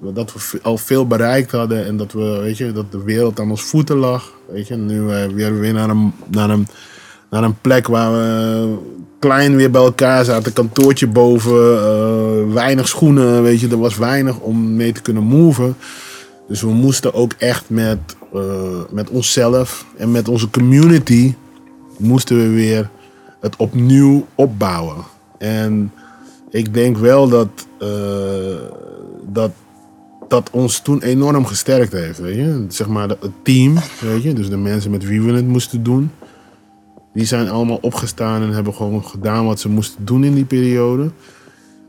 dat 0.00 0.32
we 0.32 0.58
al 0.62 0.78
veel 0.78 1.06
bereikt 1.06 1.50
hadden 1.50 1.86
en 1.86 1.96
dat 1.96 2.12
we, 2.12 2.38
weet 2.42 2.56
je, 2.56 2.72
dat 2.72 2.92
de 2.92 3.02
wereld 3.02 3.40
aan 3.40 3.50
ons 3.50 3.62
voeten 3.62 3.96
lag. 3.96 4.32
Weet 4.48 4.68
je, 4.68 4.76
nu 4.76 5.10
eh, 5.10 5.26
weer, 5.26 5.58
weer 5.58 5.72
naar 5.72 5.90
een, 5.90 6.12
naar, 6.30 6.50
een, 6.50 6.66
naar 7.36 7.44
een 7.44 7.60
plek 7.60 7.86
waar 7.86 8.12
we 8.12 8.76
klein 9.18 9.56
weer 9.56 9.70
bij 9.70 9.82
elkaar 9.82 10.24
zaten, 10.24 10.52
kantoortje 10.52 11.06
boven, 11.06 11.78
eh, 11.78 12.52
weinig 12.54 12.88
schoenen, 12.88 13.42
weet 13.42 13.60
je, 13.60 13.68
er 13.68 13.78
was 13.78 13.96
weinig 13.96 14.38
om 14.38 14.76
mee 14.76 14.92
te 14.92 15.02
kunnen 15.02 15.22
moven. 15.22 15.76
Dus 16.48 16.60
we 16.60 16.68
moesten 16.68 17.14
ook 17.14 17.32
echt 17.38 17.64
met, 17.66 17.98
eh, 18.34 18.40
met 18.90 19.10
onszelf 19.10 19.86
en 19.96 20.10
met 20.10 20.28
onze 20.28 20.50
community 20.50 21.34
moesten 21.98 22.36
we 22.36 22.48
weer 22.48 22.90
het 23.40 23.56
opnieuw 23.56 24.26
opbouwen. 24.34 24.96
En 25.38 25.92
ik 26.50 26.74
denk 26.74 26.96
wel 26.96 27.28
dat, 27.28 27.48
eh, 27.78 27.88
dat 29.28 29.50
dat 30.28 30.50
ons 30.50 30.80
toen 30.80 31.02
enorm 31.02 31.46
gesterkt 31.46 31.92
heeft. 31.92 32.18
Weet 32.18 32.34
je? 32.34 32.64
Zeg 32.68 32.86
maar 32.86 33.08
het 33.08 33.30
team, 33.42 33.74
weet 34.00 34.22
je? 34.22 34.32
dus 34.32 34.48
de 34.48 34.56
mensen 34.56 34.90
met 34.90 35.06
wie 35.06 35.22
we 35.22 35.32
het 35.32 35.46
moesten 35.46 35.82
doen. 35.82 36.10
Die 37.16 37.24
zijn 37.24 37.48
allemaal 37.48 37.78
opgestaan 37.80 38.42
en 38.42 38.50
hebben 38.50 38.74
gewoon 38.74 39.04
gedaan 39.04 39.46
wat 39.46 39.60
ze 39.60 39.68
moesten 39.68 40.04
doen 40.04 40.24
in 40.24 40.34
die 40.34 40.44
periode. 40.44 41.10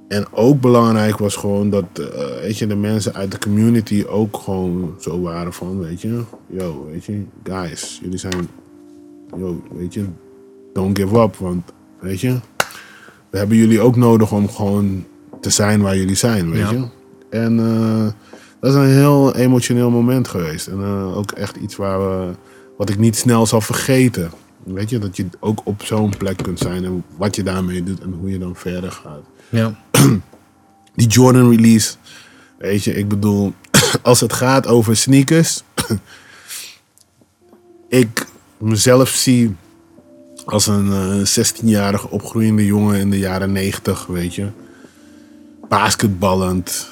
En 0.07 0.25
ook 0.31 0.61
belangrijk 0.61 1.17
was 1.17 1.35
gewoon 1.35 1.69
dat 1.69 1.83
eh, 1.93 2.41
weet 2.41 2.57
je, 2.57 2.67
de 2.67 2.75
mensen 2.75 3.13
uit 3.13 3.31
de 3.31 3.37
community 3.39 4.05
ook 4.09 4.37
gewoon 4.37 4.95
zo 4.99 5.21
waren 5.21 5.53
van, 5.53 5.79
weet 5.79 6.01
je, 6.01 6.21
yo, 6.49 6.87
weet 6.91 7.05
je, 7.05 7.23
guys, 7.43 7.99
jullie 8.03 8.17
zijn, 8.17 8.49
yo, 9.37 9.61
weet 9.77 9.93
je, 9.93 10.05
don't 10.73 10.99
give 10.99 11.19
up, 11.19 11.35
want, 11.35 11.71
weet 11.99 12.21
je, 12.21 12.35
we 13.29 13.37
hebben 13.37 13.57
jullie 13.57 13.79
ook 13.81 13.95
nodig 13.95 14.31
om 14.31 14.49
gewoon 14.49 15.05
te 15.41 15.49
zijn 15.49 15.81
waar 15.81 15.97
jullie 15.97 16.15
zijn, 16.15 16.51
weet 16.51 16.59
Ja. 16.59 16.71
je. 16.71 16.83
En 17.29 17.59
eh, 17.59 18.07
dat 18.59 18.69
is 18.71 18.75
een 18.77 18.87
heel 18.97 19.35
emotioneel 19.35 19.89
moment 19.89 20.27
geweest. 20.27 20.67
En 20.67 20.79
eh, 20.81 21.17
ook 21.17 21.31
echt 21.31 21.55
iets 21.55 21.75
waar 21.75 21.99
we, 21.99 22.31
wat 22.77 22.89
ik 22.89 22.97
niet 22.97 23.15
snel 23.15 23.45
zal 23.45 23.61
vergeten. 23.61 24.31
Weet 24.73 24.89
je, 24.89 24.99
dat 24.99 25.17
je 25.17 25.25
ook 25.39 25.61
op 25.63 25.83
zo'n 25.83 26.13
plek 26.17 26.37
kunt 26.37 26.59
zijn 26.59 26.85
en 26.85 27.03
wat 27.17 27.35
je 27.35 27.43
daarmee 27.43 27.83
doet 27.83 27.99
en 27.99 28.13
hoe 28.19 28.29
je 28.29 28.37
dan 28.37 28.55
verder 28.55 28.91
gaat. 28.91 29.23
Ja. 29.49 29.75
Die 30.95 31.07
Jordan 31.07 31.49
release, 31.49 31.95
weet 32.57 32.83
je, 32.83 32.93
ik 32.93 33.07
bedoel, 33.07 33.53
als 34.01 34.19
het 34.19 34.33
gaat 34.33 34.67
over 34.67 34.97
sneakers, 34.97 35.63
ik 37.89 38.27
mezelf 38.57 39.09
zie 39.09 39.55
als 40.45 40.67
een 40.67 40.91
eh, 40.91 41.45
16-jarige 41.45 42.09
opgroeiende 42.09 42.65
jongen 42.65 42.99
in 42.99 43.09
de 43.09 43.19
jaren 43.19 43.51
90, 43.51 44.05
weet 44.05 44.35
je. 44.35 44.47
Basketballend, 45.67 46.87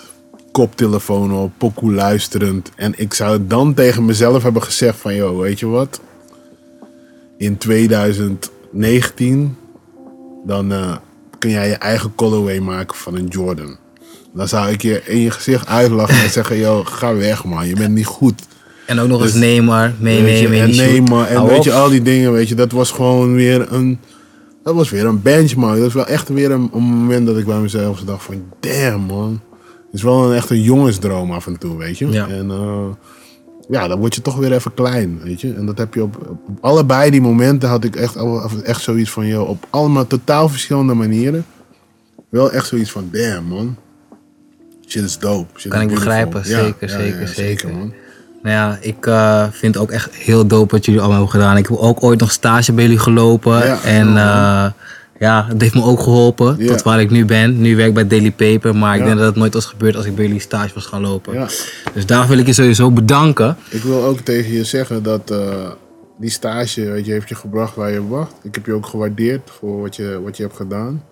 koptelefoon 0.52 1.34
op, 1.34 1.52
pokoe 1.58 1.94
luisterend. 1.94 2.72
En 2.76 2.94
ik 3.00 3.14
zou 3.14 3.48
dan 3.48 3.74
tegen 3.74 4.06
mezelf 4.06 4.44
hebben 4.44 4.64
gezegd 4.64 4.98
van, 4.98 5.16
joh, 5.16 5.40
weet 5.40 5.60
je 5.60 5.66
wat? 5.66 6.00
In 7.38 7.58
2019, 7.58 9.56
dan 10.46 10.72
eh, 10.72 10.96
kun 11.40 11.50
jij 11.50 11.68
je 11.68 11.76
eigen 11.76 12.16
colorway 12.16 12.60
maken 12.60 12.98
van 12.98 13.16
een 13.16 13.28
Jordan. 13.28 13.78
Dan 14.34 14.48
zou 14.48 14.70
ik 14.70 14.82
je 14.82 15.02
in 15.06 15.20
je 15.20 15.32
gezicht 15.32 15.68
uitlachen 15.68 16.24
en 16.24 16.30
zeggen, 16.30 16.58
joh, 16.58 16.86
ga 16.86 17.16
weg 17.16 17.44
man, 17.46 17.68
je 17.68 17.76
bent 17.76 17.94
niet 17.94 18.06
goed. 18.06 18.42
En 18.86 19.00
ook 19.00 19.08
nog 19.08 19.22
eens 19.22 19.32
Dus- 19.32 19.42
Neymar 19.42 19.94
Weet 20.00 20.18
je, 20.18 20.24
meenemen 20.24 20.58
in 20.58 20.64
en. 20.64 20.76
Neymar 20.76 21.28
en 21.28 21.36
Hou 21.36 21.48
weet 21.50 21.58
op. 21.58 21.64
je, 21.64 21.74
al 21.74 21.90
die 21.90 22.02
dingen, 22.02 22.32
weet 22.32 22.48
je, 22.50 22.56
dat 22.56 22.72
was 22.72 22.92
gewoon 22.92 23.34
weer 23.34 23.72
een, 23.74 24.00
dat 24.64 24.76
was 24.76 24.90
weer 24.90 25.06
een 25.06 25.22
benchmark. 25.22 25.78
Dat 25.78 25.88
is 25.88 25.94
wel 25.94 26.08
echt 26.08 26.30
weer 26.30 26.52
een, 26.52 26.70
een 26.74 26.84
moment 26.84 27.26
dat 27.28 27.38
ik 27.38 27.46
bij 27.46 27.60
mezelf 27.60 28.00
dacht 28.02 28.24
van, 28.24 28.44
damn 28.60 29.02
man. 29.06 29.42
Het 29.86 29.94
is 29.94 30.04
wel 30.04 30.30
een 30.30 30.36
echt 30.36 30.50
een 30.50 30.62
jongensdroom 30.62 31.32
af 31.32 31.48
en 31.48 31.58
toe, 31.60 31.78
weet 31.78 31.98
je. 31.98 32.08
Ja. 32.10 32.28
En 32.28 32.52
eh, 32.52 32.86
ja, 33.70 33.88
dan 33.88 34.00
word 34.00 34.16
je 34.16 34.22
toch 34.22 34.38
weer 34.38 34.52
even 34.52 34.74
klein, 34.74 35.20
weet 35.24 35.42
je. 35.42 35.54
En 35.54 35.66
dat 35.66 35.78
heb 35.78 35.94
je 35.94 36.04
op, 36.04 36.16
op 36.30 36.58
allebei 36.62 37.12
die 37.12 37.22
momenten 37.22 37.70
had 37.70 37.84
ik 37.84 37.96
echt, 37.96 38.16
echt 38.64 38.82
zoiets 38.82 39.10
van, 39.10 39.28
joh, 39.28 39.50
op 39.50 39.66
allemaal 39.70 40.08
totaal 40.08 40.50
verschillende 40.50 40.94
manieren. 40.94 41.46
Wel 42.30 42.52
echt 42.52 42.68
zoiets 42.68 42.92
van, 42.92 43.10
damn 43.12 43.48
man. 43.48 43.76
Shit 44.88 45.04
is 45.04 45.18
dope. 45.18 45.60
Shit 45.60 45.72
Kan 45.72 45.82
is 45.82 45.88
ik 45.88 45.94
begrijpen, 45.94 46.42
Ja, 46.46 46.64
zeker, 46.64 46.90
ja, 46.90 46.98
zeker, 46.98 47.20
ja, 47.20 47.28
zeker. 47.28 47.70
man. 47.70 47.94
Nou 48.44 48.56
ja, 48.56 48.78
ik 48.82 49.06
eh, 49.06 49.48
vind 49.52 49.74
het 49.74 49.84
ook 49.84 49.92
echt 49.92 50.16
heel 50.16 50.48
dope 50.48 50.76
wat 50.76 50.86
jullie 50.86 51.00
allemaal 51.02 51.20
hebben 51.20 51.40
gedaan. 51.40 51.58
Ik 51.58 51.68
heb 51.68 51.78
ook 51.78 52.04
ooit 52.04 52.20
nog 52.20 52.32
stage 52.32 52.74
bij 52.74 52.84
jullie 52.84 53.00
gelopen. 53.00 53.82
En 53.84 54.18
ja, 55.20 55.46
het 55.48 55.62
heeft 55.62 55.74
me 55.74 55.84
ook 55.84 56.00
geholpen 56.00 56.66
tot 56.68 56.82
waar 56.82 57.02
ik 57.02 57.10
nu 57.10 57.26
ben. 57.26 57.62
Nu 57.62 57.76
werk 57.76 57.88
ik 57.88 57.94
bij 57.94 58.08
Daily 58.08 58.32
Paper, 58.32 58.76
maar 58.76 58.94
ik 58.96 59.00
Ja. 59.00 59.06
denk 59.06 59.18
dat 59.18 59.28
het 59.28 59.36
nooit 59.36 59.54
was 59.54 59.66
gebeurd 59.66 59.96
als 59.96 60.06
ik 60.06 60.16
bij 60.16 60.26
jullie 60.26 60.40
stage 60.42 60.74
was 60.74 60.86
gaan 60.86 61.02
lopen. 61.02 61.34
Ja. 61.34 61.48
Dus 61.94 62.06
daar 62.06 62.28
wil 62.28 62.38
ik 62.38 62.46
je 62.46 62.54
sowieso 62.54 62.92
bedanken. 62.92 63.58
Ik 63.70 63.82
wil 63.84 64.04
ook 64.04 64.20
tegen 64.20 64.52
je 64.52 64.64
zeggen 64.64 65.04
dat 65.04 65.32
eh, 65.32 65.72
die 66.20 66.30
stage 66.30 66.82
weet 66.92 67.06
je, 67.06 67.12
heeft 67.12 67.30
je 67.30 67.36
gebracht 67.36 67.76
waar 67.76 67.92
je 67.92 68.08
wacht. 68.08 68.34
Ik 68.44 68.56
heb 68.56 68.66
je 68.66 68.74
ook 68.74 68.86
gewaardeerd 68.86 69.50
voor 69.60 69.82
wat 69.82 69.96
je, 69.96 70.20
wat 70.24 70.38
je 70.38 70.44
hebt 70.44 70.56
gedaan. 70.56 71.04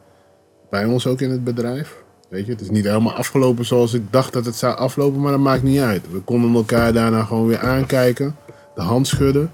Bij 0.69 0.85
ons 0.85 1.07
ook 1.07 1.21
in 1.21 1.29
het 1.29 1.43
bedrijf. 1.43 1.95
Weet 2.29 2.45
je, 2.45 2.51
het 2.51 2.61
is 2.61 2.69
niet 2.69 2.85
helemaal 2.85 3.13
afgelopen 3.13 3.65
zoals 3.65 3.93
ik 3.93 4.01
dacht 4.09 4.33
dat 4.33 4.45
het 4.45 4.55
zou 4.55 4.77
aflopen, 4.77 5.21
maar 5.21 5.31
dat 5.31 5.39
maakt 5.41 5.63
niet 5.63 5.79
uit. 5.79 6.01
We 6.11 6.19
konden 6.19 6.53
elkaar 6.53 6.93
daarna 6.93 7.23
gewoon 7.23 7.47
weer 7.47 7.59
aankijken, 7.59 8.35
de 8.75 8.81
hand 8.81 9.07
schudden. 9.07 9.51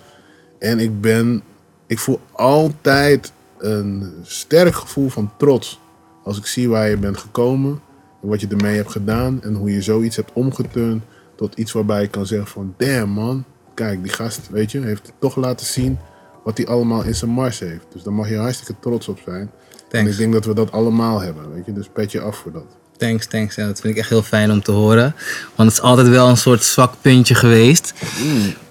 En 0.59 0.79
ik 0.79 1.01
ben, 1.01 1.41
ik 1.87 1.99
voel 1.99 2.19
altijd 2.31 3.31
een 3.59 4.13
sterk 4.23 4.75
gevoel 4.75 5.09
van 5.09 5.31
trots. 5.37 5.79
Als 6.23 6.37
ik 6.37 6.45
zie 6.45 6.69
waar 6.69 6.89
je 6.89 6.97
bent 6.97 7.17
gekomen 7.17 7.81
en 8.21 8.27
wat 8.27 8.41
je 8.41 8.47
ermee 8.47 8.75
hebt 8.75 8.91
gedaan 8.91 9.43
en 9.43 9.53
hoe 9.53 9.71
je 9.71 9.81
zoiets 9.81 10.15
hebt 10.15 10.31
omgeturnd 10.33 11.03
tot 11.35 11.55
iets 11.55 11.71
waarbij 11.71 12.03
ik 12.03 12.11
kan 12.11 12.25
zeggen 12.25 12.47
van 12.47 12.73
damn 12.77 13.09
man, 13.11 13.43
kijk 13.73 14.03
die 14.03 14.11
gast, 14.11 14.49
weet 14.51 14.71
je, 14.71 14.79
heeft 14.79 15.11
toch 15.19 15.35
laten 15.35 15.65
zien 15.65 15.97
wat 16.43 16.57
hij 16.57 16.67
allemaal 16.67 17.03
in 17.03 17.15
zijn 17.15 17.31
mars 17.31 17.59
heeft. 17.59 17.85
Dus 17.93 18.03
daar 18.03 18.13
mag 18.13 18.29
je 18.29 18.37
hartstikke 18.37 18.75
trots 18.79 19.07
op 19.07 19.19
zijn. 19.25 19.51
En 19.89 20.07
ik 20.07 20.17
denk 20.17 20.33
dat 20.33 20.45
we 20.45 20.53
dat 20.53 20.71
allemaal 20.71 21.19
hebben, 21.19 21.53
weet 21.53 21.65
je, 21.65 21.73
dus 21.73 21.89
pet 21.93 22.11
je 22.11 22.21
af 22.21 22.37
voor 22.37 22.51
dat. 22.51 22.65
Thanks, 22.97 23.27
thanks. 23.27 23.55
Ja, 23.55 23.65
dat 23.65 23.79
vind 23.79 23.93
ik 23.93 23.99
echt 23.99 24.09
heel 24.09 24.23
fijn 24.23 24.51
om 24.51 24.61
te 24.61 24.71
horen. 24.71 25.15
Want 25.55 25.69
het 25.69 25.79
is 25.79 25.81
altijd 25.81 26.07
wel 26.07 26.29
een 26.29 26.37
soort 26.37 26.63
zwak 26.63 26.93
puntje 27.01 27.35
geweest. 27.35 27.93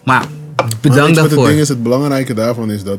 Maar 0.05 0.26
Maar 0.59 0.68
bedankt 0.80 1.07
wat 1.07 1.14
daarvoor. 1.14 1.39
Het 1.39 1.49
ding 1.49 1.61
is, 1.61 1.68
het 1.68 1.82
belangrijke 1.82 2.34
daarvan 2.34 2.70
is 2.70 2.84
dat 2.84 2.99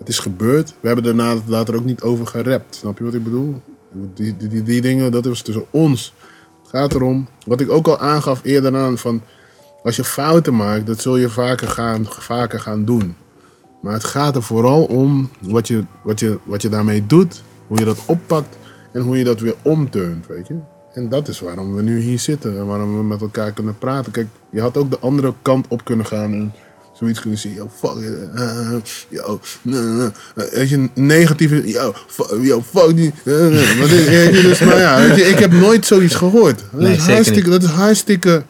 het 0.00 0.08
is 0.08 0.18
gebeurd. 0.18 0.74
We 0.80 0.86
hebben 0.86 1.04
daarna 1.04 1.36
later 1.46 1.74
ook 1.74 1.84
niet 1.84 2.02
over 2.02 2.26
gerapt. 2.26 2.74
Snap 2.74 2.98
je 2.98 3.04
wat 3.04 3.14
ik 3.14 3.24
bedoel? 3.24 3.62
Die, 4.14 4.36
die, 4.36 4.62
die, 4.62 4.80
dingen, 4.80 5.12
dat 5.12 5.24
was 5.24 5.42
tussen 5.42 5.64
ons. 5.70 6.14
Het 6.62 6.70
gaat 6.70 6.94
erom, 6.94 7.28
wat 7.46 7.60
ik 7.60 7.70
ook 7.70 7.88
al 7.88 7.98
aangaf 7.98 8.40
eerder 8.44 8.76
aan, 8.76 8.98
van 8.98 9.22
als 9.82 9.96
je 9.96 10.04
fouten 10.04 10.56
maakt, 10.56 10.86
dat 10.86 11.00
zul 11.00 11.16
je 11.16 11.28
vaker 11.28 11.68
gaan, 11.68 12.06
vaker 12.08 12.60
gaan 12.60 12.84
doen. 12.84 13.16
Maar 13.82 13.92
het 13.92 14.04
gaat 14.04 14.36
er 14.36 14.42
vooral 14.42 14.84
om 14.84 15.30
wat 15.40 15.68
je, 15.68 15.84
wat, 16.02 16.20
je, 16.20 16.38
wat 16.44 16.62
je 16.62 16.68
daarmee 16.68 17.06
doet, 17.06 17.42
hoe 17.66 17.78
je 17.78 17.84
dat 17.84 18.02
oppakt 18.06 18.56
en 18.92 19.00
hoe 19.00 19.18
je 19.18 19.24
dat 19.24 19.40
weer 19.40 19.54
omturnt, 19.62 20.26
weet 20.26 20.46
je. 20.46 20.56
En 20.92 21.08
dat 21.08 21.28
is 21.28 21.40
waarom 21.40 21.74
we 21.74 21.82
nu 21.82 22.00
hier 22.00 22.18
zitten 22.18 22.58
en 22.58 22.66
waarom 22.66 22.96
we 22.96 23.02
met 23.02 23.20
elkaar 23.20 23.52
kunnen 23.52 23.78
praten. 23.78 24.12
Kijk, 24.12 24.26
je 24.50 24.60
had 24.60 24.76
ook 24.76 24.90
de 24.90 24.98
andere 24.98 25.34
kant 25.42 25.66
op 25.68 25.84
kunnen 25.84 26.06
gaan 26.06 26.32
en 26.32 26.52
zoiets 27.00 27.20
kunnen 27.20 27.38
zien. 27.38 27.54
Yo, 27.54 27.70
fuck, 27.78 27.94
it, 27.96 28.14
eh, 28.34 28.70
yo, 29.08 29.40
nee. 29.62 30.08
Weet 30.34 30.68
je, 30.68 30.76
een 30.76 30.90
negatieve, 30.94 31.68
yo, 31.68 31.92
fuck, 32.06 32.38
yo, 32.42 32.62
fuck 32.62 32.96
die. 32.96 33.12
eh, 33.24 33.46
eh. 33.72 33.78
Maar 33.78 33.88
dit- 33.88 34.08
weet 34.08 34.34
je, 34.36 34.42
dus, 34.42 34.60
maar 34.60 34.78
ja, 34.78 35.00
weet 35.08 35.16
je, 35.16 35.22
ik 35.28 35.38
heb 35.38 35.52
nooit 35.52 35.86
zoiets 35.86 36.14
gehoord. 36.14 36.58
Dat, 36.72 36.80
Nee, 36.80 36.96
is 36.96 37.06
hartstikke, 37.06 37.50
dat 37.50 37.62
is 37.62 37.68
hartstikke, 37.68 38.42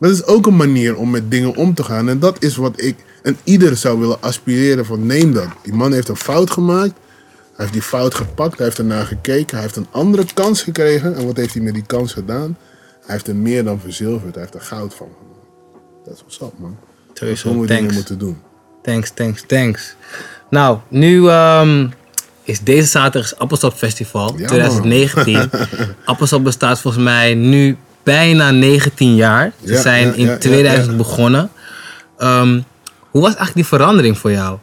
dat 0.00 0.10
is 0.10 0.24
ook 0.24 0.46
een 0.46 0.56
manier 0.56 0.96
om 0.96 1.10
met 1.10 1.30
dingen 1.30 1.56
om 1.56 1.74
te 1.74 1.84
gaan. 1.84 2.08
En 2.08 2.18
dat 2.18 2.42
is 2.42 2.56
wat 2.56 2.80
ik, 2.82 2.96
en 3.22 3.36
ieder 3.44 3.76
zou 3.76 3.98
willen 4.00 4.22
aspireren 4.22 4.84
van 4.86 5.06
neem 5.06 5.32
dat. 5.32 5.48
Die 5.62 5.74
man 5.74 5.92
heeft 5.92 6.08
een 6.08 6.16
fout 6.16 6.50
gemaakt. 6.50 6.92
Hij 6.92 7.66
heeft 7.66 7.72
die 7.72 7.82
fout 7.82 8.14
gepakt, 8.14 8.56
hij 8.56 8.66
heeft 8.66 8.78
ernaar 8.78 9.06
gekeken, 9.06 9.54
hij 9.56 9.62
heeft 9.62 9.76
een 9.76 9.86
andere 9.90 10.24
kans 10.34 10.62
gekregen. 10.62 11.16
En 11.16 11.26
wat 11.26 11.36
heeft 11.36 11.54
hij 11.54 11.62
met 11.62 11.74
die 11.74 11.86
kans 11.86 12.12
gedaan? 12.12 12.56
Hij 13.00 13.14
heeft 13.14 13.28
er 13.28 13.36
meer 13.36 13.64
dan 13.64 13.80
verzilverd, 13.80 14.34
hij 14.34 14.42
heeft 14.42 14.54
er 14.54 14.60
goud 14.60 14.94
van 14.94 15.06
gemaakt. 15.18 15.46
Dat 16.04 16.14
is 16.14 16.20
what's 16.20 16.40
up, 16.54 16.58
man. 16.60 16.76
Sowieso, 17.18 17.48
Zo 17.48 17.54
moet 17.54 17.60
je 17.68 17.74
dingen 17.74 17.80
thanks. 17.82 17.94
moeten 17.94 18.18
doen. 18.18 18.38
Thanks, 18.82 19.10
thanks, 19.14 19.44
thanks. 19.46 19.94
Nou, 20.50 20.78
nu 20.88 21.28
ehm, 21.28 21.86
is 22.42 22.60
deze 22.60 22.86
zaterdag 22.88 23.32
is 23.32 23.38
Appelsap 23.38 23.74
Festival 23.76 24.34
Ja, 24.36 24.46
2019. 24.46 25.50
Appelsap 26.04 26.44
bestaat 26.44 26.80
volgens 26.80 27.02
mij 27.04 27.34
nu 27.34 27.76
bijna 28.02 28.50
19 28.50 29.14
jaar. 29.14 29.52
Ze 29.64 29.72
Ja, 29.72 29.80
zijn 29.80 30.06
ja, 30.06 30.12
in 30.14 30.24
ja, 30.24 30.30
ja, 30.32 30.38
2000 30.38 30.90
ja. 30.90 30.96
begonnen. 30.96 31.50
Ehm, 32.18 32.60
hoe 33.10 33.20
was 33.22 33.34
eigenlijk 33.34 33.54
die 33.54 33.66
verandering 33.66 34.18
voor 34.18 34.30
jou? 34.30 34.58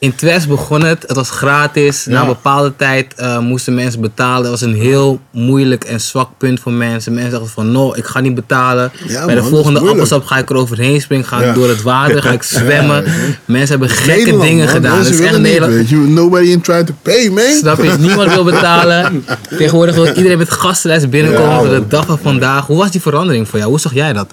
In 0.00 0.14
2000 0.14 0.52
begon 0.52 0.82
het, 0.84 1.02
het 1.06 1.16
was 1.16 1.30
gratis. 1.30 2.06
Na 2.06 2.20
een 2.20 2.26
bepaalde 2.26 2.72
tijd 2.76 3.14
eh, 3.16 3.38
moesten 3.38 3.74
mensen 3.74 4.00
betalen. 4.00 4.42
Dat 4.42 4.50
was 4.50 4.60
een 4.60 4.74
heel 4.74 5.20
moeilijk 5.30 5.84
en 5.84 6.00
zwak 6.00 6.30
punt 6.38 6.60
voor 6.60 6.72
mensen. 6.72 7.12
Mensen 7.14 7.30
dachten 7.30 7.50
van, 7.50 7.72
no, 7.72 7.94
ik 7.94 8.04
ga 8.04 8.20
niet 8.20 8.34
betalen. 8.34 8.92
Ja, 9.06 9.24
Bij 9.24 9.34
man, 9.34 9.34
de 9.34 9.34
dat 9.34 9.50
volgende 9.50 9.80
appelsap 9.80 10.24
ga 10.24 10.38
ik 10.38 10.50
er 10.50 10.56
overheen 10.56 11.00
springen. 11.00 11.24
Ga 11.26 11.42
ik 11.42 11.54
door 11.54 11.68
het 11.68 11.82
water, 11.82 12.22
ga 12.22 12.30
ik 12.30 12.42
zwemmen. 12.58 13.04
Mensen 13.44 13.68
hebben 13.78 13.88
gekke 13.88 14.10
Nederland, 14.18 14.42
dingen 14.42 14.64
man. 14.64 14.74
gedaan. 14.74 14.96
Mensen 14.96 15.12
Het 15.14 15.22
is 15.24 15.28
echt 15.30 15.38
Nederland. 15.38 15.88
je. 15.88 15.96
Nobody 15.96 16.46
in 16.46 16.60
trying 16.60 16.86
to 16.86 16.94
pay, 17.02 17.28
man. 17.30 17.44
Snap 17.58 17.82
je? 17.82 17.94
Niemand 17.98 18.34
wil 18.34 18.44
betalen. 18.44 19.24
Tegenwoordig 19.58 19.94
wil 19.94 20.06
iedereen 20.06 20.38
met 20.38 20.50
gastenlijst 20.50 21.10
binnenkomen 21.10 21.56
voor 21.58 21.68
de 21.68 21.86
dag 21.88 22.06
van 22.06 22.18
vandaag. 22.22 22.66
Hoe 22.66 22.76
was 22.76 22.90
die 22.90 23.00
verandering 23.00 23.48
voor 23.48 23.58
jou? 23.58 23.70
Hoe 23.70 23.80
zag 23.80 23.94
jij 23.94 24.12
dat? 24.12 24.26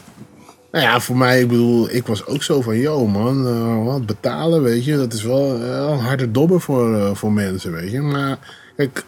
Nou 0.75 0.87
ja, 0.87 0.99
voor 0.99 1.17
mij, 1.17 1.41
ik 1.41 1.47
bedoel, 1.47 1.89
ik 1.89 2.07
was 2.07 2.25
ook 2.25 2.43
zo 2.43 2.61
van, 2.61 2.77
yo 2.77 3.07
man, 3.07 3.47
eh, 3.47 3.85
wat 3.85 4.05
betalen, 4.05 4.61
weet 4.61 4.85
je, 4.85 4.97
dat 4.97 5.13
is 5.13 5.23
wel 5.23 5.61
eh, 5.61 5.87
een 5.91 5.99
harde 5.99 6.31
dobber 6.31 6.61
voor, 6.61 6.95
eh, 6.95 7.15
voor 7.15 7.31
mensen, 7.31 7.71
weet 7.71 7.91
je. 7.91 8.01
Maar 8.01 8.37
kijk, 8.75 9.03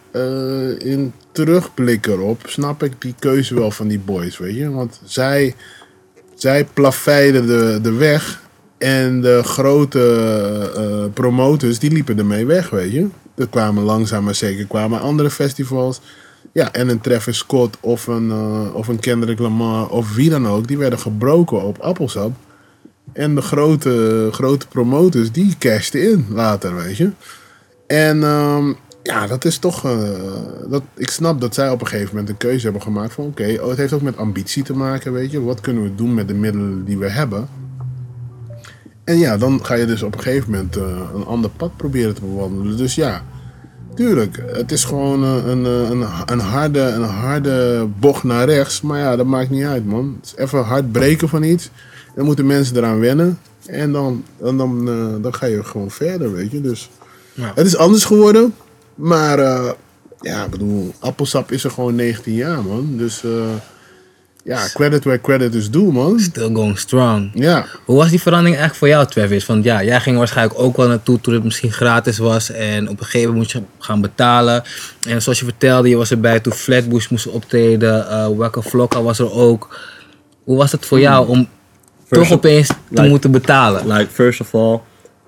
in 0.82 1.13
terugblik 1.32 2.05
erop 2.05 2.41
snap 2.45 2.84
ik 2.84 3.01
die 3.01 3.15
keuze 3.20 3.55
wel 3.55 3.72
van 3.72 3.88
die 3.88 3.99
boys, 3.99 4.38
weet 4.38 4.55
je. 4.55 4.72
Want 4.72 5.01
zij, 5.03 5.55
zij 6.36 6.65
plaveiden 6.74 7.47
de, 7.47 7.80
de 7.82 7.93
weg 7.93 8.41
en 8.78 9.22
de 9.22 9.43
grote 9.43 11.09
promotors, 11.13 11.80
die 11.80 11.91
liepen 11.91 12.18
ermee 12.18 12.45
weg, 12.45 12.70
weet 12.70 12.91
je. 12.91 13.07
Er 13.36 13.47
kwamen 13.47 13.84
langzaam 13.84 14.24
maar 14.24 14.36
zeker 14.36 14.65
kwamen 14.65 15.01
andere 15.01 15.30
festivals. 15.30 16.01
Ja, 16.58 16.72
en 16.72 16.89
een 16.89 17.01
Travis 17.01 17.38
Scott 17.38 17.78
of 17.80 18.08
een, 18.08 18.32
eh, 18.32 18.76
of 18.76 18.88
een 18.88 18.99
Kendrick 18.99 19.39
Lamar 19.39 19.89
of 19.89 20.16
wie 20.16 20.30
dan 20.30 20.47
ook, 20.47 20.68
die 20.68 20.78
werden 20.78 20.99
gebroken 20.99 21.64
op 21.64 21.78
appelsap. 21.78 22.32
En 23.14 23.36
de 23.36 23.41
grote, 23.41 24.30
grote 24.32 24.68
promotors, 24.68 25.32
die 25.32 25.55
cashten 25.60 26.12
in 26.12 26.26
later, 26.30 26.76
weet 26.76 26.97
je. 26.97 27.12
En 27.88 28.24
ehm, 28.24 28.74
ja, 29.03 29.28
dat 29.28 29.45
is 29.45 29.58
toch... 29.58 29.86
eh, 29.86 30.10
dat, 30.70 30.82
ik 30.95 31.10
snap 31.10 31.41
dat 31.41 31.53
zij 31.53 31.70
op 31.70 31.82
een 31.82 31.88
gegeven 31.88 32.10
moment 32.10 32.30
een 32.30 32.38
keuze 32.38 32.64
hebben 32.64 32.82
gemaakt 32.82 33.14
van... 33.14 33.26
Oké, 33.26 33.58
oh, 33.62 33.70
het 33.70 33.78
heeft 33.78 33.93
ook 33.93 34.01
met 34.01 34.18
ambitie 34.18 34.64
te 34.64 34.74
maken, 34.74 35.14
weet 35.14 35.32
je. 35.32 35.41
Wat 35.41 35.62
kunnen 35.62 35.84
we 35.84 35.95
doen 35.95 36.14
met 36.14 36.28
de 36.28 36.34
middelen 36.34 36.86
die 36.86 36.97
we 36.97 37.10
hebben? 37.10 37.47
En 39.03 39.18
ja, 39.18 39.38
dan 39.38 39.66
ga 39.66 39.74
je 39.74 39.86
dus 39.86 40.03
op 40.03 40.14
een 40.14 40.22
gegeven 40.22 40.51
moment 40.51 40.78
eh, 40.78 41.10
een 41.14 41.26
ander 41.26 41.49
pad 41.49 41.78
proberen 41.78 42.14
te 42.14 42.22
bewandelen. 42.22 42.78
Dus 42.78 42.95
ja, 42.95 43.24
Tuurlijk, 43.98 44.43
het 44.54 44.72
is 44.72 44.84
gewoon 44.84 45.24
eh, 45.24 45.36
een, 45.45 45.66
een, 45.66 45.91
een, 45.91 46.08
een, 46.26 46.39
harde, 46.39 46.80
een 46.80 47.04
harde 47.04 47.88
bocht 48.00 48.24
naar 48.24 48.45
rechts. 48.45 48.82
Maar 48.82 49.00
ja, 49.00 49.16
dat 49.16 49.26
maakt 49.26 49.50
niet 49.50 49.64
uit, 49.66 49.86
man. 49.86 50.18
Het 50.22 50.26
is 50.26 50.43
even 50.43 50.64
hard 50.64 50.91
breken 50.91 51.30
van 51.30 51.43
iets. 51.43 51.70
Dan 52.16 52.26
moeten 52.26 52.45
mensen 52.45 52.76
eraan 52.78 53.00
wennen. 53.00 53.39
En 53.66 53.91
dan, 53.91 54.24
dan, 54.38 54.58
dan, 54.58 54.88
eh, 54.89 55.24
dan 55.24 55.34
ga 55.34 55.45
je 55.45 55.64
gewoon 55.64 55.91
verder, 55.91 56.32
weet 56.34 56.52
je. 56.52 56.62
Dus 56.62 56.89
Ja. 57.34 57.52
het 57.56 57.66
is 57.66 57.78
anders 57.78 58.06
geworden. 58.06 58.56
Maar 58.95 59.39
eh, 59.39 59.70
ja, 60.22 60.43
ik 60.43 60.50
bedoel, 60.50 60.93
appelsap 61.00 61.52
is 61.52 61.64
er 61.64 61.72
gewoon 61.72 61.95
19 61.95 62.34
jaar, 62.34 62.64
man. 62.64 62.93
Dus 62.98 63.24
eh, 63.24 63.32
ja, 64.48 64.68
credit 64.74 65.04
where 65.04 65.22
credit 65.22 65.54
is 65.54 65.70
due, 65.72 65.91
man. 65.91 66.20
Still 66.20 66.50
going 66.54 66.78
strong. 66.80 67.30
Ja. 67.34 67.66
Hoe 67.86 67.95
was 67.98 68.10
die 68.10 68.22
verandering 68.22 68.58
eigenlijk 68.58 68.76
voor 68.80 68.88
jou, 68.88 69.08
Travis? 69.08 69.45
Want 69.45 69.64
ja, 69.64 69.84
jij 69.84 70.00
ging 70.00 70.18
waarschijnlijk 70.18 70.60
ook 70.60 70.78
wel 70.78 70.88
naartoe 70.88 71.22
toen 71.22 71.34
het 71.34 71.43
misschien 71.43 71.72
gratis 71.72 72.18
was. 72.18 72.52
En 72.52 72.89
op 72.89 73.00
een 73.00 73.06
gegeven 73.06 73.30
moment 73.34 73.54
moet 73.54 73.64
je 73.64 73.68
gaan 73.80 74.02
betalen. 74.02 74.64
En 75.08 75.22
zoals 75.22 75.39
je 75.39 75.45
vertelde, 75.45 75.89
je 75.89 75.95
was 75.95 76.12
erbij 76.12 76.39
toen 76.39 76.54
Flatbush 76.54 77.08
moest 77.08 77.28
optreden. 77.28 78.10
eh 78.10 78.28
Waka 78.36 78.62
Flocka 78.62 79.02
was 79.02 79.20
er 79.20 79.32
ook. 79.32 79.80
Hoe 80.43 80.58
was 80.58 80.72
het 80.72 80.86
voor 80.86 81.00
jou 81.00 81.28
om 81.28 81.48
toch 82.10 82.32
opeens 82.32 82.68
te 82.68 82.74
like- 82.89 83.08
moeten 83.08 83.32
betalen? 83.32 83.88
Like, 83.88 84.12
first 84.12 84.41
of 84.41 84.54
all, 84.56 84.80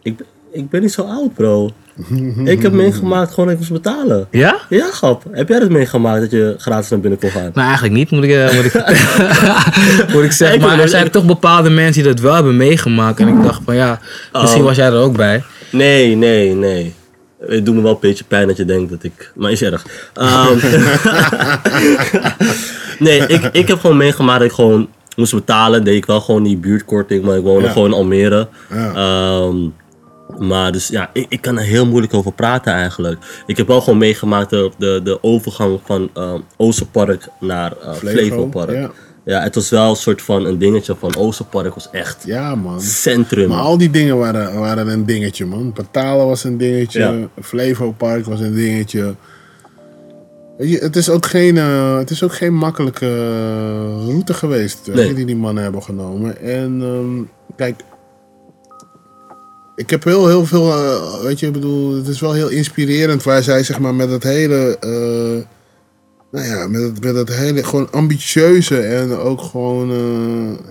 ik, 0.02 0.20
ik 0.52 0.70
ben 0.70 0.82
niet 0.82 0.92
zo 0.92 1.02
oud, 1.02 1.34
bro. 1.34 1.72
ik 2.54 2.62
heb 2.62 2.72
meegemaakt 2.72 3.30
gewoon 3.30 3.46
dat 3.46 3.54
ik 3.54 3.60
moest 3.70 3.84
betalen. 3.84 4.28
Ja? 4.32 4.58
Ja, 4.70 4.86
grap. 4.92 5.24
Heb 5.32 5.50
jij 5.50 5.60
dat 5.60 5.70
meegemaakt 5.70 6.22
dat 6.22 6.32
je 6.32 6.56
gratis 6.58 6.90
naar 6.90 7.00
binnen 7.00 7.20
kon 7.20 7.30
gaan? 7.30 7.52
Nou, 7.54 7.66
eigenlijk 7.68 7.94
niet, 7.96 8.12
moet 8.12 8.24
ik, 8.24 8.32
eh, 8.32 8.54
moet 8.56 8.66
ik, 8.66 8.74
moet 10.14 10.24
ik 10.24 10.32
zeggen. 10.32 10.62
Maar 10.62 10.80
er 10.80 10.90
zijn 10.90 11.12
toch 11.12 11.26
bepaalde 11.26 11.70
mensen 11.70 12.04
die 12.04 12.12
dat 12.12 12.22
wel 12.22 12.34
hebben 12.34 12.58
meegemaakt. 12.58 13.20
En 13.20 13.28
ik 13.28 13.44
dacht 13.44 13.62
van 13.66 13.76
ja, 13.76 14.00
misschien 14.34 14.62
Oh. 14.62 14.68
was 14.68 14.76
jij 14.76 14.86
er 14.88 15.00
ook 15.02 15.16
bij. 15.18 15.44
Nee, 15.72 16.16
nee, 16.16 16.54
nee. 16.56 16.94
Het 17.48 17.66
doet 17.66 17.76
me 17.76 17.82
wel 17.82 17.92
een 17.92 17.98
beetje 18.02 18.24
pijn 18.24 18.48
dat 18.48 18.58
je 18.58 18.66
denkt 18.66 18.90
dat 18.90 19.04
ik... 19.04 19.32
Maar 19.36 19.52
is 19.52 19.62
erg. 19.62 19.86
Ehm, 20.14 20.58
nee, 23.00 23.20
ik, 23.28 23.50
ik 23.52 23.68
heb 23.68 23.80
gewoon 23.80 23.98
meegemaakt 23.98 24.40
dat 24.40 24.48
ik 24.48 24.54
gewoon 24.54 24.88
moest 25.16 25.34
betalen. 25.34 25.84
Deed 25.84 25.96
ik 25.96 26.06
wel 26.06 26.22
gewoon 26.22 26.44
die 26.44 26.58
buurtkorting, 26.58 27.24
maar 27.24 27.38
ik 27.38 27.44
woonde 27.44 27.66
Ja. 27.66 27.72
gewoon 27.72 27.88
in 27.88 27.94
Almere. 27.98 28.48
Ja. 28.74 28.94
Ehm, 28.94 29.56
maar 30.38 30.72
dus 30.72 30.88
ja, 30.88 31.10
ik, 31.14 31.26
ik 31.30 31.42
kan 31.42 31.58
er 31.58 31.64
heel 31.64 31.86
moeilijk 31.86 32.14
over 32.14 32.32
praten 32.34 32.74
eigenlijk. 32.74 33.44
Ik 33.46 33.58
heb 33.58 33.68
wel 33.68 33.82
gewoon 33.82 34.00
meegemaakt 34.00 34.50
de, 34.50 34.72
de, 34.78 35.02
de 35.04 35.24
overgang 35.24 35.80
van 35.86 36.10
ehm 36.14 36.40
Oosterpark 36.58 37.28
naar 37.40 37.72
eh 37.84 37.94
Flevo, 37.94 38.18
Flevopark. 38.18 38.72
ja. 38.72 38.92
Ja. 39.26 39.42
het 39.42 39.56
was 39.56 39.70
wel 39.70 39.90
een 39.90 39.96
soort 39.96 40.22
van 40.22 40.46
een 40.46 40.58
dingetje 40.58 40.96
van 41.00 41.16
Oosterpark 41.16 41.74
was 41.74 41.90
echt 41.92 42.24
Ja, 42.26 42.56
man. 42.56 42.82
centrum. 42.82 43.50
Maar 43.50 43.60
al 43.60 43.78
die 43.78 43.90
dingen 43.90 44.18
waren, 44.18 44.60
waren 44.60 44.88
een 44.88 45.06
dingetje, 45.06 45.46
man. 45.46 45.74
Betalen 45.74 46.26
was 46.26 46.44
een 46.44 46.58
dingetje. 46.58 47.00
Ja. 47.00 47.42
Flevo 47.42 47.92
Park 47.92 48.26
was 48.26 48.40
een 48.40 48.54
dingetje. 48.56 49.16
Weet 50.58 50.72
je, 50.72 50.78
het 50.78 50.96
is 50.96 51.10
ook 51.10 51.26
geen, 51.26 51.58
eh, 51.58 51.98
het 51.98 52.10
is 52.10 52.24
ook 52.24 52.34
geen 52.34 52.54
makkelijke 52.54 53.06
eh, 53.06 54.06
route 54.06 54.34
geweest 54.34 54.90
Nee. 54.94 55.14
die 55.14 55.26
die 55.26 55.36
mannen 55.36 55.64
hebben 55.64 55.84
genomen. 55.84 56.42
En 56.42 56.80
ehm, 56.82 57.24
kijk, 57.56 57.82
ik 59.80 59.90
heb 59.90 60.04
heel, 60.04 60.28
heel 60.28 60.46
veel, 60.46 60.72
eh, 60.72 61.22
weet 61.22 61.40
je, 61.40 61.48
ik 61.48 61.54
bedoel, 61.54 61.96
het 61.96 62.08
is 62.08 62.20
wel 62.20 62.34
heel 62.34 62.50
inspirerend 62.50 63.24
waar 63.24 63.44
zij 63.44 63.64
zeg 63.64 63.80
maar 63.80 63.96
met 63.96 64.10
het 64.10 64.24
hele, 64.24 64.78
eh, 64.80 65.46
nou 66.32 66.46
ja, 66.48 66.68
met 66.68 66.82
het, 66.82 67.04
met 67.04 67.16
het 67.16 67.36
hele 67.36 67.64
gewoon 67.64 67.92
ambitieuze 67.92 68.80
en 68.80 69.12
ook 69.12 69.42
gewoon, 69.42 69.92
eh, 69.92 70.66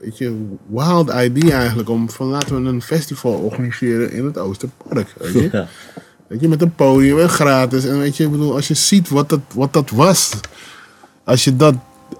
weet 0.00 0.18
je, 0.18 0.46
wild 0.66 1.10
idea 1.10 1.58
eigenlijk 1.58 1.88
om 1.88 2.10
van 2.10 2.26
laten 2.26 2.62
we 2.62 2.68
een 2.68 2.82
festival 2.82 3.32
organiseren 3.32 4.12
in 4.12 4.24
het 4.24 4.38
Oosterpark, 4.38 5.14
weet 5.18 5.32
je. 5.32 5.48
Ja. 5.52 5.68
Weet 6.26 6.40
je, 6.40 6.48
met 6.48 6.62
een 6.62 6.74
podium 6.74 7.18
en 7.18 7.28
gratis. 7.28 7.84
En 7.84 7.98
weet 7.98 8.16
je, 8.16 8.24
ik 8.24 8.30
bedoel, 8.30 8.54
als 8.54 8.68
je 8.68 8.74
ziet 8.74 9.08
wat 9.08 9.28
dat, 9.28 9.40
wat 9.54 9.72
dat 9.72 9.90
was. 9.90 10.30
Als 11.24 11.44
je 11.44 11.56
dat. 11.56 11.74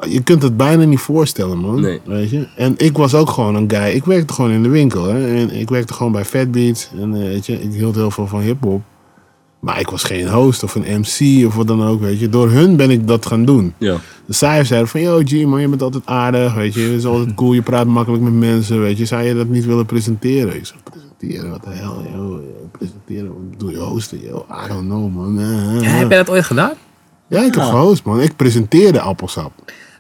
Je 0.08 0.22
kunt 0.22 0.42
het 0.42 0.56
bijna 0.56 0.84
niet 0.84 1.00
voorstellen, 1.00 1.58
man. 1.58 1.80
Nee. 1.80 2.00
Weet 2.04 2.30
je? 2.30 2.46
En 2.56 2.74
ik 2.76 2.96
was 2.96 3.14
ook 3.14 3.30
gewoon 3.30 3.54
een 3.54 3.70
guy. 3.70 3.94
Ik 3.94 4.04
werkte 4.04 4.34
gewoon 4.34 4.50
in 4.50 4.62
de 4.62 4.68
winkel. 4.68 5.04
Hè? 5.04 5.36
En 5.36 5.50
ik 5.50 5.68
werkte 5.68 5.92
gewoon 5.92 6.12
bij 6.12 6.24
Fat 6.24 6.50
Beats. 6.50 6.90
En 7.00 7.14
eh, 7.14 7.20
weet 7.20 7.46
je, 7.46 7.62
ik 7.62 7.72
hield 7.72 7.94
heel 7.94 8.10
veel 8.10 8.26
van 8.26 8.40
hip-hop. 8.40 8.82
Maar 9.60 9.80
ik 9.80 9.90
was 9.90 10.04
geen 10.04 10.28
host 10.28 10.62
of 10.62 10.74
een 10.74 11.00
MC 11.00 11.46
of 11.46 11.54
wat 11.54 11.66
dan 11.66 11.82
ook, 11.82 12.00
weet 12.00 12.20
je. 12.20 12.28
Door 12.28 12.50
hun 12.50 12.76
ben 12.76 12.90
ik 12.90 13.06
dat 13.06 13.26
gaan 13.26 13.44
doen. 13.44 13.74
Ja. 13.78 13.96
Dus 14.26 14.38
zij 14.38 14.64
zeiden 14.64 14.88
van, 14.88 15.00
yo 15.00 15.20
G 15.24 15.44
man, 15.44 15.60
je 15.60 15.68
bent 15.68 15.82
altijd 15.82 16.06
aardig, 16.06 16.54
weet 16.54 16.74
je. 16.74 16.80
Je 16.80 16.94
is 16.94 17.04
altijd 17.04 17.34
cool, 17.34 17.52
je 17.52 17.62
praat 17.62 17.86
makkelijk 17.86 18.22
met 18.22 18.32
mensen, 18.32 18.80
weet 18.80 18.98
je. 18.98 19.04
Zou 19.04 19.22
je 19.22 19.34
dat 19.34 19.48
niet 19.48 19.64
willen 19.64 19.86
presenteren? 19.86 20.56
Ik 20.56 20.66
zei, 20.66 20.78
presenteren? 20.84 21.50
Wat 21.50 21.64
de 21.64 21.70
hel, 21.70 22.02
yo. 22.14 22.40
Presenteren? 22.70 23.28
Wat 23.28 23.60
doe 23.60 23.70
je 23.70 23.78
hosten? 23.78 24.20
Yo, 24.22 24.46
I 24.64 24.68
don't 24.68 24.86
know, 24.86 25.14
man. 25.14 25.34
Ja, 25.80 25.88
heb 25.88 26.08
jij 26.08 26.18
dat 26.18 26.30
ooit 26.30 26.44
gedaan? 26.44 26.72
Ja, 27.28 27.38
ik 27.44 27.54
heb 27.54 27.64
gehost, 27.64 28.04
man. 28.04 28.20
Ik 28.20 28.36
presenteerde 28.36 29.00
appelsap. 29.00 29.52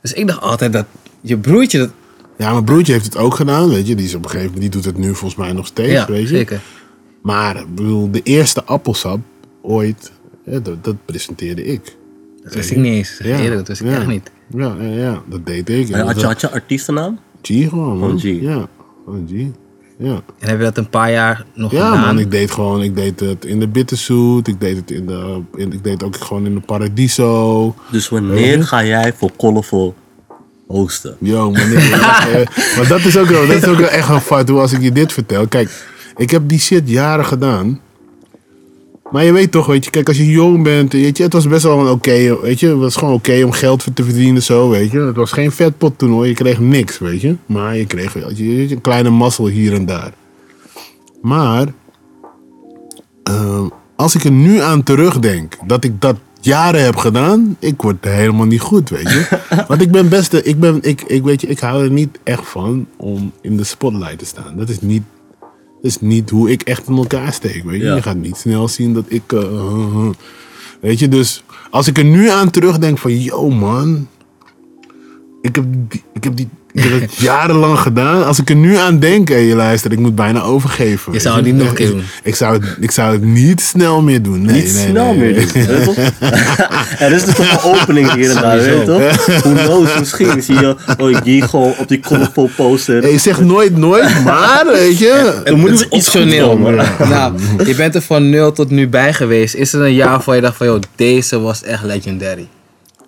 Dus 0.02 0.12
ik 0.12 0.26
dacht 0.26 0.40
altijd 0.40 0.72
dat 0.72 0.86
je 1.20 1.38
broertje 1.38 1.78
dat... 1.78 1.90
Ja, 2.38 2.52
mijn 2.52 2.64
broertje 2.64 2.92
heeft 2.92 3.04
het 3.04 3.16
ook 3.16 3.34
gedaan, 3.34 3.68
weet 3.68 3.86
je. 3.86 3.94
Die 3.94 4.06
is 4.06 4.14
op 4.14 4.24
een 4.24 4.30
gegeven 4.30 4.52
moment, 4.52 4.72
die 4.72 4.82
doet 4.82 4.92
het 4.94 5.04
nu 5.04 5.14
volgens 5.14 5.36
mij 5.40 5.52
nog 5.52 5.66
steeds, 5.66 5.92
Ja, 5.92 6.06
weet 6.06 6.20
je. 6.20 6.26
zeker. 6.36 6.60
Maar, 7.22 7.56
ik 7.60 7.74
bedoel, 7.74 8.10
de 8.10 8.22
eerste 8.22 8.64
appelsap 8.64 9.18
ooit, 9.62 10.12
ja, 10.44 10.58
dat, 10.58 10.84
dat 10.84 10.94
presenteerde 11.04 11.64
ik. 11.64 11.96
Dat 12.42 12.54
wist 12.54 12.70
ik 12.70 12.76
niet 12.76 12.92
eens. 12.92 13.18
Ja. 13.22 13.38
Eerlijk, 13.38 13.56
dat 13.56 13.68
wist 13.68 13.80
ik 13.80 13.86
Ja. 13.86 13.96
echt 13.96 14.06
niet. 14.06 14.30
Ja, 14.54 14.74
ja, 14.80 14.88
ja, 14.88 15.22
dat 15.28 15.46
deed 15.46 15.68
ik. 15.68 15.88
En 15.88 16.06
Had 16.06 16.20
je, 16.20 16.26
had 16.26 16.40
je 16.40 16.50
artiestennaam? 16.50 17.18
G 17.42 17.46
gewoon, 17.46 17.98
man. 17.98 18.18
G. 18.18 18.22
Ja, 18.22 18.68
G. 19.28 19.32
Ja. 19.98 20.20
En 20.38 20.48
heb 20.48 20.58
je 20.58 20.64
dat 20.64 20.76
een 20.76 20.88
paar 20.88 21.10
jaar 21.10 21.44
nog 21.54 21.72
Ja, 21.72 21.84
gedaan? 21.90 22.00
man, 22.06 22.18
ik 22.18 22.30
deed 22.30 22.50
gewoon, 22.50 22.82
ik 22.82 22.96
deed 22.96 23.20
het 23.20 23.44
in 23.44 23.60
de 23.60 23.68
Bitterzoet, 23.68 24.48
ik 24.48 24.60
deed 24.60 24.76
het 24.76 24.90
in 24.90 25.06
de, 25.06 25.40
in, 25.54 25.72
ik 25.72 25.84
deed 25.84 25.92
het 25.92 26.02
ook 26.02 26.16
gewoon 26.16 26.46
in 26.46 26.54
de 26.54 26.60
Paradiso. 26.60 27.74
Dus 27.90 28.08
wanneer 28.08 28.64
ga 28.64 28.84
jij 28.84 29.12
voor 29.16 29.30
Colorful 29.36 29.94
hosten? 30.66 31.16
Yo, 31.20 31.50
man, 31.50 31.60
ik- 31.72 31.78
eh, 31.78 32.76
maar 32.76 32.86
dat 32.88 33.00
is 33.00 33.16
ook 33.18 33.26
wel, 33.28 33.46
dat 33.46 33.56
is 33.56 33.64
ook 33.68 33.78
wel 33.78 33.88
echt 33.88 34.08
een 34.08 34.20
fout 34.20 34.48
hoe 34.48 34.60
als 34.60 34.72
ik 34.72 34.82
je 34.82 34.92
dit 34.92 35.12
vertel. 35.12 35.46
Kijk, 35.46 35.86
ik 36.16 36.30
heb 36.30 36.48
die 36.48 36.58
shit 36.58 36.88
jaren 36.90 37.24
gedaan. 37.26 37.80
Maar 39.10 39.24
je 39.24 39.32
weet 39.32 39.50
toch, 39.50 39.66
weet 39.66 39.84
je, 39.84 39.90
kijk, 39.90 40.08
als 40.08 40.16
je 40.16 40.30
jong 40.30 40.62
bent, 40.62 40.92
weet 40.92 41.16
je, 41.16 41.22
het 41.22 41.32
was 41.32 41.48
best 41.48 41.62
wel 41.62 41.80
een 41.80 41.92
oké, 41.92 42.40
weet 42.40 42.60
je, 42.60 42.68
het 42.68 42.78
was 42.78 42.96
gewoon 42.96 43.14
oké 43.14 43.42
om 43.44 43.52
geld 43.52 43.86
te 43.94 44.04
verdienen, 44.04 44.42
zo, 44.42 44.68
weet 44.68 44.90
je. 44.90 45.00
Het 45.00 45.16
was 45.16 45.32
geen 45.32 45.52
vetpot 45.52 45.98
toen 45.98 46.10
hoor, 46.10 46.26
je 46.26 46.34
kreeg 46.34 46.60
niks, 46.60 46.98
weet 46.98 47.20
je. 47.20 47.36
Maar 47.46 47.76
je 47.76 47.86
kreeg 47.86 48.12
weet 48.12 48.38
je, 48.38 48.70
een 48.70 48.80
kleine 48.80 49.10
mazzel 49.10 49.46
hier 49.46 49.74
en 49.74 49.86
daar. 49.86 50.12
Maar, 51.22 51.66
ehm, 53.22 53.68
als 53.96 54.14
ik 54.14 54.24
er 54.24 54.30
nu 54.30 54.60
aan 54.60 54.82
terugdenk, 54.82 55.56
dat 55.66 55.84
ik 55.84 56.00
dat 56.00 56.16
jaren 56.40 56.84
heb 56.84 56.96
gedaan, 56.96 57.56
ik 57.58 57.82
word 57.82 58.04
helemaal 58.04 58.46
niet 58.46 58.60
goed, 58.60 58.88
weet 58.88 59.10
je. 59.10 59.38
Want 59.68 59.80
ik 59.80 59.90
ben 59.90 60.08
best, 60.08 60.32
ik 60.32 60.60
ben, 60.60 60.78
ik, 60.82 61.02
ik 61.02 61.22
weet 61.22 61.40
je, 61.40 61.46
ik 61.46 61.58
hou 61.58 61.84
er 61.84 61.90
niet 61.90 62.18
echt 62.22 62.48
van 62.48 62.86
om 62.96 63.32
in 63.40 63.56
de 63.56 63.64
spotlight 63.64 64.18
te 64.18 64.24
staan. 64.24 64.56
Dat 64.56 64.68
is 64.68 64.80
niet, 64.80 65.02
is 65.82 66.00
niet 66.00 66.30
hoe 66.30 66.50
ik 66.50 66.62
echt 66.62 66.88
in 66.88 66.96
elkaar 66.96 67.32
steek, 67.32 67.64
weet 67.64 67.80
je. 67.80 67.86
Ja. 67.86 67.94
Je 67.94 68.02
gaat 68.02 68.16
niet 68.16 68.36
snel 68.36 68.68
zien 68.68 68.94
dat 68.94 69.04
ik, 69.08 69.32
eh, 69.32 70.08
weet 70.80 70.98
je, 70.98 71.08
dus 71.08 71.44
als 71.70 71.86
ik 71.86 71.98
er 71.98 72.04
nu 72.04 72.28
aan 72.28 72.50
terugdenk 72.50 72.98
van, 72.98 73.20
yo 73.20 73.50
man, 73.50 74.08
ik 75.40 75.54
heb, 75.54 75.64
die, 75.88 76.02
ik 76.12 76.24
heb 76.24 76.36
die, 76.36 76.48
ik 76.76 76.82
heb 76.90 77.00
het 77.00 77.16
jarenlang 77.30 77.78
gedaan. 77.78 78.24
Als 78.24 78.38
ik 78.40 78.50
er 78.50 78.56
nu 78.56 78.76
aan 78.76 78.98
denk, 78.98 79.28
hé, 79.28 79.52
luister, 79.54 79.92
ik 79.92 79.98
moet 79.98 80.14
bijna 80.14 80.42
overgeven. 80.42 81.12
Je 81.12 81.18
zou 81.20 81.36
het 81.36 81.44
niet 81.44 81.54
nog 81.54 81.68
een 81.68 81.74
keer 81.74 81.86
Ik- 81.86 81.92
doen. 81.92 82.02
Ik 82.22 82.34
zou 82.34 82.52
het, 82.52 82.76
ik 82.80 82.90
zou 82.90 83.12
het 83.12 83.24
niet 83.24 83.60
snel 83.60 84.02
meer 84.02 84.22
doen. 84.22 84.42
Nee, 84.42 84.54
Niet 84.62 84.72
nee, 84.74 84.88
snel 84.88 85.14
nee, 85.14 85.18
meer 85.18 85.34
doen. 85.34 85.52
weet 85.52 85.66
je 85.66 85.82
toch? 85.84 85.96
er 87.06 87.12
is 87.12 87.24
toch 87.24 87.38
een 87.38 87.70
opening 87.80 88.12
hier 88.12 88.30
en 88.30 88.42
daar, 88.42 88.56
weet 88.56 88.66
je 88.80 88.84
toch? 88.84 89.26
Who 89.42 89.52
knows, 89.52 89.98
misschien 89.98 90.42
zie 90.42 90.54
je 90.60 90.76
oh, 90.98 91.16
die 91.22 91.42
gewoon 91.42 91.74
op 91.78 91.88
die 91.88 92.00
Colorful 92.00 92.50
poster. 92.56 93.02
Hey, 93.02 93.18
zeg 93.18 93.40
nooit 93.40 93.76
nooit, 93.76 94.24
maar 94.24 94.62
weet 94.72 94.98
je. 94.98 95.40
Er 95.44 95.56
moet 95.56 95.70
Het 95.70 95.78
nog 95.80 95.88
is 95.90 95.96
iets 95.98 96.06
optioneel. 96.06 96.58
Nou, 97.08 97.34
je 97.66 97.74
bent 97.74 97.94
er 97.94 98.02
van 98.02 98.30
nul 98.30 98.52
tot 98.52 98.70
nu 98.70 98.88
bij 98.88 99.12
geweest. 99.12 99.54
Is 99.54 99.72
er 99.72 99.80
een 99.82 99.94
jaar 99.94 100.08
waarvan 100.10 100.34
je 100.36 100.42
dacht 100.42 100.56
van, 100.56 100.66
joh, 100.66 100.80
deze 100.96 101.40
was 101.40 101.62
echt 101.62 101.82
legendary? 101.84 102.46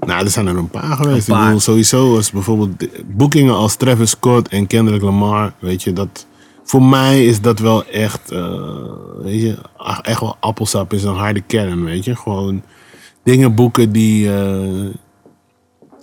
Nou, 0.00 0.24
er 0.24 0.30
zijn 0.30 0.46
er 0.46 0.56
een 0.56 0.70
paar 0.70 0.96
geweest. 0.96 1.28
Een 1.28 1.34
paar. 1.34 1.40
Ik 1.40 1.46
bedoel, 1.46 1.60
sowieso 1.60 2.12
was 2.12 2.30
bijvoorbeeld 2.30 2.88
boekingen 3.16 3.54
als 3.54 3.76
Travis 3.76 4.10
Scott 4.10 4.48
en 4.48 4.66
Kendrick 4.66 5.02
Lamar. 5.02 5.52
Weet 5.58 5.82
je, 5.82 5.92
dat, 5.92 6.26
voor 6.64 6.82
mij 6.82 7.24
is 7.24 7.40
dat 7.40 7.58
wel 7.58 7.84
echt, 7.86 8.30
eh, 8.30 8.82
weet 9.18 9.40
je, 9.40 9.58
echt 10.02 10.20
wel 10.20 10.36
appelsap 10.40 10.92
is 10.92 11.04
een 11.04 11.14
harde 11.14 11.40
kern, 11.40 11.84
weet 11.84 12.04
je. 12.04 12.16
Gewoon 12.16 12.62
dingen 13.24 13.54
boeken 13.54 13.92
die, 13.92 14.34
eh, 14.34 14.86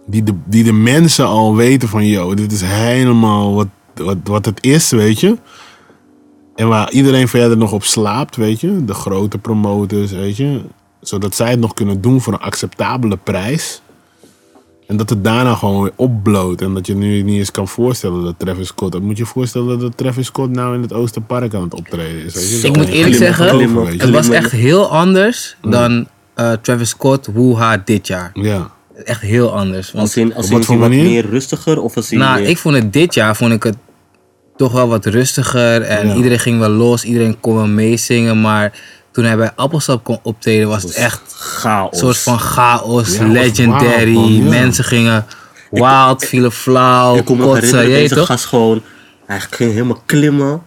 die, 0.06 0.24
de, 0.24 0.34
die 0.46 0.64
de 0.64 0.74
mensen 0.74 1.26
al 1.28 1.56
weten 1.56 1.90
van, 1.90 2.06
yo, 2.06 2.34
dit 2.34 2.52
is 2.52 2.62
helemaal 2.62 3.54
wat, 3.54 3.68
wat, 3.96 4.18
wat 4.24 4.46
het 4.46 4.64
is, 4.64 4.90
weet 4.90 5.20
je. 5.20 5.38
En 6.56 6.68
waar 6.68 6.92
iedereen 6.92 7.28
verder 7.28 7.58
nog 7.58 7.72
op 7.72 7.84
slaapt, 7.84 8.36
weet 8.36 8.62
je. 8.62 8.86
De 8.86 8.94
grote 8.94 9.38
promotors, 9.38 10.12
weet 10.12 10.38
je. 10.38 10.62
Zodat 11.02 11.36
zij 11.36 11.50
het 11.50 11.60
nog 11.60 11.74
kunnen 11.74 12.02
doen 12.02 12.22
voor 12.22 12.34
een 12.34 12.40
acceptabele 12.40 13.18
prijs. 13.18 13.82
En 14.88 14.98
dat 14.98 15.10
het 15.10 15.24
daarna 15.24 15.54
gewoon 15.56 15.82
weer 15.84 15.92
opbloot. 15.96 16.62
En 16.62 16.74
dat 16.74 16.88
je 16.88 16.96
nu 16.96 17.22
niet 17.22 17.38
eens 17.38 17.52
kan 17.52 17.68
voorstellen 17.68 18.24
dat 18.24 18.36
Travis 18.38 18.68
Scott... 18.68 18.92
Dan 18.92 19.02
moet 19.04 19.18
je 19.18 19.24
je 19.24 19.30
voorstellen 19.30 19.80
dat 19.80 19.98
Travis 19.98 20.26
Scott 20.26 20.52
nou 20.52 20.76
in 20.76 20.82
het 20.82 20.94
Oosterpark 20.94 21.54
aan 21.54 21.64
het 21.64 21.74
optreden 21.74 22.24
is. 22.26 22.34
weet 22.34 22.50
je? 22.50 22.56
Ik 22.56 22.64
Dat 22.64 22.76
moet 22.76 22.88
eerlijk 22.88 23.16
zeggen, 23.16 23.98
het 23.98 24.10
was 24.10 24.30
echt 24.30 24.52
heel 24.52 24.90
anders 24.90 25.58
dan 25.62 26.08
eh, 26.34 26.52
Travis 26.52 26.90
Scott, 26.90 27.28
Woeha 27.34 27.82
dit 27.86 28.08
jaar. 28.08 28.32
Ja. 28.34 28.72
Echt 29.04 29.22
heel 29.22 29.58
anders. 29.58 29.92
Want, 29.92 30.04
Als 30.04 30.18
in, 30.18 30.36
als 30.36 30.46
in 30.50 30.52
wat 30.58 30.66
voor 30.66 30.78
wat 30.78 30.90
manier? 30.90 31.04
meer 31.04 31.26
rustiger 31.30 31.82
of 31.82 31.96
als 31.96 32.12
in 32.12 32.18
nou, 32.20 32.40
meer- 32.40 32.50
ik 32.50 32.58
vond 32.58 32.76
het 32.76 32.94
dit 32.94 33.14
jaar 33.14 33.36
vond 33.36 33.52
ik 33.54 33.64
het 33.64 33.78
toch 34.56 34.72
wel 34.72 34.88
wat 34.88 35.06
rustiger. 35.06 35.82
En 35.82 36.08
Ja. 36.08 36.16
iedereen 36.16 36.40
ging 36.40 36.60
wel 36.60 36.70
los, 36.70 37.04
iedereen 37.04 37.40
kon 37.40 37.56
wel 37.56 37.68
meezingen. 37.68 38.42
Maar 38.42 38.80
toen 39.16 39.24
hij 39.24 39.38
bij 39.38 39.52
Appelsap 39.56 40.04
kon 40.04 40.20
optreden, 40.22 40.68
was 40.68 40.84
het 40.84 40.94
echt 40.94 41.22
chaos. 41.34 41.92
een 41.92 41.98
soort 41.98 42.18
van 42.18 42.40
chaos, 42.40 43.18
Ja, 43.18 43.28
legendary. 43.28 44.06
wild, 44.06 44.16
man, 44.16 44.34
ja. 44.44 44.50
Mensen 44.50 44.84
gingen 44.84 45.26
wild, 45.70 46.26
vielen 46.26 46.52
flauw, 46.52 47.16
Ik 47.16 47.26
kon 47.26 47.38
weet 47.88 48.10
deze 48.10 48.26
gast 48.26 48.46
gewoon, 48.46 48.82
hij 49.26 49.40
ging 49.40 49.72
helemaal 49.72 50.02
klimmen. 50.06 50.62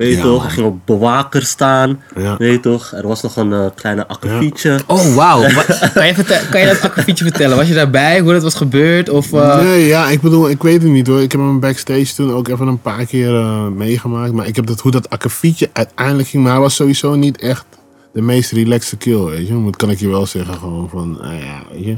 Weet 0.00 0.10
je 0.10 0.16
Ja, 0.16 0.22
toch? 0.22 0.42
Hij 0.42 0.50
ging 0.50 0.66
op 0.66 0.78
bewaker 0.84 1.42
staan. 1.46 2.02
Ja. 2.16 2.36
Weet 2.36 2.52
je 2.52 2.60
toch? 2.60 2.92
Er 2.92 3.06
was 3.08 3.22
nog 3.22 3.36
een 3.36 3.52
eh, 3.52 3.66
kleine 3.74 4.06
akkefietje. 4.06 4.78
Oh, 4.86 5.14
wauw. 5.14 5.40
Wa- 5.54 5.88
kan, 5.94 6.06
je 6.06 6.14
vertel- 6.14 6.40
kan 6.50 6.60
je 6.60 6.66
dat 6.66 6.80
akkefietje 6.82 7.24
vertellen? 7.24 7.56
Was 7.56 7.68
je 7.68 7.74
daarbij? 7.74 8.20
Hoe 8.20 8.32
dat 8.32 8.42
was 8.42 8.54
gebeurd? 8.54 9.08
Of, 9.08 9.32
eh, 9.32 9.60
Nee, 9.62 9.86
ja, 9.86 10.08
ik 10.08 10.20
bedoel, 10.20 10.50
ik 10.50 10.62
weet 10.62 10.82
het 10.82 10.90
niet 10.92 11.06
hoor. 11.06 11.20
Ik 11.22 11.32
heb 11.32 11.40
hem 11.40 11.60
backstage 11.60 12.14
toen 12.14 12.32
ook 12.32 12.48
even 12.48 12.66
een 12.66 12.80
paar 12.80 13.04
keer 13.06 13.34
eh, 13.34 13.66
meegemaakt. 13.66 14.32
Maar 14.32 14.46
ik 14.46 14.56
heb 14.56 14.66
dat, 14.66 14.80
hoe 14.80 14.90
dat 14.92 15.10
akkefietje 15.10 15.70
uiteindelijk 15.72 16.28
ging. 16.28 16.42
Maar 16.42 16.52
hij 16.52 16.60
was 16.60 16.74
sowieso 16.74 17.14
niet 17.14 17.40
echt 17.40 17.64
de 18.12 18.22
meest 18.22 18.50
relaxed 18.52 18.98
kill, 18.98 19.24
weet 19.24 19.48
je. 19.48 19.62
Dat 19.64 19.76
kan 19.76 19.90
ik 19.90 19.98
je 20.00 20.08
wel 20.08 20.26
zeggen, 20.26 20.54
gewoon 20.54 20.88
van, 20.88 21.18
nou 21.20 21.34
ja, 21.34 21.62
weet 21.72 21.84
je. 21.84 21.96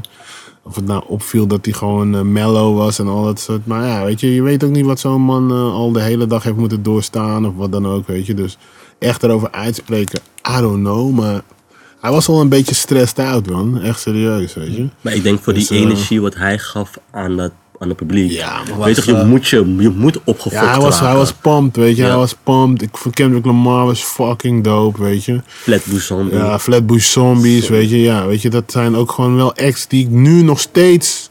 Of 0.63 0.75
het 0.75 0.85
nou 0.85 1.03
opviel 1.07 1.47
dat 1.47 1.65
hij 1.65 1.73
gewoon 1.73 2.15
eh, 2.15 2.21
mellow 2.21 2.77
was 2.77 2.99
en 2.99 3.07
al 3.07 3.23
dat 3.23 3.39
soort. 3.39 3.65
Maar 3.65 3.87
ja, 3.87 4.03
weet 4.03 4.19
je, 4.19 4.33
je 4.33 4.41
weet 4.41 4.63
ook 4.63 4.71
niet 4.71 4.85
wat 4.85 4.99
zo'n 4.99 5.21
man 5.21 5.51
eh, 5.51 5.73
al 5.73 5.91
de 5.91 6.01
hele 6.01 6.27
dag 6.27 6.43
heeft 6.43 6.55
moeten 6.55 6.83
doorstaan 6.83 7.45
of 7.45 7.55
wat 7.55 7.71
dan 7.71 7.87
ook, 7.87 8.07
weet 8.07 8.25
je. 8.25 8.33
Dus 8.33 8.57
echt 8.99 9.23
erover 9.23 9.51
uitspreken, 9.51 10.19
I 10.57 10.61
don't 10.61 10.83
know. 10.83 11.15
Maar 11.15 11.41
hij 11.99 12.11
was 12.11 12.27
al 12.27 12.41
een 12.41 12.49
beetje 12.49 12.75
stressed 12.75 13.19
out, 13.19 13.49
man. 13.49 13.81
Echt 13.81 13.99
serieus, 13.99 14.53
weet 14.53 14.75
je. 14.75 14.87
Maar 15.01 15.13
ik 15.13 15.23
denk 15.23 15.39
voor 15.39 15.53
die 15.53 15.67
Dus, 15.67 15.77
eh, 15.77 15.83
energie 15.83 16.21
wat 16.21 16.35
hij 16.35 16.57
gaf 16.59 16.97
aan, 17.11 17.35
dat, 17.37 17.51
aan 17.83 17.89
het 17.89 17.97
publiek. 17.97 18.31
Ja, 18.31 18.61
man. 18.69 18.79
weet 18.79 19.05
je 19.05 19.15
je, 19.15 19.23
moet 19.23 19.47
je, 19.47 19.75
je 19.79 19.89
moet 19.89 20.19
opgefokt 20.23 20.55
Ja, 20.55 20.71
hij 20.71 20.79
was, 20.79 20.99
hij 20.99 21.15
was 21.15 21.33
pumped, 21.33 21.75
weet 21.75 21.95
je. 21.95 22.01
Ja. 22.01 22.07
Hij 22.07 22.17
was 22.17 22.35
pumped. 22.43 22.81
Ik 22.81 22.97
vond 22.97 23.15
Kendrick 23.15 23.45
Lamar 23.45 23.85
was 23.85 24.03
fucking 24.03 24.63
dope, 24.63 25.01
weet 25.01 25.23
je. 25.23 25.41
Flatbush 25.45 26.05
Zombie. 26.05 26.37
Ja, 26.37 26.59
Flatbush 26.59 27.11
Zombies, 27.11 27.69
weet 27.69 27.89
je. 27.89 28.01
Ja, 28.01 28.27
weet 28.27 28.41
je, 28.41 28.49
dat 28.49 28.71
zijn 28.71 28.95
ook 28.95 29.11
gewoon 29.11 29.35
wel 29.35 29.55
acts 29.55 29.87
die 29.87 30.05
ik 30.05 30.09
nu 30.09 30.41
nog 30.41 30.59
steeds 30.59 31.29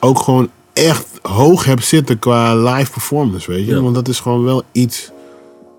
ook 0.00 0.18
gewoon 0.18 0.50
echt 0.72 1.06
hoog 1.22 1.64
heb 1.64 1.82
zitten 1.82 2.18
qua 2.18 2.56
live 2.56 2.90
performance, 2.90 3.50
weet 3.50 3.66
je. 3.66 3.74
Ja. 3.74 3.80
Want 3.80 3.94
dat 3.94 4.08
is 4.08 4.20
gewoon 4.20 4.44
wel 4.44 4.62
iets 4.72 5.10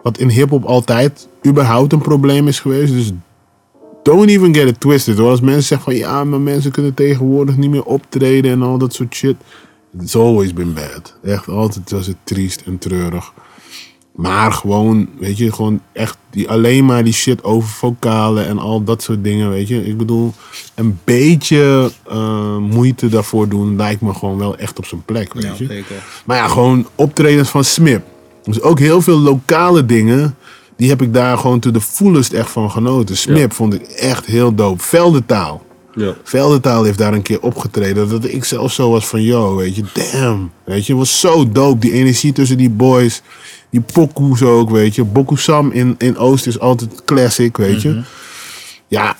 wat 0.01 0.17
in 0.17 0.29
hip-hop 0.29 0.65
altijd 0.65 1.27
überhaupt 1.47 1.93
een 1.93 2.01
probleem 2.01 2.47
is 2.47 2.59
geweest. 2.59 2.93
Dus 2.93 3.11
don't 4.09 4.29
even 4.29 4.53
get 4.53 4.67
it 4.67 4.79
twisted 4.79 5.17
hoor. 5.17 5.29
Als 5.29 5.41
mensen 5.41 5.63
zeggen 5.63 5.91
van 5.91 5.95
ja, 5.95 6.23
maar 6.23 6.41
mensen 6.41 6.71
kunnen 6.71 6.93
tegenwoordig 6.93 7.57
niet 7.57 7.69
meer 7.69 7.83
optreden 7.83 8.51
en 8.51 8.61
al 8.61 8.77
dat 8.77 8.93
soort 8.93 9.15
shit. 9.15 9.35
It's 10.01 10.15
always 10.15 10.53
been 10.53 10.73
bad. 10.73 11.15
Echt 11.23 11.47
altijd 11.47 11.91
was 11.91 12.07
het 12.07 12.17
triest 12.23 12.61
en 12.65 12.77
treurig. 12.77 13.33
Maar 14.15 14.51
gewoon, 14.51 15.09
weet 15.19 15.37
je, 15.37 15.53
gewoon 15.53 15.81
echt 15.93 16.17
die, 16.29 16.49
alleen 16.49 16.85
maar 16.85 17.03
die 17.03 17.13
shit 17.13 17.43
over 17.43 17.69
vocalen 17.69 18.45
en 18.45 18.57
al 18.57 18.83
dat 18.83 19.01
soort 19.01 19.23
dingen, 19.23 19.49
weet 19.49 19.67
je. 19.67 19.85
Ik 19.85 19.97
bedoel, 19.97 20.33
een 20.75 20.99
beetje 21.03 21.91
eh, 22.07 22.57
moeite 22.57 23.09
daarvoor 23.09 23.49
doen 23.49 23.75
lijkt 23.75 24.01
me 24.01 24.13
gewoon 24.13 24.37
wel 24.37 24.57
echt 24.57 24.77
op 24.77 24.85
zijn 24.85 25.03
plek, 25.05 25.33
weet 25.33 25.57
je. 25.57 25.83
Maar 26.25 26.37
ja, 26.37 26.47
gewoon 26.47 26.87
optredens 26.95 27.49
van 27.49 27.63
Smip. 27.63 28.03
Dus 28.43 28.61
ook 28.61 28.79
heel 28.79 29.01
veel 29.01 29.19
lokale 29.19 29.85
dingen, 29.85 30.35
die 30.79 30.89
heb 30.89 31.01
ik 31.01 31.13
daar 31.13 31.37
gewoon 31.37 31.59
to 31.59 31.71
the 31.71 31.81
fullest 31.81 32.33
echt 32.33 32.51
van 32.51 32.71
genoten. 32.71 33.17
Smip 33.17 33.53
vond 33.53 33.73
ik 33.73 33.81
echt 33.81 34.25
heel 34.25 34.55
dope. 34.55 34.83
Veldentaal. 34.83 35.65
Ja. 35.95 36.15
Veldentaal 36.23 36.83
heeft 36.83 36.97
daar 36.97 37.13
een 37.13 37.21
keer 37.21 37.41
opgetreden. 37.41 38.09
Dat 38.09 38.25
ik 38.25 38.43
zelf 38.43 38.73
zo 38.73 38.91
was 38.91 39.07
van, 39.07 39.21
yo, 39.21 39.55
weet 39.55 39.75
je, 39.75 39.83
damn. 39.93 40.51
Weet 40.63 40.85
je, 40.85 40.95
was 40.95 41.19
zo 41.19 41.51
dope. 41.51 41.79
Die 41.79 41.91
energie 41.91 42.31
tussen 42.31 42.57
die 42.57 42.69
boys. 42.69 43.21
Die 43.69 43.81
pokoes 43.81 44.41
ook, 44.41 44.69
weet 44.69 44.95
je. 44.95 45.03
Bokusam 45.03 45.71
in, 45.71 45.95
in 45.97 46.17
Oost 46.17 46.47
is 46.47 46.59
altijd 46.59 47.03
classic, 47.05 47.57
weet 47.57 47.81
je. 47.81 48.01
Ja, 48.87 49.11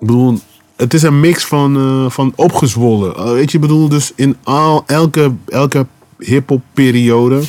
ik 0.00 0.06
bedoel, 0.06 0.38
het 0.76 0.94
is 0.94 1.02
een 1.02 1.20
mix 1.20 1.44
van, 1.44 1.76
eh, 1.76 2.10
van 2.10 2.32
opgezwollen. 2.36 3.16
Eh, 3.16 3.32
weet 3.32 3.50
je, 3.50 3.56
ik 3.56 3.62
bedoel, 3.62 3.88
dus 3.88 4.12
in 4.14 4.36
al, 4.42 4.82
elke, 4.86 5.32
elke 5.48 5.86
hip-hop 6.18 6.62
periode. 6.72 7.40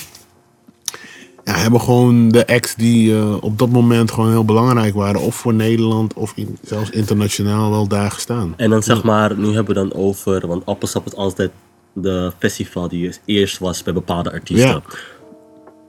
Ja, 1.51 1.57
hebben 1.57 1.81
gewoon 1.81 2.29
de 2.29 2.47
acts 2.47 2.75
die 2.75 3.15
eh, 3.15 3.35
op 3.43 3.57
dat 3.59 3.69
moment 3.69 4.11
gewoon 4.11 4.29
heel 4.29 4.45
belangrijk 4.45 4.93
waren. 4.93 5.21
Of 5.21 5.35
voor 5.35 5.53
Nederland, 5.53 6.13
of 6.13 6.33
in- 6.35 6.57
zelfs 6.61 6.89
internationaal 6.89 7.69
wel 7.71 7.87
daar 7.87 8.11
gestaan. 8.11 8.53
En 8.57 8.69
dan 8.69 8.83
zeg 8.83 9.03
maar, 9.03 9.37
nu 9.37 9.45
hebben 9.53 9.65
we 9.75 9.81
dan 9.87 9.93
over, 9.93 10.47
want 10.47 10.65
Appelsap 10.65 11.05
is 11.05 11.15
altijd 11.15 11.51
de 11.93 12.31
festival 12.39 12.87
die 12.87 13.11
eerst 13.25 13.59
was 13.59 13.83
bij 13.83 13.93
bepaalde 13.93 14.31
artiesten. 14.31 14.83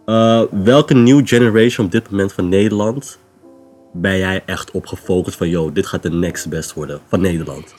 Eh, 0.06 0.42
welke 0.64 0.94
new 0.94 1.20
generation 1.28 1.86
op 1.86 1.92
dit 1.92 2.10
moment 2.10 2.32
van 2.32 2.48
Nederland 2.48 3.18
ben 3.92 4.18
jij 4.18 4.42
echt 4.46 4.70
op 4.70 4.86
gefocust 4.86 5.36
van, 5.36 5.48
yo, 5.48 5.72
dit 5.72 5.86
gaat 5.86 6.02
de 6.02 6.10
next 6.10 6.48
best 6.48 6.72
worden 6.74 7.00
van 7.08 7.20
Nederland? 7.20 7.74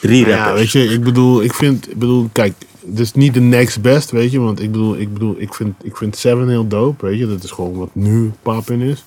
Drie 0.00 0.26
Ja, 0.26 0.36
rappers. 0.44 0.60
weet 0.72 0.82
je, 0.84 0.92
ik 0.94 1.02
bedoel, 1.04 1.42
ik 1.42 1.54
vind, 1.54 1.90
ik 1.90 1.98
bedoel, 1.98 2.28
kijk, 2.32 2.54
is 2.94 3.12
niet 3.12 3.34
de 3.34 3.40
next 3.40 3.80
best, 3.80 4.10
weet 4.10 4.30
je, 4.30 4.40
want 4.40 4.60
ik 4.60 4.72
bedoel, 4.72 4.98
ik 4.98 5.12
bedoel, 5.12 5.34
ik 5.38 5.54
vind, 5.54 5.74
ik 5.82 5.96
vind 5.96 6.16
Seven 6.16 6.48
heel 6.48 6.66
dope, 6.66 7.06
weet 7.06 7.18
je, 7.18 7.26
dat 7.26 7.42
is 7.42 7.50
gewoon 7.50 7.74
wat 7.74 7.90
nu 7.92 8.30
poppin 8.42 8.80
is. 8.80 9.04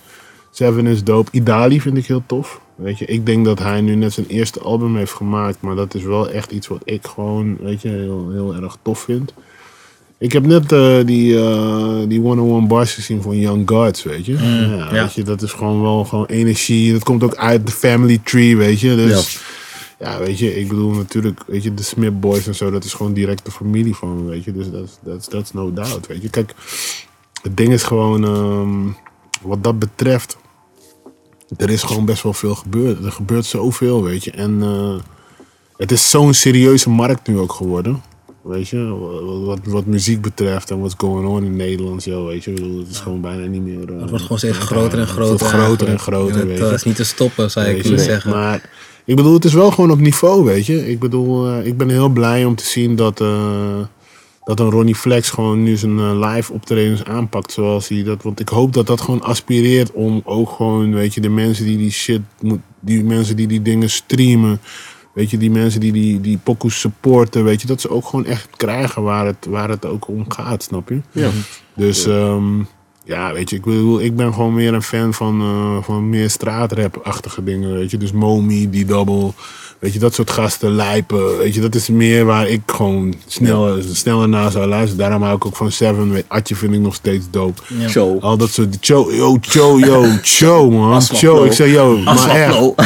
Seven 0.52 0.88
is 0.88 1.04
dope. 1.04 1.32
Idali 1.32 1.82
vind 1.82 1.98
ik 1.98 2.06
heel 2.06 2.24
tof, 2.26 2.60
weet 2.76 2.98
je. 2.98 3.06
Ik 3.06 3.26
denk 3.26 3.46
dat 3.46 3.60
hij 3.60 3.82
nu 3.82 3.96
net 3.96 4.14
zijn 4.14 4.26
eerste 4.28 4.60
album 4.60 4.96
heeft 4.96 5.14
gemaakt, 5.14 5.62
maar 5.62 5.76
dat 5.76 5.94
is 5.94 6.04
wel 6.04 6.30
echt 6.30 6.52
iets 6.52 6.68
wat 6.68 6.82
ik 6.84 7.08
gewoon, 7.08 7.58
weet 7.60 7.82
je, 7.82 7.90
heel, 7.90 8.32
heel 8.32 8.56
erg 8.56 8.78
tof 8.82 9.00
vind. 9.00 9.34
Ik 10.18 10.32
heb 10.32 10.46
net 10.46 10.72
eh, 10.72 10.98
die, 11.06 11.40
eh 11.40 11.98
die 12.08 12.20
101 12.20 12.68
bars 12.68 12.94
gezien 12.94 13.22
van 13.22 13.40
Young 13.40 13.70
Gods, 13.70 14.04
weet 14.04 14.26
je. 14.26 14.34
ja, 14.34 14.66
ja. 14.66 14.92
Weet 14.92 15.14
je, 15.14 15.24
dat 15.24 15.42
is 15.42 15.52
gewoon 15.52 15.82
wel 15.82 16.06
gewoon 16.06 16.26
energie. 16.26 16.92
Dat 16.92 17.04
komt 17.04 17.24
ook 17.24 17.36
uit 17.36 17.66
de 17.66 17.72
family 17.72 18.20
tree, 18.24 18.58
weet 18.58 18.80
je. 18.80 18.96
Dus 18.96 19.34
ja, 19.34 19.40
weet 19.98 20.40
je, 20.40 20.56
ik 20.60 20.68
bedoel 20.68 20.92
natuurlijk, 20.92 21.40
weet 21.48 21.64
je, 21.64 21.74
de 21.74 21.84
Smith 21.84 22.20
Boys 22.20 22.48
en 22.48 22.56
zo, 22.56 22.72
dat 22.72 22.84
is 22.84 22.94
gewoon 22.94 23.14
direct 23.14 23.46
de 23.46 23.52
familie 23.52 23.96
van, 23.96 24.24
me, 24.24 24.30
weet 24.30 24.44
je. 24.44 24.52
Dus 24.54 24.66
dat 25.04 25.20
is 25.20 25.26
that's, 25.28 25.52
no 25.54 25.74
doubt, 25.74 26.08
weet 26.08 26.22
je. 26.22 26.30
Kijk, 26.30 26.54
het 27.42 27.58
ding 27.58 27.74
is 27.74 27.84
gewoon, 27.84 28.24
ehm, 28.26 28.92
wat 29.42 29.64
dat 29.64 29.80
betreft, 29.80 30.38
er 31.58 31.70
is 31.70 31.84
gewoon 31.84 32.06
best 32.06 32.24
wel 32.24 32.34
veel 32.34 32.56
gebeurd. 32.56 33.06
Er 33.06 33.12
gebeurt 33.12 33.46
zoveel, 33.46 34.04
weet 34.04 34.24
je. 34.24 34.32
En 34.32 34.58
eh, 34.64 34.96
het 35.78 35.92
is 35.92 36.10
zo'n 36.10 36.34
serieuze 36.34 36.90
markt 36.90 37.28
nu 37.28 37.38
ook 37.40 37.54
geworden. 37.54 38.02
Weet 38.42 38.68
je, 38.70 38.84
wat, 38.86 39.40
wat, 39.46 39.60
wat 39.64 39.86
muziek 39.86 40.22
betreft 40.22 40.72
en 40.72 40.78
what's 40.80 40.94
going 40.98 41.28
on 41.28 41.44
in 41.44 41.56
Nederland, 41.56 42.04
zo, 42.04 42.26
weet 42.26 42.44
je. 42.44 42.50
Ik 42.52 42.56
bedoel, 42.56 42.80
het 42.80 42.90
is 42.90 43.00
gewoon 43.00 43.22
bijna 43.22 43.46
niet 43.46 43.62
meer... 43.62 43.94
eh, 43.94 44.00
Het 44.00 44.10
wordt 44.10 44.22
gewoon 44.24 44.38
steeds 44.38 44.58
groter 44.58 45.00
en 45.00 45.06
het 45.06 45.16
wordt 45.16 45.42
groter. 45.42 45.48
groter 45.48 45.88
en 45.88 46.00
groter, 46.00 46.40
En 46.42 46.48
weet 46.48 46.58
het 46.58 46.60
je. 46.60 46.66
eh, 46.70 46.74
is 46.74 46.84
niet 46.84 46.96
te 46.96 47.04
stoppen, 47.04 47.52
zou 47.52 47.66
ik 47.68 47.76
je, 47.76 47.82
kunnen 47.82 48.00
zeggen. 48.00 48.32
Maar 48.32 48.70
ik 49.06 49.16
bedoel, 49.16 49.34
het 49.34 49.46
is 49.46 49.54
wel 49.54 49.72
gewoon 49.72 49.92
op 49.92 50.00
niveau, 50.00 50.44
weet 50.44 50.66
je. 50.66 50.90
Ik 50.90 51.00
bedoel, 51.00 51.48
eh, 51.48 51.66
ik 51.66 51.78
ben 51.78 51.90
heel 51.90 52.10
blij 52.10 52.46
om 52.46 52.56
te 52.56 52.66
zien 52.66 52.96
dat, 52.96 53.22
eh, 53.22 53.80
dat 54.44 54.60
een 54.60 54.70
Ronnie 54.70 54.96
Flex 54.96 55.30
gewoon 55.30 55.64
nu 55.64 55.76
zijn 55.76 56.00
eh, 56.00 56.30
live 56.32 56.54
optredens 56.54 57.04
aanpakt 57.04 57.52
zoals 57.52 57.88
hij 57.88 58.04
dat. 58.04 58.24
Want 58.24 58.40
ik 58.40 58.50
hoop 58.50 58.74
dat 58.74 58.88
dat 58.88 59.02
gewoon 59.02 59.22
aspireert 59.22 59.92
om 59.92 60.22
ook 60.24 60.50
gewoon, 60.50 60.94
weet 60.94 61.14
je, 61.14 61.22
de 61.22 61.30
mensen 61.30 61.66
die 61.66 61.78
die 61.78 61.92
shit, 61.92 62.22
die 62.80 63.04
mensen 63.04 63.36
die 63.36 63.48
die 63.48 63.62
dingen 63.62 63.90
streamen. 63.90 64.60
Weet 65.14 65.30
je, 65.30 65.38
die 65.38 65.52
mensen 65.52 65.80
die 65.80 65.92
die, 65.92 66.22
die 66.22 66.38
pokoes 66.38 66.80
supporten, 66.80 67.44
weet 67.44 67.62
je, 67.62 67.68
dat 67.68 67.82
ze 67.82 67.90
ook 67.90 68.06
gewoon 68.06 68.26
echt 68.26 68.50
krijgen 68.56 69.04
waar 69.04 69.26
het, 69.26 69.46
waar 69.50 69.70
het 69.70 69.86
ook 69.86 70.08
om 70.08 70.32
gaat, 70.32 70.64
snap 70.64 70.90
je? 70.90 71.02
Ja. 71.12 71.30
Dus 71.76 72.06
ehm, 72.06 72.62
ja, 73.06 73.34
weet 73.34 73.50
je, 73.50 73.56
ik 73.56 73.64
bedoel, 73.64 74.02
ik 74.02 74.16
ben 74.16 74.34
gewoon 74.34 74.54
meer 74.54 74.74
een 74.74 74.82
fan 74.82 75.14
van, 75.14 75.42
eh, 75.42 75.84
van 75.84 76.10
meer 76.10 76.30
straatrap-achtige 76.30 77.44
dingen, 77.44 77.74
weet 77.74 77.92
je. 77.92 77.98
Dus 77.98 78.12
Momi, 78.12 78.70
die 78.70 78.86
double, 78.86 79.32
weet 79.80 79.94
je, 79.94 80.00
dat 80.00 80.14
soort 80.14 80.30
gasten, 80.30 80.72
lijpen, 80.72 81.38
weet 81.38 81.54
je. 81.54 81.62
Dat 81.62 81.76
is 81.76 81.90
meer 81.90 82.26
waar 82.26 82.48
ik 82.48 82.62
gewoon 82.66 83.14
sneller, 83.28 83.84
sneller 83.92 84.30
naar 84.30 84.52
zou 84.52 84.68
luisteren. 84.68 84.98
Daarom 84.98 85.22
hou 85.22 85.36
ik 85.36 85.46
ook 85.46 85.56
van 85.56 85.72
Seven, 85.72 86.12
weet 86.12 86.26
Atje 86.28 86.56
vind 86.56 86.74
ik 86.74 86.80
nog 86.80 86.96
steeds 86.96 87.26
dope. 87.32 87.62
Ja. 87.78 87.88
Show. 87.88 88.24
Al 88.24 88.38
dat 88.38 88.50
soort, 88.50 88.78
Cho, 88.80 89.12
yo, 89.12 89.38
Cho, 89.42 89.80
yo, 89.80 90.06
Cho, 90.22 90.70
man. 90.70 91.02
Flow. 91.02 91.46
ik 91.46 91.52
zeg, 91.52 91.72
yo, 91.72 91.98
maar 91.98 92.30
echt. 92.30 92.56
Flow. 92.56 92.74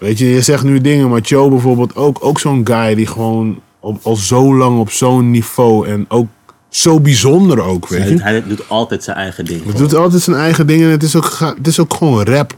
Weet 0.00 0.18
je, 0.18 0.30
je 0.30 0.40
zegt 0.42 0.64
nu 0.64 0.80
dingen, 0.80 1.08
maar 1.08 1.20
Cho 1.22 1.48
bijvoorbeeld 1.48 1.96
ook, 1.96 2.18
ook 2.20 2.40
zo'n 2.40 2.60
guy 2.64 2.94
die 2.94 3.06
gewoon 3.06 3.60
op, 3.80 3.98
al 4.02 4.16
zo 4.16 4.56
lang 4.56 4.78
op 4.78 4.90
zo'n 4.90 5.30
niveau 5.30 5.88
en 5.88 6.04
ook 6.08 6.26
zo 6.76 7.00
bijzonder 7.00 7.60
ook, 7.62 7.88
weet 7.88 8.08
je. 8.08 8.22
Hij, 8.22 8.32
hij 8.32 8.42
doet 8.46 8.68
altijd 8.68 9.04
zijn 9.04 9.16
eigen 9.16 9.44
ding. 9.44 9.64
Het 9.66 9.76
doet 9.76 9.94
altijd 9.94 10.22
zijn 10.22 10.36
eigen 10.36 10.66
dingen 10.66 10.86
en 10.86 10.90
het 10.92 11.02
is 11.02 11.16
ook, 11.16 11.38
het 11.38 11.66
is 11.66 11.78
ook 11.80 11.94
gewoon 11.94 12.24
rap. 12.24 12.54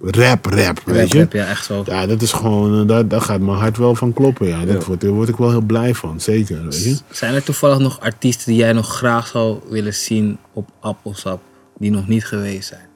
rap, 0.00 0.46
rap, 0.46 0.80
weet 0.84 0.96
Rap, 0.96 1.12
je. 1.12 1.18
rap, 1.18 1.32
ja, 1.32 1.44
echt 1.46 1.64
zo. 1.64 1.82
Ja, 1.86 2.06
dat 2.06 2.22
is 2.22 2.32
gewoon, 2.32 2.80
eh, 2.80 2.86
daar, 2.88 3.08
daar 3.08 3.20
gaat 3.20 3.40
mijn 3.40 3.58
hart 3.58 3.76
wel 3.76 3.94
van 3.94 4.12
kloppen. 4.12 4.46
Ja, 4.46 4.64
dat 4.64 4.84
Wordt, 4.84 5.00
daar 5.02 5.10
word 5.10 5.28
ik 5.28 5.36
wel 5.36 5.50
heel 5.50 5.60
blij 5.60 5.94
van, 5.94 6.20
zeker. 6.20 6.62
Weet 6.64 6.84
je. 6.84 6.96
Zijn 7.10 7.34
er 7.34 7.42
toevallig 7.42 7.78
nog 7.78 8.00
artiesten 8.00 8.46
die 8.46 8.56
jij 8.60 8.72
nog 8.72 8.96
graag 8.96 9.26
zou 9.26 9.58
willen 9.68 9.94
zien 9.94 10.38
op 10.52 10.68
Appelsap, 10.80 11.40
die 11.78 11.90
nog 11.90 12.08
niet 12.08 12.24
geweest 12.24 12.68
zijn? 12.68 12.86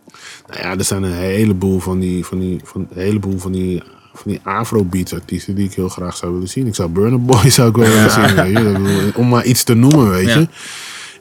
Nou 0.48 0.60
ja, 0.62 0.76
er 0.78 0.84
zijn 0.84 1.02
een 1.02 1.12
heleboel 1.12 1.78
van 1.78 1.98
die, 1.98 2.24
van 2.24 2.38
die, 2.38 2.60
van, 2.64 2.80
een 2.94 3.02
heleboel 3.02 3.38
van 3.38 3.52
die, 3.52 3.82
van 4.18 4.30
die 4.30 4.40
Afrobeats 4.42 5.14
artiesten 5.14 5.54
die 5.54 5.64
ik 5.64 5.74
heel 5.74 5.88
graag 5.88 6.16
zou 6.16 6.32
willen 6.32 6.48
zien. 6.48 6.66
Ik 6.66 6.74
zou 6.74 6.88
Burner 6.88 7.22
Boy 7.22 7.50
zou 7.58 7.68
ik 7.68 7.76
wel 7.76 7.88
willen 7.88 8.10
zien, 8.10 8.34
weet 8.44 8.52
je. 8.52 8.68
Ik 8.68 8.72
bedoel, 8.82 9.10
Om 9.14 9.28
maar 9.28 9.44
iets 9.44 9.64
te 9.64 9.74
noemen, 9.74 10.10
weet 10.10 10.32
je. 10.32 10.48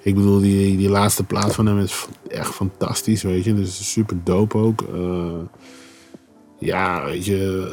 Ik 0.02 0.16
bedoel, 0.16 0.40
die, 0.40 0.78
die 0.78 0.90
laatste 0.90 1.24
plaat 1.24 1.56
van 1.56 1.66
hem 1.66 1.80
is 1.80 2.06
echt 2.28 2.54
fantastisch, 2.54 3.24
weet 3.24 3.44
je. 3.44 3.54
Dus 3.56 3.92
super 3.92 4.18
dope 4.24 4.58
ook. 4.58 4.82
Eh, 4.94 5.62
ja, 6.60 7.06
weet 7.06 7.26
je. 7.26 7.68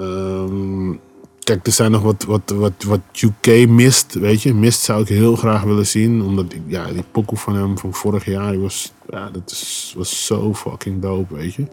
ehm, 0.00 0.96
kijk, 1.38 1.66
er 1.66 1.72
zijn 1.72 1.90
nog 1.90 2.02
wat, 2.02 2.24
wat, 2.24 2.50
wat, 2.50 2.82
wat 2.86 3.00
UK 3.20 3.68
mist, 3.68 4.14
weet 4.14 4.42
je. 4.42 4.54
Mist 4.54 4.80
zou 4.80 5.02
ik 5.02 5.08
heel 5.08 5.36
graag 5.36 5.62
willen 5.62 5.86
zien. 5.86 6.22
Omdat, 6.22 6.52
ik, 6.52 6.60
ja, 6.66 6.92
die 6.92 7.04
pokoe 7.10 7.38
van 7.38 7.54
hem 7.54 7.78
van 7.78 7.94
vorig 7.94 8.24
jaar, 8.24 8.50
die 8.50 8.60
was, 8.60 8.92
ja, 9.10 9.30
dat 9.30 9.50
is, 9.50 9.94
was 9.96 10.26
zo 10.26 10.54
fucking 10.54 11.02
dope, 11.02 11.34
weet 11.34 11.54
je. 11.54 11.66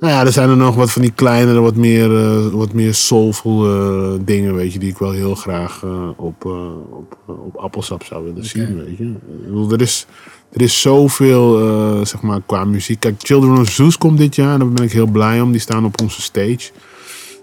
Nou 0.00 0.12
ja, 0.12 0.24
er 0.24 0.32
zijn 0.32 0.48
er 0.48 0.56
nog 0.56 0.74
wat 0.74 0.90
van 0.90 1.02
die 1.02 1.12
kleinere, 1.14 1.60
wat 1.60 1.74
meer, 1.74 2.16
eh, 2.16 2.46
wat 2.46 2.72
meer 2.72 2.94
soulful 2.94 3.66
eh, 3.66 4.12
dingen, 4.24 4.54
weet 4.54 4.72
je, 4.72 4.78
die 4.78 4.90
ik 4.90 4.98
wel 4.98 5.10
heel 5.10 5.34
graag 5.34 5.82
eh, 5.84 6.08
op, 6.16 6.44
op, 6.90 7.16
op 7.26 7.56
appelsap 7.56 8.04
zou 8.04 8.24
willen 8.24 8.44
zien, 8.44 8.84
weet 8.84 8.98
je. 8.98 9.12
Bedoel, 9.44 9.72
er 9.72 9.80
is, 9.80 10.06
er 10.52 10.62
is 10.62 10.80
zoveel, 10.80 11.58
zeg 12.06 12.20
maar, 12.22 12.40
qua 12.46 12.64
muziek. 12.64 13.00
Kijk, 13.00 13.14
Children 13.18 13.58
of 13.58 13.70
Zeus 13.70 13.98
komt 13.98 14.18
dit 14.18 14.34
jaar, 14.34 14.58
daar 14.58 14.68
ben 14.68 14.84
ik 14.84 14.92
heel 14.92 15.06
blij 15.06 15.40
om. 15.40 15.50
Die 15.52 15.60
staan 15.60 15.84
op 15.84 16.00
onze 16.00 16.22
stage. 16.22 16.70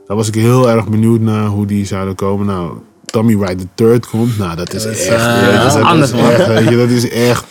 Daar 0.07 0.17
was 0.17 0.27
ik 0.27 0.35
heel 0.35 0.69
erg 0.69 0.87
benieuwd 0.87 1.19
naar 1.19 1.47
hoe 1.47 1.65
die 1.65 1.85
zouden 1.85 2.15
komen. 2.15 2.45
Nou, 2.45 2.77
Tommy 3.05 3.37
Wright 3.37 3.59
the 3.59 3.67
Third 3.75 4.07
komt. 4.07 4.37
Nou, 4.37 4.55
dat 4.55 4.73
is 4.73 4.83
Dat 4.83 4.91
echt, 4.91 5.01
is, 5.01 5.07
weet 5.07 5.51
je, 5.51 5.57
dat 5.57 5.75
is 5.75 5.81
anders, 5.81 6.11
man. 6.11 6.29
echt, 6.29 6.47
weet 6.47 6.69
je, 6.69 6.77
dat 6.77 6.89
is 6.89 7.09
echt... 7.09 7.45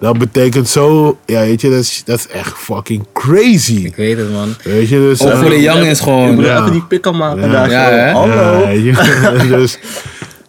Dat 0.00 0.18
betekent 0.18 0.68
zo, 0.68 1.18
ja, 1.26 1.40
weet 1.40 1.60
je, 1.60 1.70
dat 1.70 1.78
is, 1.78 2.02
dat 2.04 2.18
is 2.18 2.26
echt 2.28 2.58
fucking 2.58 3.06
crazy. 3.12 3.74
Ik 3.84 3.96
weet 3.96 4.16
het, 4.18 4.32
man. 4.32 4.54
Weet 4.64 4.88
je, 4.88 4.96
dus... 4.98 5.22
Ook 5.22 5.36
voor 5.36 5.50
de 5.50 5.60
young 5.60 5.84
is 5.84 5.98
Ik 5.98 6.04
gewoon. 6.04 6.34
moet 6.34 6.44
Ja. 6.44 6.58
even 6.60 6.72
die 6.72 6.82
pik 6.84 7.02
kan 7.02 7.16
maken 7.16 7.40
Ja. 7.40 7.52
daar. 7.52 7.70
Ja, 7.70 7.88
hè? 7.90 8.10
Hallo. 8.12 8.68
ja, 8.68 9.30
dus, 9.56 9.78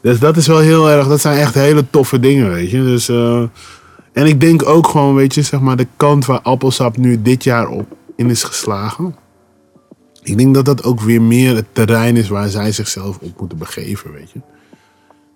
dus 0.01 0.19
dat 0.19 0.37
is 0.37 0.47
wel 0.47 0.59
heel 0.59 0.89
erg, 0.89 1.07
dat 1.07 1.21
zijn 1.21 1.37
echt 1.37 1.53
hele 1.53 1.83
toffe 1.89 2.19
dingen, 2.19 2.53
weet 2.53 2.71
je. 2.71 2.83
Dus, 2.83 3.09
eh, 3.09 3.41
en 4.13 4.25
ik 4.25 4.39
denk 4.41 4.65
ook 4.69 4.87
gewoon, 4.87 5.15
weet 5.15 5.35
je, 5.35 5.41
zeg 5.41 5.59
maar, 5.59 5.75
de 5.75 5.87
kant 5.97 6.25
waar 6.25 6.41
Appelsap 6.41 6.97
nu 6.97 7.21
dit 7.21 7.43
jaar 7.43 7.67
op 7.69 7.85
in 8.15 8.29
is 8.29 8.43
geslagen. 8.43 9.15
Ik 10.23 10.37
denk 10.37 10.53
dat 10.55 10.65
dat 10.65 10.83
ook 10.83 11.01
weer 11.01 11.21
meer 11.21 11.55
het 11.55 11.65
terrein 11.71 12.15
is 12.15 12.27
waar 12.29 12.49
zij 12.49 12.71
zichzelf 12.71 13.17
op 13.21 13.39
moeten 13.39 13.57
begeven, 13.57 14.11
weet 14.13 14.31
je. 14.31 14.39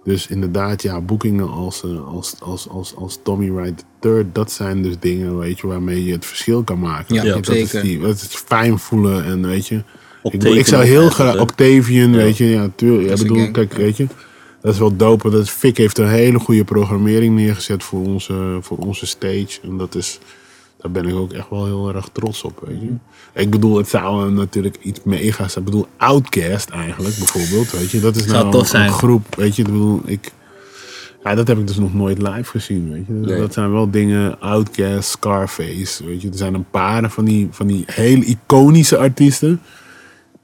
Dus 0.04 0.28
inderdaad, 0.28 0.82
ja, 0.82 1.02
boekingen 1.02 1.50
als, 1.50 1.84
eh, 1.84 2.08
als, 2.08 2.36
als, 2.40 2.70
als, 2.70 2.96
als 2.96 3.20
Tommy 3.24 3.52
Wright 3.52 3.86
III, 4.02 4.26
dat 4.34 4.52
zijn 4.52 4.82
dus 4.82 4.96
dingen, 5.00 5.38
weet 5.38 5.60
je, 5.60 5.68
waarmee 5.68 6.06
je 6.06 6.12
het 6.12 6.26
verschil 6.26 6.64
kan 6.64 6.80
maken. 6.80 7.16
Ja, 7.16 7.24
dat 7.24 7.46
zeker. 7.46 7.62
Is 7.62 7.82
die, 7.82 8.00
dat 8.00 8.16
is 8.16 8.28
fijn 8.46 8.80
voelen 8.80 9.24
en 9.26 9.48
weet 9.48 9.68
je. 9.68 9.84
Ik, 10.24 10.44
ik 10.44 10.68
zou 10.68 10.84
heel 10.84 11.10
graag? 11.10 11.40
Octavian, 11.40 12.12
weet 12.12 12.38
je, 12.38 12.46
ja, 12.46 12.70
tuurlijk. 12.76 13.10
Ja, 13.10 13.16
bedoel, 13.16 13.52
kijk, 13.52 13.74
weet 13.74 13.98
je, 13.98 14.08
dat 14.62 14.74
is 14.74 14.80
wel 14.80 14.96
dope. 14.96 15.30
Dat 15.30 15.50
Fik 15.50 15.78
heeft 15.78 15.98
een 15.98 16.08
hele 16.10 16.40
goede 16.40 16.64
programmering 16.64 17.36
neergezet 17.36 17.84
voor 17.84 18.06
onze, 18.06 18.58
voor 18.62 18.78
onze 18.78 19.06
stage. 19.06 19.60
En 19.64 19.78
dat 19.78 19.96
is, 19.96 20.20
daar 20.82 20.92
ben 20.92 21.08
ik 21.08 21.16
ook 21.16 21.34
echt 21.34 21.50
wel 21.50 21.66
heel 21.66 21.96
erg 21.96 22.10
trots 22.12 22.44
op, 22.44 22.64
weet 22.68 22.82
je. 22.82 22.90
Ik 23.42 23.50
bedoel, 23.50 23.78
het 23.78 23.88
zou 23.90 24.32
natuurlijk 24.32 24.78
iets 24.82 25.00
mega's 25.04 25.52
zijn. 25.54 25.66
Ik 25.66 25.72
bedoel, 25.72 25.88
Outcast 25.98 26.70
eigenlijk, 26.70 27.16
bijvoorbeeld, 27.18 27.72
weet 27.72 27.92
je. 27.92 28.00
Dat 28.00 28.16
is 28.16 28.26
Zou 28.26 28.44
nou 28.46 28.60
een 28.60 28.66
zijn. 28.66 28.92
groep, 28.92 29.36
weet 29.36 29.56
je. 29.56 29.62
Ik 29.62 29.68
bedoel, 29.68 30.02
ik... 30.06 30.32
Ja, 31.24 31.36
dat 31.36 31.48
heb 31.48 31.58
ik 31.58 31.68
dus 31.68 31.78
nog 31.78 31.94
nooit 31.94 32.18
live 32.18 32.44
gezien, 32.50 32.92
weet 32.92 33.04
je. 33.08 33.14
Nee. 33.14 33.40
Dat 33.40 33.54
zijn 33.54 33.72
wel 33.72 33.90
dingen, 33.92 34.40
Outcast, 34.40 35.10
Scarface, 35.10 36.06
weet 36.06 36.22
je. 36.22 36.28
Er 36.30 36.38
zijn 36.38 36.54
een 36.54 36.70
paar 36.72 37.10
van 37.12 37.26
die, 37.26 37.48
van 37.52 37.68
die 37.68 37.84
hele 37.88 38.26
iconische 38.26 38.98
artiesten. 38.98 39.62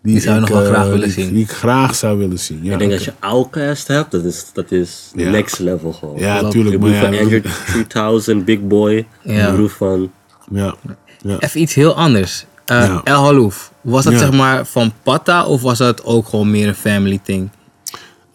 Die 0.04 0.20
zou 0.20 0.36
je 0.36 0.42
ik, 0.42 0.50
nog 0.50 0.58
wel 0.58 0.68
eh, 0.68 0.74
graag 0.74 0.86
willen 0.88 1.02
die- 1.02 1.12
zien. 1.12 1.34
Die 1.34 1.44
ik 1.44 1.52
graag 1.52 1.96
zou 1.96 2.18
willen 2.18 2.40
zien, 2.40 2.60
ja. 2.64 2.74
Ik 2.74 2.80
denk 2.80 2.92
als 2.92 3.06
je 3.06 3.14
Outcast 3.20 3.88
hebt, 3.88 4.12
dat 4.12 4.24
is, 4.24 4.46
dat 4.54 4.72
is 4.72 5.12
Ja. 5.16 5.30
next 5.30 5.60
level 5.60 5.94
gewoon. 5.94 6.20
Ja, 6.20 6.42
natuurlijk. 6.42 6.84
Ja, 6.84 7.00
van 7.00 7.18
Andrew 7.20 7.44
3000, 7.66 8.46
Big 8.46 8.62
Boy. 8.68 9.06
Ja. 9.24 9.56
Van... 9.68 10.12
ja, 10.52 10.76
ja. 11.22 11.40
Even 11.40 11.62
iets 11.62 11.74
heel 11.74 11.96
anders. 11.96 12.46
Ja. 12.66 13.02
El 13.04 13.24
Halouf, 13.24 13.72
was 13.82 14.04
dat 14.04 14.14
Ja. 14.14 14.20
zeg 14.20 14.32
maar 14.32 14.66
van 14.66 14.92
Patta 15.04 15.46
of 15.46 15.62
was 15.62 15.78
dat 15.78 16.04
ook 16.04 16.28
gewoon 16.28 16.52
meer 16.52 16.68
een 16.68 16.76
family 16.76 17.20
thing? 17.24 17.50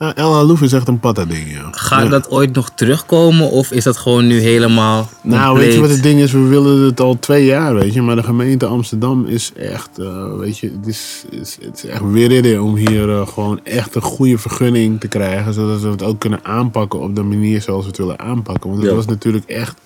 Ja, 0.02 0.14
El 0.14 0.34
Halouf 0.34 0.62
is 0.62 0.72
echt 0.72 0.88
een 0.88 1.00
patta-ding, 1.00 1.52
ja. 1.52 1.68
Gaat 1.70 2.10
dat 2.10 2.30
ooit 2.30 2.54
nog 2.54 2.70
terugkomen 2.74 3.50
of 3.50 3.70
is 3.72 3.84
dat 3.84 3.96
gewoon 3.96 4.26
nu 4.26 4.40
helemaal 4.40 5.08
Nou, 5.22 5.58
weet 5.58 5.74
je 5.74 5.80
wat 5.80 5.90
het 5.90 6.02
ding 6.02 6.20
is? 6.20 6.32
We 6.32 6.46
willen 6.46 6.80
het 6.80 7.00
al 7.00 7.18
twee 7.18 7.44
jaar, 7.44 7.74
weet 7.74 7.94
je. 7.94 8.02
Maar 8.02 8.16
de 8.16 8.22
gemeente 8.22 8.66
Amsterdam 8.66 9.26
is 9.26 9.52
echt, 9.56 9.98
eh, 9.98 10.36
weet 10.36 10.58
je, 10.58 10.70
het 10.78 10.86
is, 10.86 11.24
is, 11.30 11.58
het 11.60 11.84
is 11.84 11.90
echt 11.90 12.10
weer 12.10 12.62
om 12.62 12.76
hier 12.76 13.10
eh, 13.10 13.26
gewoon 13.26 13.60
echt 13.64 13.94
een 13.94 14.02
goede 14.02 14.38
vergunning 14.38 15.00
te 15.00 15.08
krijgen. 15.08 15.54
Zodat 15.54 15.80
we 15.80 15.88
het 15.88 16.02
ook 16.02 16.20
kunnen 16.20 16.44
aanpakken 16.44 17.00
op 17.00 17.14
de 17.16 17.22
manier 17.22 17.60
zoals 17.60 17.82
we 17.82 17.88
het 17.88 17.98
willen 17.98 18.18
aanpakken. 18.18 18.70
Want 18.70 18.82
het 18.82 18.94
was 18.94 19.06
natuurlijk 19.06 19.44
echt, 19.46 19.80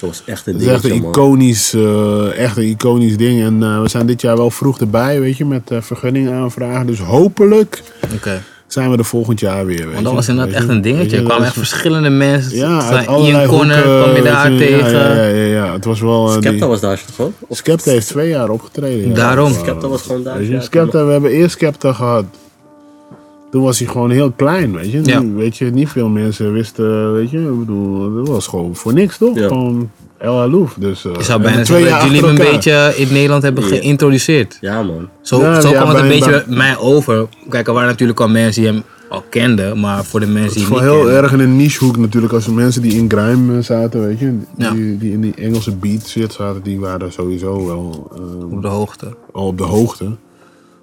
Dat 0.00 0.08
was 0.10 0.22
echt 0.26 0.46
een 0.46 0.60
is 0.60 0.66
echt 0.66 0.84
een 0.84 0.94
iconisch, 0.94 1.74
eh, 1.74 2.38
echt 2.38 2.56
een 2.56 2.62
iconisch 2.68 3.16
ding. 3.16 3.42
En 3.42 3.62
eh, 3.62 3.82
we 3.82 3.88
zijn 3.88 4.06
dit 4.06 4.20
jaar 4.20 4.36
wel 4.36 4.50
vroeg 4.50 4.78
erbij, 4.80 5.20
weet 5.20 5.36
je, 5.36 5.44
met 5.44 5.70
eh 5.70 5.78
vergunning 5.80 6.30
aanvragen. 6.30 6.86
Dus 6.86 6.98
hopelijk 6.98 7.82
Oké. 8.14 8.42
zijn 8.66 8.90
we 8.90 8.96
er 8.96 9.04
volgend 9.04 9.40
jaar 9.40 9.66
weer, 9.66 9.76
weet 9.76 9.84
Want 9.92 9.96
dat 10.02 10.08
je. 10.10 10.14
was 10.14 10.28
inderdaad 10.28 10.54
echt 10.54 10.64
je? 10.66 10.70
een 10.72 10.80
dingetje. 10.82 11.16
Er 11.16 11.22
kwamen 11.22 11.46
echt 11.46 11.54
verschillende 11.56 12.10
mensen. 12.10 12.56
Ja, 12.56 12.80
uit 12.82 13.06
allerlei 13.06 13.32
Ian 13.44 13.46
Corner 13.48 13.82
kwam 13.82 14.14
je 14.16 14.22
daar 14.22 14.52
je. 14.52 14.58
tegen. 14.58 14.90
Ja, 14.90 15.14
ja, 15.14 15.22
ja, 15.24 15.44
ja, 15.44 15.72
het 15.72 15.84
was 15.84 16.00
wel... 16.00 16.28
Skepta 16.28 16.50
die- 16.50 16.60
was 16.64 16.80
daar 16.80 17.00
toch 17.16 17.26
ook? 17.26 17.32
Skepta 17.56 17.90
heeft 17.90 18.06
twee 18.06 18.28
jaar 18.28 18.48
opgetreden. 18.50 19.08
ja. 19.08 19.14
Daarom. 19.14 19.52
Skepta 19.52 19.88
was 19.88 20.02
gewoon 20.02 20.22
daar. 20.22 20.38
Skepta, 20.58 21.04
we 21.06 21.12
hebben 21.12 21.30
eerst 21.30 21.52
Skepta 21.54 21.92
gehad. 21.92 22.24
Toen 23.50 23.62
was 23.62 23.78
hij 23.78 23.88
gewoon 23.88 24.10
heel 24.10 24.30
klein, 24.30 24.72
weet 24.72 24.92
je. 24.92 25.00
Ja. 25.04 25.24
Weet 25.26 25.56
je, 25.56 25.64
niet 25.70 25.88
veel 25.88 26.08
mensen 26.08 26.52
wisten, 26.52 27.12
weet 27.12 27.30
je. 27.30 27.38
Ik 27.38 27.58
bedoel, 27.58 28.14
dat 28.14 28.28
was 28.28 28.46
gewoon 28.46 28.76
voor 28.76 28.92
niks, 28.94 29.18
toch? 29.18 29.36
Ja. 29.38 29.46
Gewoon 29.48 29.90
El. 30.18 30.68
Dus, 30.76 31.04
uh, 31.04 31.12
Je 31.16 31.22
zou 31.22 31.42
bijna 31.42 31.64
zeggen 31.64 31.90
dat 31.90 32.02
jullie 32.02 32.20
hem 32.20 32.28
een 32.28 32.34
beetje 32.52 32.92
in 32.96 33.12
Nederland 33.12 33.42
hebben 33.42 33.62
geïntroduceerd. 33.64 34.58
Ja, 34.60 34.82
man. 34.82 35.08
Zo, 35.22 35.40
Ja, 35.40 35.60
zo 35.60 35.68
ja, 35.68 35.74
kwam 35.82 35.88
het 35.88 35.98
een 36.02 36.08
beetje 36.08 36.44
bij- 36.46 36.56
mij 36.56 36.78
over. 36.78 37.26
Kijk, 37.48 37.66
er 37.66 37.72
waren 37.72 37.88
natuurlijk 37.88 38.20
al 38.20 38.28
mensen 38.28 38.62
die 38.62 38.70
hem 38.72 38.82
al 39.08 39.24
kenden, 39.30 39.80
maar 39.80 40.04
voor 40.04 40.20
de 40.20 40.26
mensen 40.26 40.60
Het 40.60 40.68
die 40.70 40.78
wel 40.78 40.78
niet 40.78 40.88
heel 40.90 40.98
kenden. 41.04 41.22
erg 41.22 41.32
in 41.32 41.40
een 41.40 41.56
nichehoek 41.56 41.96
natuurlijk. 41.96 42.32
Als 42.32 42.46
er 42.46 42.52
mensen 42.52 42.82
die 42.82 42.92
in 42.92 43.10
grime 43.10 43.56
eh, 43.58 43.62
zaten, 43.64 44.06
weet 44.06 44.18
je. 44.18 44.26
Die, 44.56 44.66
Ja. 44.66 44.70
die 44.98 45.12
in 45.12 45.20
die 45.20 45.34
Engelse 45.34 45.76
beat 45.76 46.02
zit 46.06 46.32
zaten, 46.32 46.62
die 46.62 46.80
waren 46.80 47.12
sowieso 47.12 47.66
wel 47.66 48.10
eh, 48.14 48.52
Op 48.52 48.62
de 48.62 48.68
hoogte. 48.68 49.06
al 49.32 49.46
op 49.46 49.58
de 49.58 49.64
hoogte. 49.64 50.16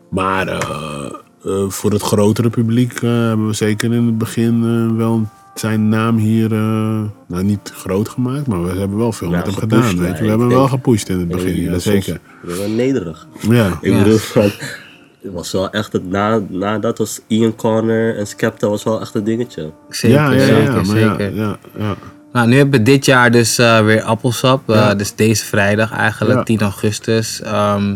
Maar 0.09 0.47
eh, 0.47 1.11
eh, 1.47 1.69
voor 1.69 1.91
het 1.91 2.01
grotere 2.01 2.49
publiek 2.49 2.93
eh, 2.93 3.01
hebben 3.09 3.47
we 3.47 3.53
zeker 3.53 3.93
in 3.93 4.05
het 4.05 4.17
begin 4.17 4.63
eh, 4.63 4.97
wel 4.97 5.27
zijn 5.53 5.89
naam 5.89 6.17
hier 6.17 6.51
uh, 6.51 7.01
nou, 7.27 7.43
niet 7.43 7.71
groot 7.75 8.09
gemaakt. 8.09 8.47
Maar 8.47 8.63
we 8.63 8.79
hebben 8.79 8.97
wel 8.97 9.11
veel 9.11 9.29
Ja, 9.29 9.35
met 9.35 9.45
hem 9.45 9.55
gepusht, 9.55 9.89
gedaan. 9.89 10.03
Weet 10.05 10.17
je. 10.17 10.23
We 10.23 10.29
hebben 10.29 10.47
wel 10.49 10.67
gepusht 10.67 11.09
in 11.09 11.19
het 11.19 11.27
begin, 11.27 11.61
Ja, 11.61 11.79
zeker. 11.79 12.13
Dat 12.41 12.49
was 12.49 12.57
wel 12.57 12.69
nederig. 12.69 13.27
Ja. 13.49 13.67
Ik 13.81 13.91
Ja. 13.91 13.97
bedoel, 14.03 14.17
van, 14.17 14.43
het 15.21 15.33
was 15.33 15.51
wel 15.51 15.69
echt 15.69 15.93
het, 15.93 16.09
na, 16.09 16.41
na 16.49 16.79
dat 16.79 16.97
was 16.97 17.19
Ian 17.27 17.55
Corner 17.55 18.17
en 18.17 18.27
Skepta 18.27 18.67
was 18.69 18.83
wel 18.83 19.01
echt 19.01 19.15
een 19.15 19.23
dingetje. 19.23 19.71
Zeker, 19.89 20.17
ja, 20.17 20.31
ja, 20.31 20.37
ja, 20.39 20.45
zeker, 20.45 20.63
ja, 20.63 20.71
maar 20.71 20.99
ja, 20.99 21.09
zeker. 21.17 21.35
ja, 21.35 21.57
ja. 21.77 21.95
Nou, 22.33 22.47
nu 22.49 22.55
hebben 22.57 22.79
we 22.79 22.85
dit 22.85 23.05
jaar 23.05 23.31
dus 23.31 23.57
eh, 23.57 23.85
weer 23.85 24.01
appelsap. 24.01 24.69
Eh, 24.69 24.75
Ja. 24.75 24.95
Dus 24.95 25.15
deze 25.15 25.45
vrijdag 25.45 25.91
eigenlijk, 25.91 26.37
Ja. 26.37 26.43
10 26.43 26.61
augustus. 26.61 27.41
Ehm, 27.41 27.95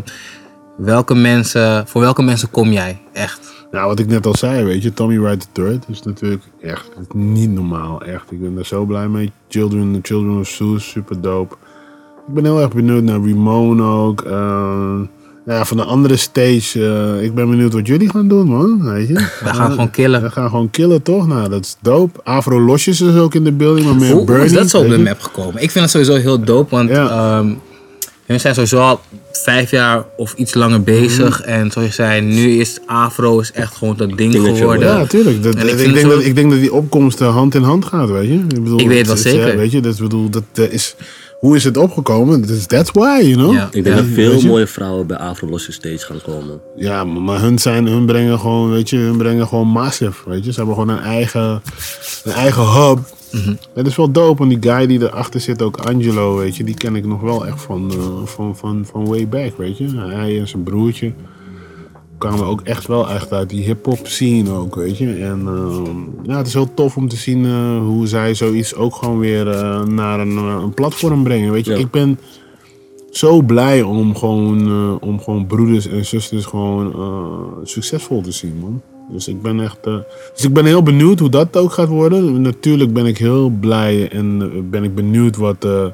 welke 0.76 1.14
mensen, 1.14 1.86
voor 1.86 2.00
welke 2.00 2.22
mensen 2.22 2.50
kom 2.50 2.72
jij? 2.72 2.98
Echt? 3.12 3.40
Nou, 3.70 3.86
wat 3.86 3.98
ik 3.98 4.06
net 4.06 4.26
al 4.26 4.34
zei, 4.36 4.64
weet 4.64 4.82
je, 4.82 4.94
Tommy 4.94 5.18
Wright 5.20 5.48
III 5.58 5.78
is 5.88 6.02
natuurlijk 6.02 6.42
echt 6.60 6.90
niet 7.14 7.50
normaal. 7.50 8.02
Echt, 8.02 8.30
ik 8.32 8.40
ben 8.40 8.58
er 8.58 8.66
zo 8.66 8.84
blij 8.84 9.08
mee. 9.08 9.32
Children, 9.48 9.98
Children 10.02 10.38
of 10.38 10.48
Zeus, 10.48 10.90
super 10.90 11.20
dope. 11.20 11.54
Ik 12.28 12.34
ben 12.34 12.44
heel 12.44 12.60
erg 12.60 12.72
benieuwd 12.74 13.02
naar 13.02 13.18
Ramon 13.20 13.82
ook. 13.82 14.20
Eh, 14.22 14.32
nou 15.44 15.58
ja, 15.58 15.64
van 15.64 15.76
de 15.76 15.84
andere 15.84 16.16
stage, 16.16 16.86
eh, 17.18 17.22
ik 17.24 17.34
ben 17.34 17.50
benieuwd 17.50 17.72
wat 17.72 17.86
jullie 17.86 18.08
gaan 18.10 18.28
doen, 18.28 18.46
man. 18.46 18.82
Weet 18.92 19.08
je? 19.08 19.14
We 19.44 19.54
gaan 19.54 19.70
gewoon 19.70 19.90
killen. 19.90 20.22
We 20.22 20.30
gaan 20.30 20.48
gewoon 20.48 20.70
killen, 20.70 21.02
toch? 21.02 21.26
Nou, 21.26 21.48
dat 21.48 21.64
is 21.64 21.76
dope. 21.80 22.20
Afro 22.24 22.60
Losjes 22.60 23.00
is 23.00 23.16
ook 23.16 23.34
in 23.34 23.44
de 23.44 23.52
building, 23.52 23.86
maar 23.86 23.94
meer 23.96 24.06
Hoe, 24.08 24.16
hoe 24.16 24.26
Bernie. 24.26 24.44
is 24.44 24.52
dat 24.52 24.70
zo 24.70 24.78
op 24.80 24.88
de 24.88 24.98
map 24.98 25.20
gekomen? 25.20 25.62
Ik 25.62 25.70
vind 25.70 25.84
het 25.84 25.90
sowieso 25.90 26.14
heel 26.14 26.40
dope, 26.44 26.70
want 26.76 26.88
Ja. 26.88 27.08
ehm, 27.38 27.52
we 28.32 28.38
zijn 28.38 28.54
sowieso 28.54 28.78
al 28.80 29.00
vijf 29.32 29.70
jaar 29.70 30.04
of 30.16 30.34
iets 30.36 30.54
langer 30.54 30.82
bezig. 30.82 31.40
Mhm. 31.40 31.48
En 31.48 31.70
zoals 31.70 31.88
je 31.88 31.94
zei, 31.94 32.20
nu 32.20 32.58
is 32.60 32.78
afro 32.86 33.40
is 33.40 33.52
echt 33.52 33.74
gewoon 33.76 33.96
dat 33.96 34.08
ding 34.16 34.32
Dingetje, 34.32 34.54
geworden. 34.56 34.88
Ja, 34.88 35.06
tuurlijk. 35.06 35.42
Dat, 35.42 35.54
En 35.54 35.68
ik 35.68 35.76
denk 35.76 35.96
zo- 35.98 36.08
dat, 36.08 36.24
ik 36.24 36.34
denk 36.34 36.50
dat 36.50 36.60
die 36.60 36.72
opkomst 36.72 37.20
eh, 37.20 37.34
hand 37.34 37.54
in 37.54 37.62
hand 37.62 37.84
gaat, 37.84 38.10
weet 38.10 38.28
je. 38.28 38.34
Ik, 38.34 38.48
bedoel, 38.48 38.80
Ik 38.80 38.88
weet 38.88 38.98
het 38.98 39.06
wel 39.06 39.16
zeker. 39.16 39.48
eh, 39.48 39.56
weet 39.56 39.70
je, 39.70 39.80
dat, 39.80 39.98
bedoel, 39.98 40.30
dat 40.30 40.68
is 40.70 40.94
hoe 41.38 41.56
is 41.56 41.64
het 41.64 41.76
opgekomen? 41.76 42.42
Dus 42.46 42.66
that's 42.66 42.90
why, 42.90 43.20
you 43.22 43.32
know? 43.32 43.52
Ja. 43.52 43.68
Ik 43.72 43.84
denk 43.84 43.96
dat 43.96 44.04
veel 44.14 44.40
mooie 44.40 44.66
vrouwen 44.66 45.06
bij 45.06 45.16
Afro 45.16 45.48
Losse 45.48 45.72
Stage 45.72 45.98
gaan 45.98 46.20
komen. 46.24 46.60
Ja, 46.76 47.04
maar 47.04 47.22
maar 47.22 47.40
hun, 47.40 47.58
zijn, 47.58 47.86
hun 47.86 48.06
brengen 48.06 48.38
gewoon, 48.38 48.70
weet 48.70 48.90
je, 48.90 48.96
hun 48.96 49.16
brengen 49.16 49.46
gewoon 49.48 49.66
massive, 49.68 50.12
weet 50.30 50.44
je. 50.44 50.50
Ze 50.52 50.56
hebben 50.56 50.74
gewoon 50.74 50.96
een 50.96 51.02
eigen, 51.02 51.62
een 52.24 52.32
eigen 52.32 52.62
hub. 52.72 52.98
Het 53.74 53.86
is 53.86 53.96
wel 53.96 54.10
dope, 54.10 54.42
en 54.42 54.48
die 54.48 54.58
guy 54.60 54.86
die 54.86 55.02
erachter 55.02 55.40
zit, 55.40 55.62
ook 55.62 55.76
Angelo, 55.76 56.36
weet 56.36 56.56
je, 56.56 56.64
die 56.64 56.74
ken 56.74 56.96
ik 56.96 57.06
nog 57.06 57.20
wel 57.20 57.46
echt 57.46 57.60
van, 57.60 57.90
eh, 57.90 58.24
van, 58.24 58.56
van, 58.56 58.84
van 58.84 59.06
way 59.06 59.28
back, 59.28 59.56
weet 59.56 59.78
je. 59.78 59.88
Hij 59.96 60.38
en 60.38 60.48
zijn 60.48 60.62
broertje 60.62 61.12
kwamen 62.18 62.46
ook 62.46 62.60
echt 62.60 62.86
wel 62.86 63.10
echt 63.10 63.32
uit 63.32 63.50
die 63.50 63.64
hip-hop 63.64 64.06
scene 64.06 64.50
ook, 64.50 64.74
weet 64.74 64.98
je. 64.98 65.14
En 65.14 65.46
eh, 65.46 65.80
ja, 66.22 66.36
het 66.36 66.46
is 66.46 66.52
heel 66.52 66.74
tof 66.74 66.96
om 66.96 67.08
te 67.08 67.16
zien 67.16 67.44
eh, 67.44 67.78
hoe 67.78 68.06
zij 68.06 68.34
zoiets 68.34 68.74
ook 68.74 68.94
gewoon 68.94 69.18
weer 69.18 69.44
naar 69.88 70.20
een, 70.20 70.36
een 70.36 70.74
platform 70.74 71.22
brengen, 71.22 71.52
weet 71.52 71.64
je. 71.64 71.72
Ja. 71.72 71.78
Ik 71.78 71.90
ben 71.90 72.18
zo 73.10 73.42
blij 73.42 73.82
om 73.82 74.16
gewoon, 74.16 75.00
om 75.00 75.20
gewoon 75.20 75.46
broeders 75.46 75.86
en 75.86 76.04
zusters 76.04 76.44
gewoon 76.44 76.94
succesvol 77.62 78.20
te 78.20 78.32
zien, 78.32 78.58
man. 78.60 78.82
Dus 79.10 79.28
ik 79.28 79.42
ben 79.42 79.60
echt. 79.60 79.78
eh, 79.82 79.94
dus 80.34 80.44
ik 80.44 80.52
ben 80.52 80.64
heel 80.64 80.82
benieuwd 80.82 81.18
hoe 81.18 81.28
dat 81.28 81.56
ook 81.56 81.72
gaat 81.72 81.88
worden. 81.88 82.42
Natuurlijk 82.42 82.92
ben 82.92 83.06
ik 83.06 83.18
heel 83.18 83.48
blij 83.60 84.08
en 84.12 84.38
eh, 84.42 84.60
ben 84.70 84.84
ik 84.84 84.94
benieuwd 84.94 85.36
wat, 85.36 85.64
eh, 85.64 85.84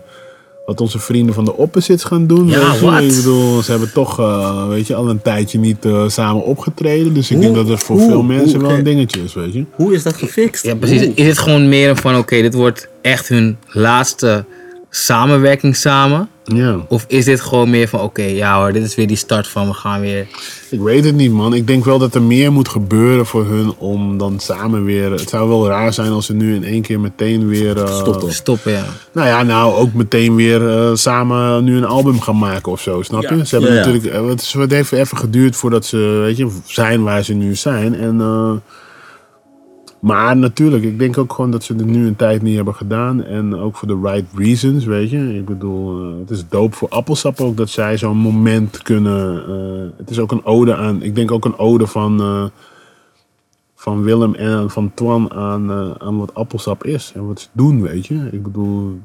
wat 0.67 0.81
onze 0.81 0.99
vrienden 0.99 1.35
van 1.35 1.45
de 1.45 1.57
Opposites 1.57 2.05
gaan 2.05 2.27
doen. 2.27 2.47
Ja, 2.49 2.79
wat? 2.81 3.01
Ik 3.03 3.17
bedoel, 3.17 3.63
ze 3.63 3.71
hebben 3.71 3.93
toch, 3.93 4.19
eh, 4.19 4.69
weet 4.69 4.87
je, 4.87 4.95
al 4.95 5.09
een 5.09 5.23
tijdje 5.23 5.59
niet 5.59 5.85
eh, 5.85 6.09
samen 6.09 6.45
opgetreden. 6.45 7.15
Dus 7.15 7.27
ik 7.31 7.37
Hoe- 7.37 7.45
denk 7.45 7.55
dat 7.57 7.69
het 7.69 7.81
voor 7.81 7.97
hoe- 7.99 8.09
veel 8.11 8.23
mensen 8.23 8.59
hoe- 8.59 8.69
wel 8.69 8.79
een 8.79 8.85
dingetje 8.85 9.23
is, 9.23 9.35
weet 9.35 9.53
je. 9.53 9.65
Hoe 9.73 9.95
is 9.95 10.03
dat 10.03 10.17
gefixt? 10.17 10.65
Ja, 10.65 10.75
precies. 10.75 11.01
Hoe? 11.05 11.15
Is 11.15 11.27
het 11.27 11.39
gewoon 11.39 11.69
meer 11.69 11.97
van, 11.97 12.17
oké, 12.17 12.41
dit 12.43 12.55
wordt 12.55 12.89
echt 13.03 13.29
hun 13.29 13.57
laatste 13.69 14.45
samenwerking 14.91 15.77
samen? 15.77 16.29
Ja. 16.55 16.77
Of 16.89 17.05
is 17.09 17.25
dit 17.25 17.41
gewoon 17.41 17.71
meer 17.71 17.89
van, 17.89 18.01
oké, 18.01 18.23
ja 18.23 18.59
hoor, 18.59 18.73
dit 18.73 18.83
is 18.85 18.95
weer 18.95 19.07
die 19.07 19.17
start 19.17 19.47
van, 19.49 19.67
we 19.67 19.75
gaan 19.75 20.01
weer... 20.01 20.27
Ik 20.71 20.81
weet 20.81 21.05
het 21.05 21.15
niet, 21.15 21.33
man. 21.33 21.55
Ik 21.55 21.67
denk 21.67 21.85
wel 21.85 21.99
dat 21.99 22.15
er 22.15 22.23
meer 22.23 22.53
moet 22.53 22.69
gebeuren 22.69 23.27
voor 23.27 23.47
hun 23.47 23.75
om 23.79 24.19
dan 24.19 24.39
samen 24.41 24.85
weer. 24.85 25.11
Het 25.11 25.29
zou 25.29 25.49
wel 25.49 25.67
raar 25.67 25.93
zijn 25.93 26.11
als 26.13 26.27
ze 26.27 26.35
nu 26.35 26.55
in 26.55 26.65
één 26.65 26.83
keer 26.83 27.01
meteen 27.01 27.49
weer. 27.49 27.83
eh, 27.83 27.99
Stoppen. 27.99 28.33
Stoppen, 28.33 28.73
ja. 28.73 28.85
Nou 29.13 29.27
ja, 29.29 29.43
nou 29.43 29.75
ook 29.75 29.93
meteen 29.93 30.35
weer 30.35 30.69
eh, 30.69 30.91
samen 30.95 31.65
nu 31.65 31.77
een 31.77 31.85
album 31.85 32.21
gaan 32.21 32.39
maken 32.39 32.73
of 32.73 32.81
zo, 32.81 33.03
snap 33.03 33.23
je? 33.23 33.37
Ja. 33.37 33.45
Ze 33.45 33.55
hebben 33.57 33.75
Ja, 33.75 33.81
ja. 33.81 33.87
natuurlijk. 33.87 34.15
eh, 34.15 34.29
Het, 34.29 34.41
is- 34.41 34.53
het 34.53 34.71
heeft 34.71 34.93
even 34.93 35.17
geduurd 35.19 35.57
voordat 35.57 35.85
ze, 35.87 35.97
weet 36.23 36.37
je, 36.37 36.49
zijn 36.67 37.03
waar 37.03 37.23
ze 37.25 37.35
nu 37.35 37.55
zijn. 37.55 37.95
En, 37.95 38.21
eh, 38.21 38.51
maar 40.01 40.37
natuurlijk, 40.37 40.85
ik 40.85 40.99
denk 40.99 41.19
ook 41.19 41.33
gewoon 41.33 41.51
dat 41.51 41.65
ze 41.65 41.75
het 41.75 41.87
nu 41.87 42.07
een 42.07 42.17
tijd 42.17 42.43
niet 42.43 42.57
hebben 42.57 42.75
gedaan. 42.75 43.25
En 43.25 43.55
ook 43.57 43.77
voor 43.77 43.89
de 43.89 44.01
right 44.03 44.27
reasons, 44.35 44.85
weet 44.85 45.11
je. 45.11 45.35
Ik 45.37 45.45
bedoel, 45.45 46.03
eh, 46.03 46.19
het 46.21 46.31
is 46.31 46.49
dope 46.49 46.77
voor 46.77 46.89
Appelsap 46.89 47.41
ook 47.41 47.57
dat 47.57 47.69
zij 47.71 47.99
zo'n 47.99 48.17
moment 48.17 48.83
kunnen. 48.83 49.45
eh, 49.49 49.99
het 49.99 50.11
is 50.11 50.19
ook 50.19 50.33
een 50.33 50.45
ode 50.45 50.75
aan. 50.77 51.03
Ik 51.03 51.15
denk 51.15 51.31
ook 51.31 51.45
een 51.45 51.59
ode 51.59 51.87
van. 51.87 52.21
eh, 52.21 52.45
van 53.75 54.03
Willem 54.03 54.35
en 54.35 54.71
van 54.71 54.91
Twan 54.95 55.33
aan, 55.33 55.73
aan 56.01 56.19
wat 56.19 56.35
Appelsap 56.35 56.85
is 56.85 57.13
en 57.15 57.27
wat 57.27 57.41
ze 57.41 57.49
doen, 57.53 57.83
weet 57.83 58.07
je. 58.07 58.29
Ik 58.33 58.43
bedoel, 58.43 58.99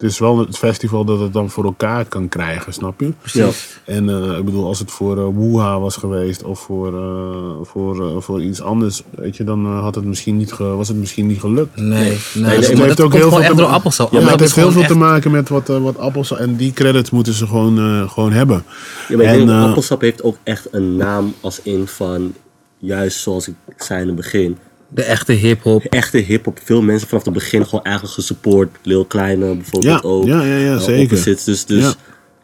het 0.00 0.10
is 0.10 0.18
wel 0.18 0.38
het 0.38 0.58
festival 0.58 1.04
dat 1.04 1.20
het 1.20 1.32
dan 1.32 1.50
voor 1.50 1.64
elkaar 1.64 2.04
kan 2.04 2.28
krijgen, 2.28 2.72
snap 2.72 3.00
je? 3.00 3.12
Ja. 3.32 3.48
En 3.84 4.08
eh, 4.08 4.38
ik 4.38 4.44
bedoel, 4.44 4.66
als 4.66 4.78
het 4.78 4.90
voor 4.90 5.18
eh 5.18 5.26
Wuha 5.36 5.80
was 5.80 5.96
geweest 5.96 6.42
of 6.42 6.60
voor, 6.60 6.94
eh, 6.94 7.66
voor, 7.66 8.22
voor 8.22 8.42
iets 8.42 8.60
anders, 8.62 9.02
weet 9.10 9.36
je, 9.36 9.44
dan 9.44 9.66
had 9.66 9.94
het 9.94 10.04
misschien 10.04 10.36
niet 10.36 10.52
ge- 10.52 10.64
was 10.64 10.88
het 10.88 10.96
misschien 10.96 11.26
niet 11.26 11.40
gelukt. 11.40 11.76
Nee, 11.76 11.88
nee. 12.34 12.42
Maar 12.42 12.50
het 12.54 12.76
dat 12.76 12.78
heeft 12.78 13.00
ook 13.00 13.10
komt 13.10 13.22
heel 13.22 13.30
veel 13.30 13.40
te 13.50 13.54
door 13.54 13.68
ma- 13.68 13.74
appelsap. 13.74 14.12
Ja, 14.12 14.20
het 14.20 14.40
heeft 14.40 14.54
heel 14.54 14.72
veel 14.72 14.86
te 14.86 14.96
maken 14.96 15.30
met 15.30 15.48
wat, 15.48 15.66
wat 15.66 15.98
Appelsap 15.98 16.38
en 16.38 16.56
die 16.56 16.72
credits 16.72 17.10
moeten 17.10 17.32
ze 17.32 17.46
gewoon, 17.46 17.78
eh, 17.78 18.10
gewoon 18.10 18.32
hebben. 18.32 18.62
Ja, 19.08 19.16
maar 19.16 19.24
ik 19.24 19.30
En, 19.30 19.36
denk 19.36 19.48
dat 19.48 19.68
Appelsap 19.68 20.00
heeft 20.00 20.22
ook 20.22 20.36
echt 20.42 20.68
een 20.70 20.96
naam 20.96 21.34
als 21.40 21.62
in 21.62 21.86
van, 21.86 22.32
juist 22.78 23.20
zoals 23.20 23.48
ik 23.48 23.54
zei 23.76 24.00
in 24.00 24.06
het 24.06 24.16
begin, 24.16 24.58
De 24.94 25.02
echte 25.02 25.32
hip-hop. 25.32 25.84
echte 25.84 26.18
hip-hop. 26.18 26.58
Veel 26.64 26.82
mensen 26.82 27.08
vanaf 27.08 27.24
het 27.24 27.34
begin 27.34 27.64
gewoon 27.64 27.84
eigenlijk 27.84 28.14
gesupport. 28.14 28.76
Lil 28.82 29.04
Kleine 29.04 29.54
bijvoorbeeld 29.54 30.02
Ja, 30.02 30.08
ook. 30.08 30.24
ja, 30.26 30.42
ja, 30.42 30.56
ja, 30.56 30.74
eh, 30.74 30.80
zeker. 30.80 31.02
Opposites. 31.02 31.44
Dus, 31.44 31.64
dus 31.64 31.94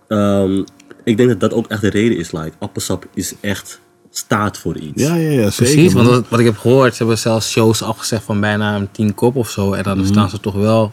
Ja. 0.09 0.43
ehm, 0.43 0.63
ik 1.05 1.17
denk 1.17 1.29
dat 1.29 1.41
dat 1.41 1.53
ook 1.55 1.67
echt 1.67 1.81
de 1.81 1.91
reden 1.91 2.19
is. 2.19 2.33
Like, 2.33 2.53
Appelsap 2.59 3.07
is 3.15 3.35
echt 3.41 3.81
staat 4.11 4.59
voor 4.59 4.77
iets. 4.77 5.03
Ja, 5.03 5.15
ja, 5.15 5.31
ja, 5.31 5.51
zeker. 5.51 5.75
Precies, 5.75 5.93
want 5.93 6.09
wat, 6.09 6.25
wat 6.29 6.39
ik 6.41 6.47
heb 6.47 6.57
gehoord, 6.59 6.93
ze 6.93 6.99
hebben 6.99 7.19
zelfs 7.19 7.51
shows 7.51 7.83
afgezegd 7.83 8.25
van 8.25 8.41
bijna 8.41 8.77
een 8.77 8.91
tien 8.93 9.15
kop 9.15 9.37
of 9.37 9.51
zo. 9.51 9.73
En 9.73 9.83
dan 9.83 10.07
staan 10.07 10.31
ze 10.31 10.41
toch 10.41 10.55
wel 10.55 10.93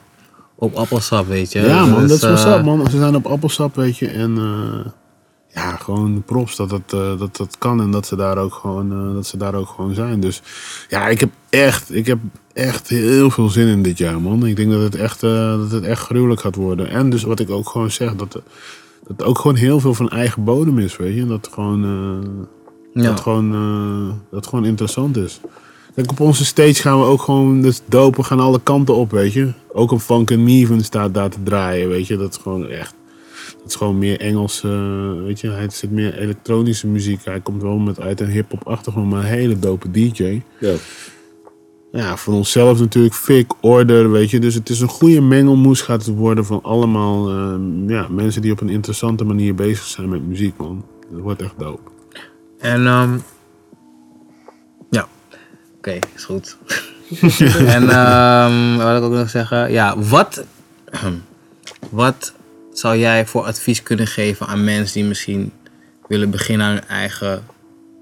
op 0.56 0.76
appelsap, 0.76 1.28
weet 1.28 1.51
je. 1.51 1.60
Mhm. 1.60 1.68
Ja, 1.70 1.86
man, 1.86 2.08
Dus, 2.08 2.20
dat 2.20 2.38
is 2.38 2.43
eh, 2.45 2.54
up, 2.58 2.64
man. 2.66 2.89
Ze 2.91 2.97
zijn 2.97 3.16
op 3.16 3.26
appelsap, 3.26 3.76
weet 3.76 3.97
je. 3.97 4.08
En 4.08 4.38
eh, 4.38 4.91
ja, 5.54 5.76
gewoon 5.76 6.24
props 6.26 6.56
dat 6.56 6.72
eh, 6.72 7.18
dat 7.18 7.38
dat 7.38 7.56
kan 7.58 7.82
en 7.82 7.91
dat 7.91 8.06
ze, 8.06 8.16
daar 8.16 8.38
ook 8.38 8.54
gewoon, 8.54 8.91
eh, 8.91 9.14
dat 9.14 9.26
ze 9.28 9.38
daar 9.38 9.56
ook 9.56 9.68
gewoon 9.68 9.93
zijn. 9.93 10.20
Dus 10.20 10.41
ja, 10.89 11.08
ik 11.08 11.20
heb 11.20 11.30
echt, 11.49 11.95
ik 11.95 12.06
heb 12.06 12.20
echt 12.54 12.88
heel 12.89 13.30
veel 13.30 13.49
zin 13.49 13.68
in 13.68 13.84
dit 13.84 13.97
jaar, 13.97 14.22
man. 14.22 14.45
Ik 14.45 14.56
denk 14.56 14.72
dat 14.72 14.82
het 14.82 14.95
echt, 14.95 15.24
eh, 15.24 15.58
dat 15.58 15.72
het 15.72 15.84
echt 15.84 16.01
gruwelijk 16.01 16.41
gaat 16.41 16.56
worden. 16.56 16.89
En 16.89 17.10
dus 17.10 17.24
wat 17.24 17.39
ik 17.39 17.49
ook 17.49 17.70
gewoon 17.70 17.91
zeg, 17.91 18.16
dat, 18.16 18.32
dat 18.32 18.43
het 19.08 19.24
ook 19.24 19.39
gewoon 19.39 19.56
heel 19.58 19.80
veel 19.80 19.93
van 19.93 20.10
eigen 20.10 20.43
bodem 20.43 20.80
is, 20.80 20.97
weet 20.97 21.16
je. 21.16 21.22
En 21.22 21.28
dat 21.28 21.49
gewoon, 21.54 21.82
Ja. 22.93 23.01
dat 23.04 23.20
gewoon, 23.20 24.22
dat 24.32 24.47
gewoon 24.47 24.66
interessant 24.66 25.18
is. 25.18 25.39
Kijk, 25.95 26.12
op 26.12 26.20
onze 26.20 26.45
stage 26.45 26.74
gaan 26.82 26.99
we 26.99 27.06
ook 27.06 27.22
gewoon, 27.22 27.62
dat 27.62 27.72
is 27.72 27.82
dope, 27.86 28.18
we 28.18 28.24
gaan 28.24 28.39
alle 28.39 28.60
kanten 28.64 28.95
op, 28.95 29.12
weet 29.12 29.34
je. 29.34 29.54
Ook 29.74 29.91
een 29.91 29.99
Funk 29.99 30.32
and 30.32 30.39
Neven 30.39 30.84
staat 30.84 31.14
daar 31.14 31.30
te 31.30 31.43
draaien, 31.43 31.89
weet 31.89 32.08
je. 32.08 32.18
Dat 32.18 32.30
is 32.32 32.39
gewoon 32.41 32.68
echt, 32.68 32.93
dat 33.64 33.72
is 33.72 33.78
gewoon 33.78 33.97
meer 33.97 34.20
Engels, 34.20 34.64
eh, 34.64 35.24
weet 35.24 35.39
je. 35.39 35.49
Hij 35.49 35.70
zit 35.70 35.91
meer 35.91 36.18
elektronische 36.18 36.88
muziek. 36.88 37.26
Hij 37.26 37.39
komt 37.39 37.61
wel 37.61 37.78
met 37.78 37.99
uit 37.99 38.20
een 38.20 38.30
hip-hop 38.30 38.68
achtergrond, 38.68 39.09
maar 39.09 39.20
een 39.20 39.26
hele 39.26 39.59
dope 39.59 39.91
DJ. 39.91 40.41
Ja. 40.59 40.74
Ja, 41.91 42.18
voor 42.18 42.34
onszelf 42.34 42.80
natuurlijk 42.80 43.14
fik, 43.14 43.53
order, 43.61 44.11
weet 44.11 44.30
je. 44.30 44.39
Dus 44.39 44.53
het 44.53 44.70
is 44.70 44.80
een 44.80 44.88
goede 44.88 45.22
mengelmoes 45.22 45.82
gaat 45.82 46.05
het 46.05 46.16
worden 46.16 46.45
van 46.45 46.59
allemaal 46.61 47.30
eh, 47.30 47.55
ja, 47.88 48.07
mensen 48.09 48.41
die 48.41 48.51
op 48.51 48.61
een 48.61 48.70
interessante 48.70 49.24
manier 49.24 49.55
bezig 49.55 49.86
zijn 49.86 50.09
met 50.09 50.28
muziek, 50.28 50.57
man. 50.57 50.86
Dat 51.11 51.22
wordt 51.22 51.41
echt 51.41 51.53
dope. 51.57 51.91
En 52.59 52.88
ehm 52.88 53.18
ja, 54.89 55.07
oké, 55.78 55.99
is 56.16 56.24
goed. 56.24 56.57
en 57.76 57.89
ehm 57.89 58.78
wat 58.78 58.88
wil 58.88 58.97
ik 58.97 59.03
ook 59.03 59.11
nog 59.11 59.30
zeggen? 59.30 59.72
Ja, 59.72 59.99
wat, 59.99 60.45
wat 61.89 62.34
zou 62.74 62.98
jij 62.98 63.26
voor 63.26 63.44
advies 63.44 63.84
kunnen 63.84 64.08
geven 64.08 64.48
aan 64.48 64.64
mensen 64.64 64.94
die 65.00 65.04
misschien 65.08 65.52
willen 66.08 66.30
beginnen 66.30 66.66
aan 66.68 66.74
hun 66.74 66.88
eigen 66.88 67.44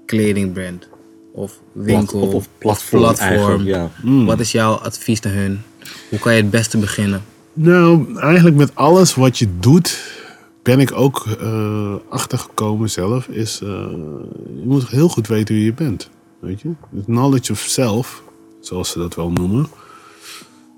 kledingbrand? 0.06 0.88
Of 1.34 1.58
winkel, 1.72 2.20
Of- 2.20 2.34
of 2.34 2.48
platform 2.58 3.64
ja. 3.64 3.90
Wat 4.02 4.40
is 4.40 4.52
jouw 4.52 4.72
advies 4.74 5.20
naar 5.20 5.32
hun? 5.34 5.60
Hoe 6.08 6.18
kan 6.18 6.34
je 6.34 6.40
het 6.42 6.50
beste 6.50 6.78
beginnen? 6.78 7.22
Nou, 7.52 8.18
eigenlijk 8.18 8.56
met 8.56 8.74
alles 8.74 9.14
wat 9.14 9.38
je 9.38 9.48
doet, 9.60 9.98
ben 10.62 10.80
ik 10.80 10.92
ook 10.92 11.26
eh, 11.40 11.94
achtergekomen 12.08 12.90
zelf. 12.90 13.26
Is, 13.26 13.60
eh, 13.62 13.68
je 14.56 14.62
moet 14.64 14.88
heel 14.88 15.08
goed 15.08 15.26
weten 15.26 15.54
wie 15.54 15.64
je 15.64 15.72
bent. 15.72 16.10
Weet 16.40 16.60
je? 16.60 16.68
Het 16.94 17.04
knowledge 17.04 17.52
of 17.52 17.58
self, 17.58 18.22
zoals 18.60 18.90
ze 18.90 18.98
dat 18.98 19.14
wel 19.14 19.30
noemen, 19.30 19.66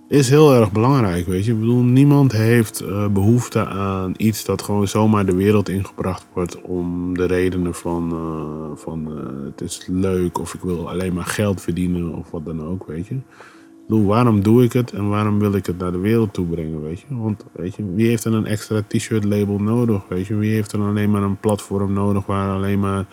is 0.08 0.30
heel 0.30 0.54
erg 0.54 0.72
belangrijk. 0.72 1.26
Weet 1.26 1.44
je? 1.44 1.52
Ik 1.52 1.60
bedoel, 1.60 1.82
niemand 1.82 2.32
heeft 2.32 2.80
eh, 2.80 3.08
behoefte 3.08 3.66
aan 3.66 4.14
iets 4.16 4.44
dat 4.44 4.62
gewoon 4.62 4.88
zomaar 4.88 5.26
de 5.26 5.34
wereld 5.34 5.68
ingebracht 5.68 6.26
wordt 6.32 6.60
om 6.60 7.14
de 7.14 7.24
redenen 7.24 7.74
van, 7.74 8.12
eh, 8.12 8.82
van 8.82 9.06
eh, 9.06 9.44
het 9.44 9.60
is 9.60 9.86
leuk 9.86 10.38
of 10.38 10.54
ik 10.54 10.60
wil 10.60 10.88
alleen 10.88 11.14
maar 11.14 11.24
geld 11.24 11.60
verdienen 11.60 12.14
of 12.14 12.30
wat 12.30 12.44
dan 12.44 12.62
ook, 12.62 12.86
weet 12.86 13.06
je. 13.06 13.14
Ik 13.14 13.90
bedoel, 13.90 14.06
waarom 14.06 14.42
doe 14.42 14.64
ik 14.64 14.72
het 14.72 14.92
en 14.92 15.08
waarom 15.08 15.38
wil 15.38 15.52
ik 15.52 15.66
het 15.66 15.78
naar 15.78 15.92
de 15.92 15.98
wereld 15.98 16.32
toe 16.32 16.46
brengen, 16.46 16.82
weet 16.82 17.00
je? 17.00 17.06
Want, 17.08 17.44
weet 17.52 17.74
je, 17.74 17.92
wie 17.94 18.08
heeft 18.08 18.24
er 18.24 18.34
een 18.34 18.46
extra 18.46 18.82
t-shirt 18.86 19.24
label 19.24 19.58
nodig, 19.58 20.02
weet 20.08 20.26
je? 20.26 20.34
Wie 20.34 20.52
heeft 20.52 20.72
er 20.72 20.80
alleen 20.80 21.10
maar 21.10 21.22
een 21.22 21.40
platform 21.40 21.92
nodig 21.92 22.26
waar 22.26 22.54
alleen 22.54 22.80
maar 22.80 23.06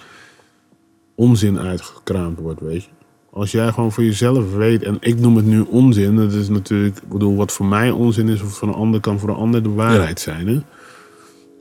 onzin 1.15 1.59
uitgekraamd 1.59 2.39
wordt, 2.39 2.59
weet 2.59 2.83
je? 2.83 2.89
Als 3.33 3.51
jij 3.51 3.71
gewoon 3.71 3.91
voor 3.91 4.03
jezelf 4.03 4.53
weet, 4.55 4.83
en 4.83 4.97
ik 4.99 5.19
noem 5.19 5.35
het 5.35 5.45
nu 5.45 5.59
onzin, 5.59 6.15
dat 6.15 6.33
is 6.33 6.49
natuurlijk, 6.49 6.97
ik 6.97 7.09
bedoel, 7.09 7.35
wat 7.35 7.51
voor 7.51 7.65
mij 7.65 7.91
onzin 7.91 8.29
is, 8.29 8.41
of 8.41 8.57
voor 8.57 8.67
een 8.67 8.73
ander 8.73 8.99
kan 8.99 9.19
voor 9.19 9.29
een 9.29 9.35
ander 9.35 9.63
de 9.63 9.69
waarheid 9.69 10.19
zijn, 10.19 10.47
hè? 10.47 10.59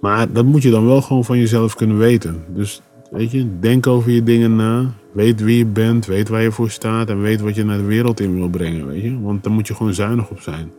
Maar 0.01 0.33
dat 0.33 0.45
moet 0.45 0.63
je 0.63 0.71
dan 0.71 0.87
wel 0.87 1.03
gewoon 1.03 1.25
van 1.25 1.39
jezelf 1.39 1.75
kunnen 1.75 1.99
weten. 1.99 2.45
Dus, 2.49 2.81
weet 3.11 3.31
je, 3.31 3.59
denk 3.61 3.87
over 3.87 4.11
je 4.11 4.23
dingen 4.23 4.57
na. 4.57 4.93
Weet 5.13 5.41
wie 5.41 5.59
je 5.59 5.67
bent, 5.67 6.07
weet 6.07 6.29
waar 6.29 6.43
je 6.43 6.53
voor 6.53 6.71
staat 6.71 7.09
en 7.09 7.21
weet 7.21 7.41
wat 7.41 7.55
je 7.55 7.65
naar 7.65 7.77
de 7.77 7.85
wereld 7.85 8.21
in 8.21 8.35
wil 8.35 8.49
brengen, 8.49 8.87
weet 8.87 9.03
je. 9.03 9.21
Want 9.21 9.43
daar 9.43 9.53
moet 9.53 9.67
je 9.67 9.75
gewoon 9.75 9.95
zuinig 9.95 10.31
op 10.31 10.41
zijn. 10.41 10.73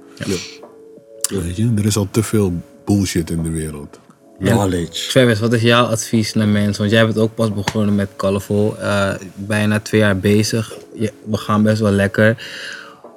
Weet 1.30 1.56
je, 1.56 1.72
er 1.78 1.86
is 1.86 1.98
al 1.98 2.08
te 2.12 2.24
veel 2.24 2.54
bullshit 2.86 3.30
in 3.30 3.44
de 3.44 3.50
wereld. 3.50 4.00
Knowledge. 4.42 5.10
Travis, 5.10 5.40
wat 5.40 5.54
is 5.54 5.62
jouw 5.62 5.86
advies 5.86 6.34
naar 6.34 6.48
mensen? 6.48 6.78
Want 6.82 6.92
jij 6.92 7.06
bent 7.06 7.18
ook 7.18 7.36
pas 7.36 7.54
begonnen 7.54 7.96
met 7.96 8.10
Colorful. 8.16 8.78
eh, 8.80 9.14
bijna 9.36 9.80
twee 9.80 10.02
jaar 10.02 10.18
bezig. 10.18 10.78
Je- 10.94 11.12
we 11.26 11.38
gaan 11.38 11.64
best 11.64 11.82
wel 11.82 11.92
lekker. 11.92 12.46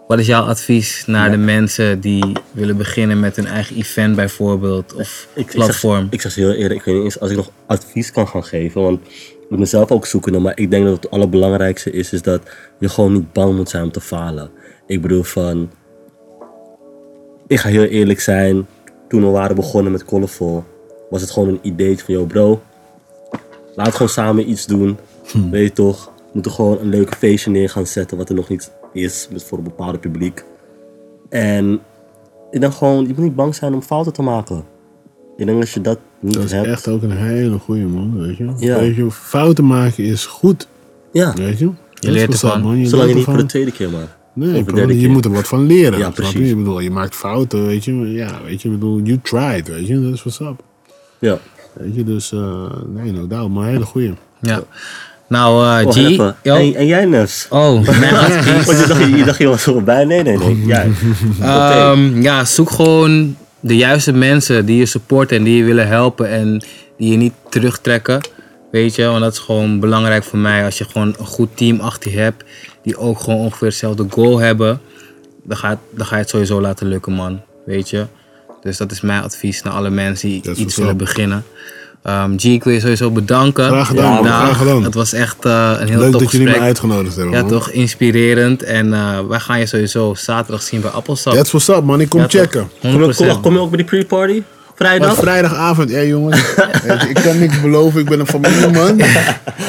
Wat 0.06 0.18
is 0.18 0.26
jouw 0.26 0.42
advies 0.42 1.02
naar 1.06 1.30
de 1.30 1.36
mensen 1.36 2.00
die 2.00 2.32
willen 2.52 2.76
beginnen 2.76 3.20
met 3.20 3.36
hun 3.36 3.46
eigen 3.46 3.76
event 3.76 4.16
bijvoorbeeld? 4.16 4.94
Of 4.94 5.28
Ik, 5.34 5.46
platform? 5.46 6.06
ik 6.10 6.20
zeg 6.20 6.34
heel 6.34 6.52
eerlijk, 6.52 6.80
ik 6.80 6.84
weet 6.84 6.94
niet 6.94 7.04
eens 7.04 7.20
als 7.20 7.30
ik 7.30 7.36
nog 7.36 7.50
advies 7.66 8.10
kan 8.12 8.28
gaan 8.28 8.44
geven. 8.44 8.82
Want 8.82 9.00
ik 9.06 9.46
moet 9.48 9.58
mezelf 9.58 9.90
ook 9.90 10.06
zoeken. 10.06 10.42
Maar 10.42 10.58
ik 10.58 10.70
denk 10.70 10.84
dat 10.84 10.94
het 11.02 11.10
allerbelangrijkste 11.10 11.90
is, 11.90 12.12
is 12.12 12.22
dat 12.22 12.42
je 12.78 12.88
gewoon 12.88 13.12
niet 13.12 13.32
bang 13.32 13.56
moet 13.56 13.68
zijn 13.70 13.82
om 13.82 13.92
te 13.92 14.00
falen. 14.00 14.50
Ik 14.86 15.02
bedoel 15.02 15.22
van, 15.22 15.70
ik 17.46 17.58
ga 17.58 17.68
heel 17.68 17.84
eerlijk 17.84 18.20
zijn. 18.20 18.66
Toen 19.08 19.20
we 19.22 19.28
waren 19.28 19.56
begonnen 19.56 19.92
met 19.92 20.04
Colorful, 20.04 20.64
was 21.14 21.22
het 21.22 21.32
gewoon 21.32 21.48
een 21.48 21.58
ideetje 21.62 22.04
van, 22.04 22.14
yo 22.14 22.24
bro, 22.24 22.62
laat 23.74 23.92
gewoon 23.92 24.08
samen 24.08 24.50
iets 24.50 24.66
doen. 24.66 24.96
Weet 25.50 25.68
je 25.68 25.72
toch? 25.72 26.04
We 26.04 26.30
moeten 26.32 26.52
gewoon 26.52 26.78
een 26.78 26.88
leuke 26.88 27.16
feestje 27.16 27.50
neer 27.50 27.70
gaan 27.70 27.86
zetten, 27.86 28.16
wat 28.16 28.28
er 28.28 28.34
nog 28.34 28.48
niet 28.48 28.70
is 28.92 29.28
met 29.32 29.44
voor 29.44 29.58
een 29.58 29.64
bepaald 29.64 30.00
publiek. 30.00 30.44
En 31.28 31.80
ik 32.50 32.60
denk 32.60 32.72
gewoon, 32.74 33.02
je 33.02 33.08
moet 33.08 33.18
niet 33.24 33.34
bang 33.34 33.54
zijn 33.54 33.74
om 33.74 33.82
fouten 33.82 34.12
te 34.12 34.22
maken. 34.22 34.64
Ik 35.36 35.46
denk 35.46 35.60
als 35.60 35.74
je 35.74 35.80
dat 35.80 35.98
niet 36.20 36.34
Dat 36.34 36.44
is 36.44 36.52
hebt. 36.52 36.66
echt 36.66 36.88
ook 36.88 37.02
een 37.02 37.16
hele 37.16 37.58
goeie 37.58 37.86
man, 37.86 38.20
weet 38.20 38.36
je. 38.36 38.52
Ja. 38.56 38.78
Weet 38.78 38.96
je, 38.96 39.10
fouten 39.10 39.66
maken 39.66 40.04
is 40.04 40.26
goed, 40.26 40.68
Ja, 41.12 41.32
weet 41.34 41.58
je. 41.58 41.70
Je 41.94 42.10
leert 42.10 42.32
ervan. 42.32 42.60
Man. 42.60 42.78
Je 42.78 42.86
zolang 42.86 43.08
je 43.08 43.14
niet 43.14 43.24
voor 43.24 43.36
de 43.36 43.46
tweede 43.46 43.72
keer 43.72 43.90
maar. 43.90 44.16
Nee, 44.32 44.64
bro, 44.64 44.80
je 44.80 44.86
keer. 44.86 45.10
moet 45.10 45.24
er 45.24 45.32
wat 45.32 45.48
van 45.48 45.66
leren. 45.66 45.98
Ja, 45.98 46.10
precies. 46.10 46.32
Je? 46.32 46.48
Ik 46.48 46.56
bedoel, 46.56 46.80
je 46.80 46.90
maakt 46.90 47.14
fouten, 47.14 47.66
weet 47.66 47.84
je. 47.84 47.92
Ja, 47.94 48.40
weet 48.44 48.62
je, 48.62 48.68
ik 48.68 48.74
bedoel, 48.74 49.00
you 49.00 49.18
tried, 49.22 49.68
weet 49.68 49.86
je. 49.86 50.00
Dat 50.00 50.12
is 50.12 50.22
what's 50.22 50.40
up. 50.40 50.63
Ja. 51.24 51.38
Weet 51.72 51.94
je, 51.94 52.04
dus, 52.04 52.32
eh, 52.32 52.66
nee, 52.86 53.12
no 53.12 53.26
doubt, 53.26 53.50
maar 53.50 53.64
een 53.64 53.70
hele 53.70 53.84
goeie. 53.84 54.14
Ja. 54.40 54.62
Nou, 55.28 55.80
eh, 55.80 55.86
Oh, 55.86 55.92
G. 55.92 56.34
En, 56.42 56.74
en 56.74 56.86
jij 56.86 57.04
Nefs? 57.04 57.46
Oh. 57.50 57.72
Want 58.66 58.78
je 58.80 58.84
dacht, 58.88 59.00
je 59.16 59.24
dacht 59.24 59.38
je 59.38 59.46
was 59.46 59.66
erbij? 59.66 60.04
Nee, 60.04 60.22
nee, 60.22 60.38
nee. 60.38 60.64
Jij. 60.66 60.90
Oké. 61.38 61.44
Ehm, 61.46 62.22
ja, 62.22 62.44
zoek 62.44 62.70
gewoon 62.70 63.36
de 63.60 63.76
juiste 63.76 64.12
mensen 64.12 64.66
die 64.66 64.76
je 64.76 64.86
supporten 64.86 65.36
en 65.36 65.44
die 65.44 65.56
je 65.56 65.64
willen 65.64 65.88
helpen 65.88 66.28
en 66.28 66.64
die 66.98 67.10
je 67.10 67.16
niet 67.16 67.32
terugtrekken. 67.48 68.20
Weet 68.70 68.94
je, 68.94 69.04
want 69.04 69.20
dat 69.20 69.32
is 69.32 69.38
gewoon 69.38 69.80
belangrijk 69.80 70.24
voor 70.24 70.38
mij. 70.38 70.64
Als 70.64 70.78
je 70.78 70.84
gewoon 70.84 71.14
een 71.18 71.26
goed 71.26 71.56
team 71.56 71.80
achter 71.80 72.10
je 72.10 72.18
hebt, 72.18 72.44
die 72.82 72.96
ook 72.96 73.20
gewoon 73.20 73.38
ongeveer 73.38 73.68
hetzelfde 73.68 74.06
goal 74.10 74.38
hebben, 74.38 74.80
dan 75.44 75.56
ga, 75.56 75.78
dan 75.90 76.06
ga 76.06 76.14
je 76.14 76.20
het 76.20 76.30
sowieso 76.30 76.60
laten 76.60 76.86
lukken, 76.86 77.12
man. 77.12 77.40
Weet 77.66 77.90
je. 77.90 78.06
Dus 78.64 78.76
dat 78.76 78.90
is 78.90 79.00
mijn 79.00 79.22
advies 79.22 79.62
naar 79.62 79.72
alle 79.72 79.90
mensen 79.90 80.28
die 80.28 80.42
Dat 80.42 80.56
iets 80.56 80.76
willen 80.76 80.96
beginnen. 80.96 81.44
Ehm, 82.02 82.36
G, 82.38 82.44
ik 82.44 82.64
wil 82.64 82.72
je 82.72 82.80
sowieso 82.80 83.10
bedanken. 83.10 83.64
Graag 83.64 83.86
gedaan, 83.86 84.12
man. 84.14 84.24
Nou, 84.24 84.44
Graag 84.44 84.58
gedaan. 84.58 84.82
Het 84.84 84.94
was 84.94 85.12
echt 85.12 85.44
eh, 85.44 85.72
een 85.80 85.88
heel 85.88 85.98
Leuk 85.98 86.12
tof 86.12 86.20
dat 86.22 86.30
jullie 86.32 86.46
me 86.46 86.58
uitgenodigd 86.58 87.16
hebben, 87.16 87.34
Ja, 87.34 87.40
man. 87.40 87.50
toch? 87.50 87.70
Inspirerend. 87.70 88.62
En 88.62 88.92
eh, 88.94 89.18
wij 89.28 89.40
gaan 89.40 89.58
je 89.58 89.66
sowieso 89.66 90.14
zaterdag 90.14 90.62
zien 90.62 90.80
bij 90.80 90.90
Appelsap. 90.90 91.34
That's 91.34 91.50
what's 91.50 91.68
up, 91.68 91.82
man. 91.84 92.00
Ik 92.00 92.08
kom 92.08 92.20
Ja, 92.20 92.26
toch? 92.26 92.40
checken. 92.40 92.68
100%. 92.80 92.80
Kom, 92.80 93.26
kom, 93.32 93.40
kom 93.40 93.52
je 93.52 93.58
ook 93.60 93.68
bij 93.68 93.76
die 93.76 93.86
pre-party? 93.86 94.42
Maar 94.78 94.88
Vrijdag? 94.88 95.14
vrijdagavond, 95.16 95.90
ja 95.90 96.02
jongens. 96.02 96.54
Weet 96.86 97.00
je, 97.02 97.08
ik 97.08 97.14
kan 97.14 97.38
niks 97.38 97.60
beloven, 97.60 98.00
ik 98.00 98.08
ben 98.08 98.20
een 98.20 98.26
familieman. 98.26 99.00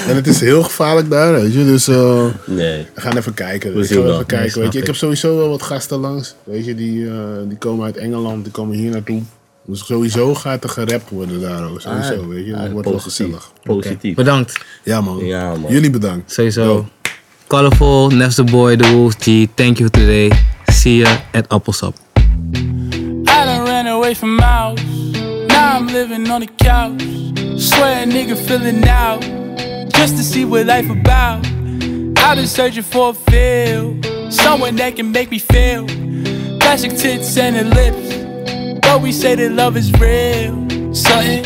En 0.08 0.16
het 0.16 0.28
is 0.28 0.40
heel 0.40 0.64
gevaarlijk 0.64 1.10
daar, 1.10 1.32
weet 1.34 1.54
je. 1.54 1.66
Dus 1.66 1.88
eh, 1.88 2.26
Nee. 2.46 2.88
we 2.94 3.02
gaan 3.02 3.18
even 3.18 3.34
kijken. 3.34 3.74
We 3.74 3.80
ik 3.82 3.86
zien 3.86 3.98
ga 3.98 4.04
wel. 4.04 4.14
even 4.14 4.26
kijken, 4.26 4.62
weet 4.62 4.72
je. 4.72 4.78
Ik 4.78 4.82
ik. 4.82 4.86
heb 4.88 4.96
sowieso 4.96 5.38
wel 5.38 5.50
wat 5.50 5.62
gasten 5.62 6.00
langs. 6.00 6.36
Weet 6.44 6.66
je, 6.66 6.76
die, 6.76 7.08
eh, 7.08 7.14
die 7.48 7.58
komen 7.58 7.86
uit 7.86 7.98
Engeland, 7.98 8.44
die 8.44 8.52
komen 8.54 8.76
hier 8.78 8.92
naartoe. 8.92 9.22
Dus 9.66 9.86
sowieso 9.86 10.36
gaat 10.36 10.64
er 10.64 10.70
gerapt 10.70 11.10
worden 11.10 11.42
daar 11.42 11.64
ook. 11.70 11.82
Sowieso, 11.82 12.14
Ah, 12.22 12.28
weet 12.28 12.46
je. 12.46 12.56
ah, 12.56 12.62
Dat 12.62 12.72
wordt 12.72 12.90
wel 12.90 13.00
gezellig. 13.00 13.52
Positief. 13.64 14.16
Bedankt. 14.16 14.60
Ja 14.84 15.02
man. 15.02 15.18
Ja, 15.26 15.56
man. 15.56 15.72
Jullie 15.72 15.90
bedankt. 15.90 16.32
Sowieso. 16.34 16.88
Colorful, 17.48 18.10
Nefs 18.10 18.36
the 18.36 18.44
Boy, 18.44 18.76
The 18.78 18.92
Wolf 18.92 19.14
G. 19.20 19.46
Thank 19.56 19.78
you 19.78 19.90
today. 19.90 20.32
See 20.66 20.96
you 20.96 21.16
at 21.32 21.48
Appelsap. 21.50 21.96
Away 24.06 24.14
from 24.14 24.36
miles. 24.36 24.80
Now 25.48 25.78
I'm 25.78 25.88
living 25.88 26.30
on 26.30 26.42
the 26.42 26.46
couch. 26.46 27.02
Swear 27.60 28.04
a 28.04 28.06
nigga 28.06 28.38
feeling 28.38 28.88
out. 28.88 29.22
Just 29.94 30.18
to 30.18 30.24
see 30.24 30.46
what 30.46 30.68
life 30.68 30.88
about. 30.92 31.44
I've 31.44 32.38
been 32.38 32.46
searching 32.46 32.84
for 32.84 33.10
a 33.10 33.14
feel. 33.16 34.00
Someone 34.32 34.76
that 34.76 34.96
can 34.96 35.12
make 35.12 35.32
me 35.32 35.40
feel. 35.40 35.88
Plastic 36.60 36.96
tits 36.96 37.36
and 37.40 37.56
the 37.56 37.64
lips. 37.64 38.80
But 38.82 39.02
we 39.02 39.12
say 39.12 39.34
that 39.34 39.52
love 39.54 39.76
is 39.76 39.92
real. 39.94 40.94
Something 40.94 41.44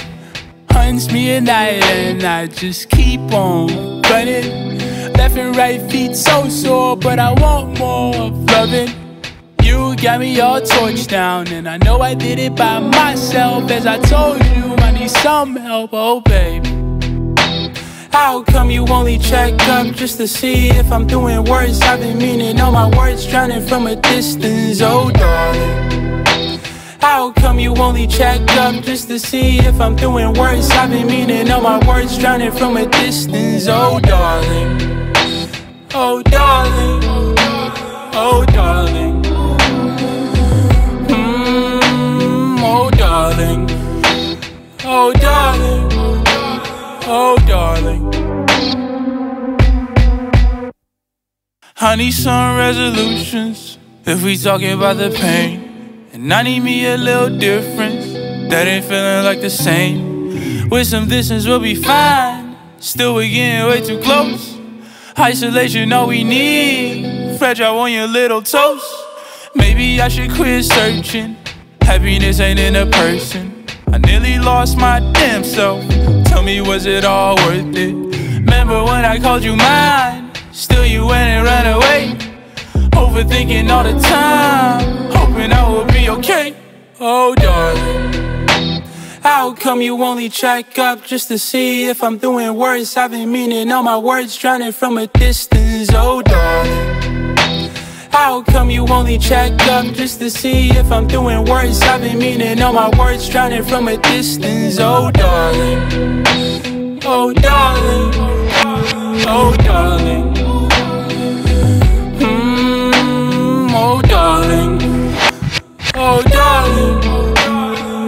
hunts 0.70 1.10
me 1.14 1.32
at 1.36 1.44
night 1.44 1.82
and 1.82 2.22
I 2.26 2.48
just 2.48 2.90
keep 2.90 3.22
on 3.32 4.02
running. 4.02 5.14
Left 5.14 5.38
and 5.38 5.56
right 5.56 5.82
feet 5.90 6.14
so 6.14 6.50
sore, 6.50 6.98
but 6.98 7.20
I 7.20 7.32
want 7.40 7.80
more 7.80 8.14
of 8.18 8.34
loving. 8.52 8.99
Got 10.02 10.22
me 10.22 10.40
all 10.40 10.62
torched 10.62 11.10
down, 11.10 11.50
and 11.50 11.68
I 11.68 11.76
know 11.76 12.00
I 12.00 12.14
did 12.14 12.40
it 12.40 12.56
by 12.56 12.80
myself. 12.80 13.70
As 13.70 13.86
I 13.86 13.98
told 13.98 14.38
you, 14.56 14.74
I 14.78 14.92
need 14.92 15.10
some 15.10 15.58
help, 15.58 15.90
oh 15.92 16.22
baby. 16.22 16.70
How 18.10 18.42
come 18.44 18.72
you 18.72 18.88
only 18.88 19.18
check 19.18 19.54
up 19.68 19.94
just 19.94 20.16
to 20.18 20.26
see 20.26 20.70
if 20.70 20.90
I'm 20.90 21.06
doing 21.06 21.44
words? 21.44 21.82
I've 21.82 22.00
been 22.00 22.18
meaning 22.18 22.62
all 22.62 22.72
my 22.72 22.88
words, 22.98 23.28
drowning 23.28 23.68
from 23.68 23.88
a 23.88 23.98
distance, 23.98 24.80
oh 24.82 25.12
darling. 25.12 26.62
How 27.02 27.34
come 27.34 27.60
you 27.60 27.76
only 27.76 28.08
check 28.08 28.40
up 28.52 28.82
just 28.86 29.10
to 29.10 29.20
see 29.20 29.60
if 29.60 29.82
I'm 29.82 29.98
doing 29.98 30.32
words? 30.34 30.72
I've 30.72 30.90
been 30.92 31.08
meaning 31.08 31.52
all 31.52 31.62
my 31.62 31.86
words, 31.86 32.18
drowning 32.18 32.54
from 32.54 32.78
a 32.78 32.86
distance, 32.86 33.68
oh 33.68 34.00
darling. 34.00 34.80
Oh 35.94 36.24
darling, 36.24 37.36
oh 38.14 38.46
darling. 38.54 39.29
Darling, 43.10 43.66
oh 44.86 45.12
darling, 45.14 45.90
oh 47.08 47.36
darling. 47.48 48.06
Need 51.98 52.12
some 52.12 52.56
resolutions 52.56 53.80
if 54.06 54.24
we 54.24 54.38
talking 54.38 54.74
about 54.74 54.98
the 54.98 55.10
pain. 55.10 56.08
And 56.14 56.32
I 56.32 56.44
need 56.44 56.60
me 56.60 56.86
a 56.86 56.98
little 56.98 57.36
difference 57.36 58.14
that 58.52 58.68
ain't 58.68 58.86
feeling 58.86 59.26
like 59.26 59.42
the 59.42 59.50
same. 59.50 60.70
With 60.70 60.86
some 60.86 61.10
distance, 61.10 61.48
we'll 61.48 61.60
be 61.60 61.74
fine. 61.74 62.56
Still, 62.78 63.16
we're 63.16 63.28
getting 63.28 63.68
way 63.72 63.82
too 63.82 64.00
close. 64.02 64.56
Isolation, 65.18 65.92
all 65.94 66.08
we 66.08 66.24
need. 66.24 67.40
Fragile 67.40 67.80
on 67.80 67.92
your 67.92 68.08
little 68.08 68.44
toes. 68.44 68.86
Maybe 69.56 70.00
I 70.00 70.10
should 70.10 70.32
quit 70.32 70.64
searching. 70.66 71.39
Happiness 71.90 72.40
ain't 72.40 72.60
in 72.60 72.76
a 72.76 72.86
person. 72.86 73.66
I 73.88 73.98
nearly 73.98 74.38
lost 74.38 74.78
my 74.78 75.00
damn 75.14 75.44
self. 75.44 75.84
Tell 76.26 76.44
me, 76.44 76.62
was 76.62 76.86
it 76.86 77.04
all 77.04 77.36
worth 77.38 77.76
it? 77.76 77.96
Remember 78.36 78.84
when 78.84 79.06
I 79.06 79.18
called 79.18 79.44
you 79.44 79.56
mine? 79.56 80.32
Still, 80.52 80.86
you 80.86 81.08
went 81.08 81.28
and 81.28 81.44
ran 81.44 81.66
away. 81.66 82.16
Overthinking 82.92 83.72
all 83.72 83.84
the 83.84 84.00
time. 84.02 85.12
Hoping 85.14 85.52
I 85.52 85.68
will 85.68 85.86
be 85.86 86.10
okay. 86.10 86.56
Oh, 87.00 87.34
darling. 87.34 88.84
How 89.24 89.56
come 89.56 89.82
you 89.82 90.00
only 90.04 90.30
check 90.30 90.78
up 90.78 91.04
just 91.04 91.28
to 91.30 91.40
see 91.40 91.90
if 91.90 92.04
I'm 92.04 92.20
doing 92.20 92.54
worse? 92.56 92.98
I've 92.98 93.10
been 93.10 93.32
meaning 93.32 93.72
all 93.72 93.82
my 93.82 93.98
words, 93.98 94.38
drowning 94.38 94.74
from 94.74 95.00
a 95.00 95.08
distance. 95.08 95.90
Oh, 95.92 96.22
darling. 96.22 97.09
How 98.12 98.42
come 98.42 98.70
you 98.70 98.88
only 98.88 99.18
check 99.18 99.52
up 99.68 99.86
just 99.94 100.20
to 100.20 100.30
see 100.30 100.70
if 100.72 100.92
I'm 100.92 101.08
doing 101.08 101.46
worse? 101.46 101.82
I've 101.84 102.02
been 102.02 102.18
meaning 102.18 102.62
all 102.62 102.74
my 102.74 102.90
words, 102.98 103.30
drowning 103.30 103.64
from 103.64 103.88
a 103.88 103.98
distance. 103.98 104.78
Oh, 104.80 105.12
darling. 105.12 106.24
Oh, 107.04 107.34
darling. 107.34 108.14
Oh, 109.28 109.56
darling. 109.64 110.34
Mm, 112.20 113.72
oh, 113.74 114.02
darling. 114.02 114.80
Oh, 115.96 116.22
darling. 116.24 117.00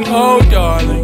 Oh, 0.08 0.42
darling. 0.50 1.01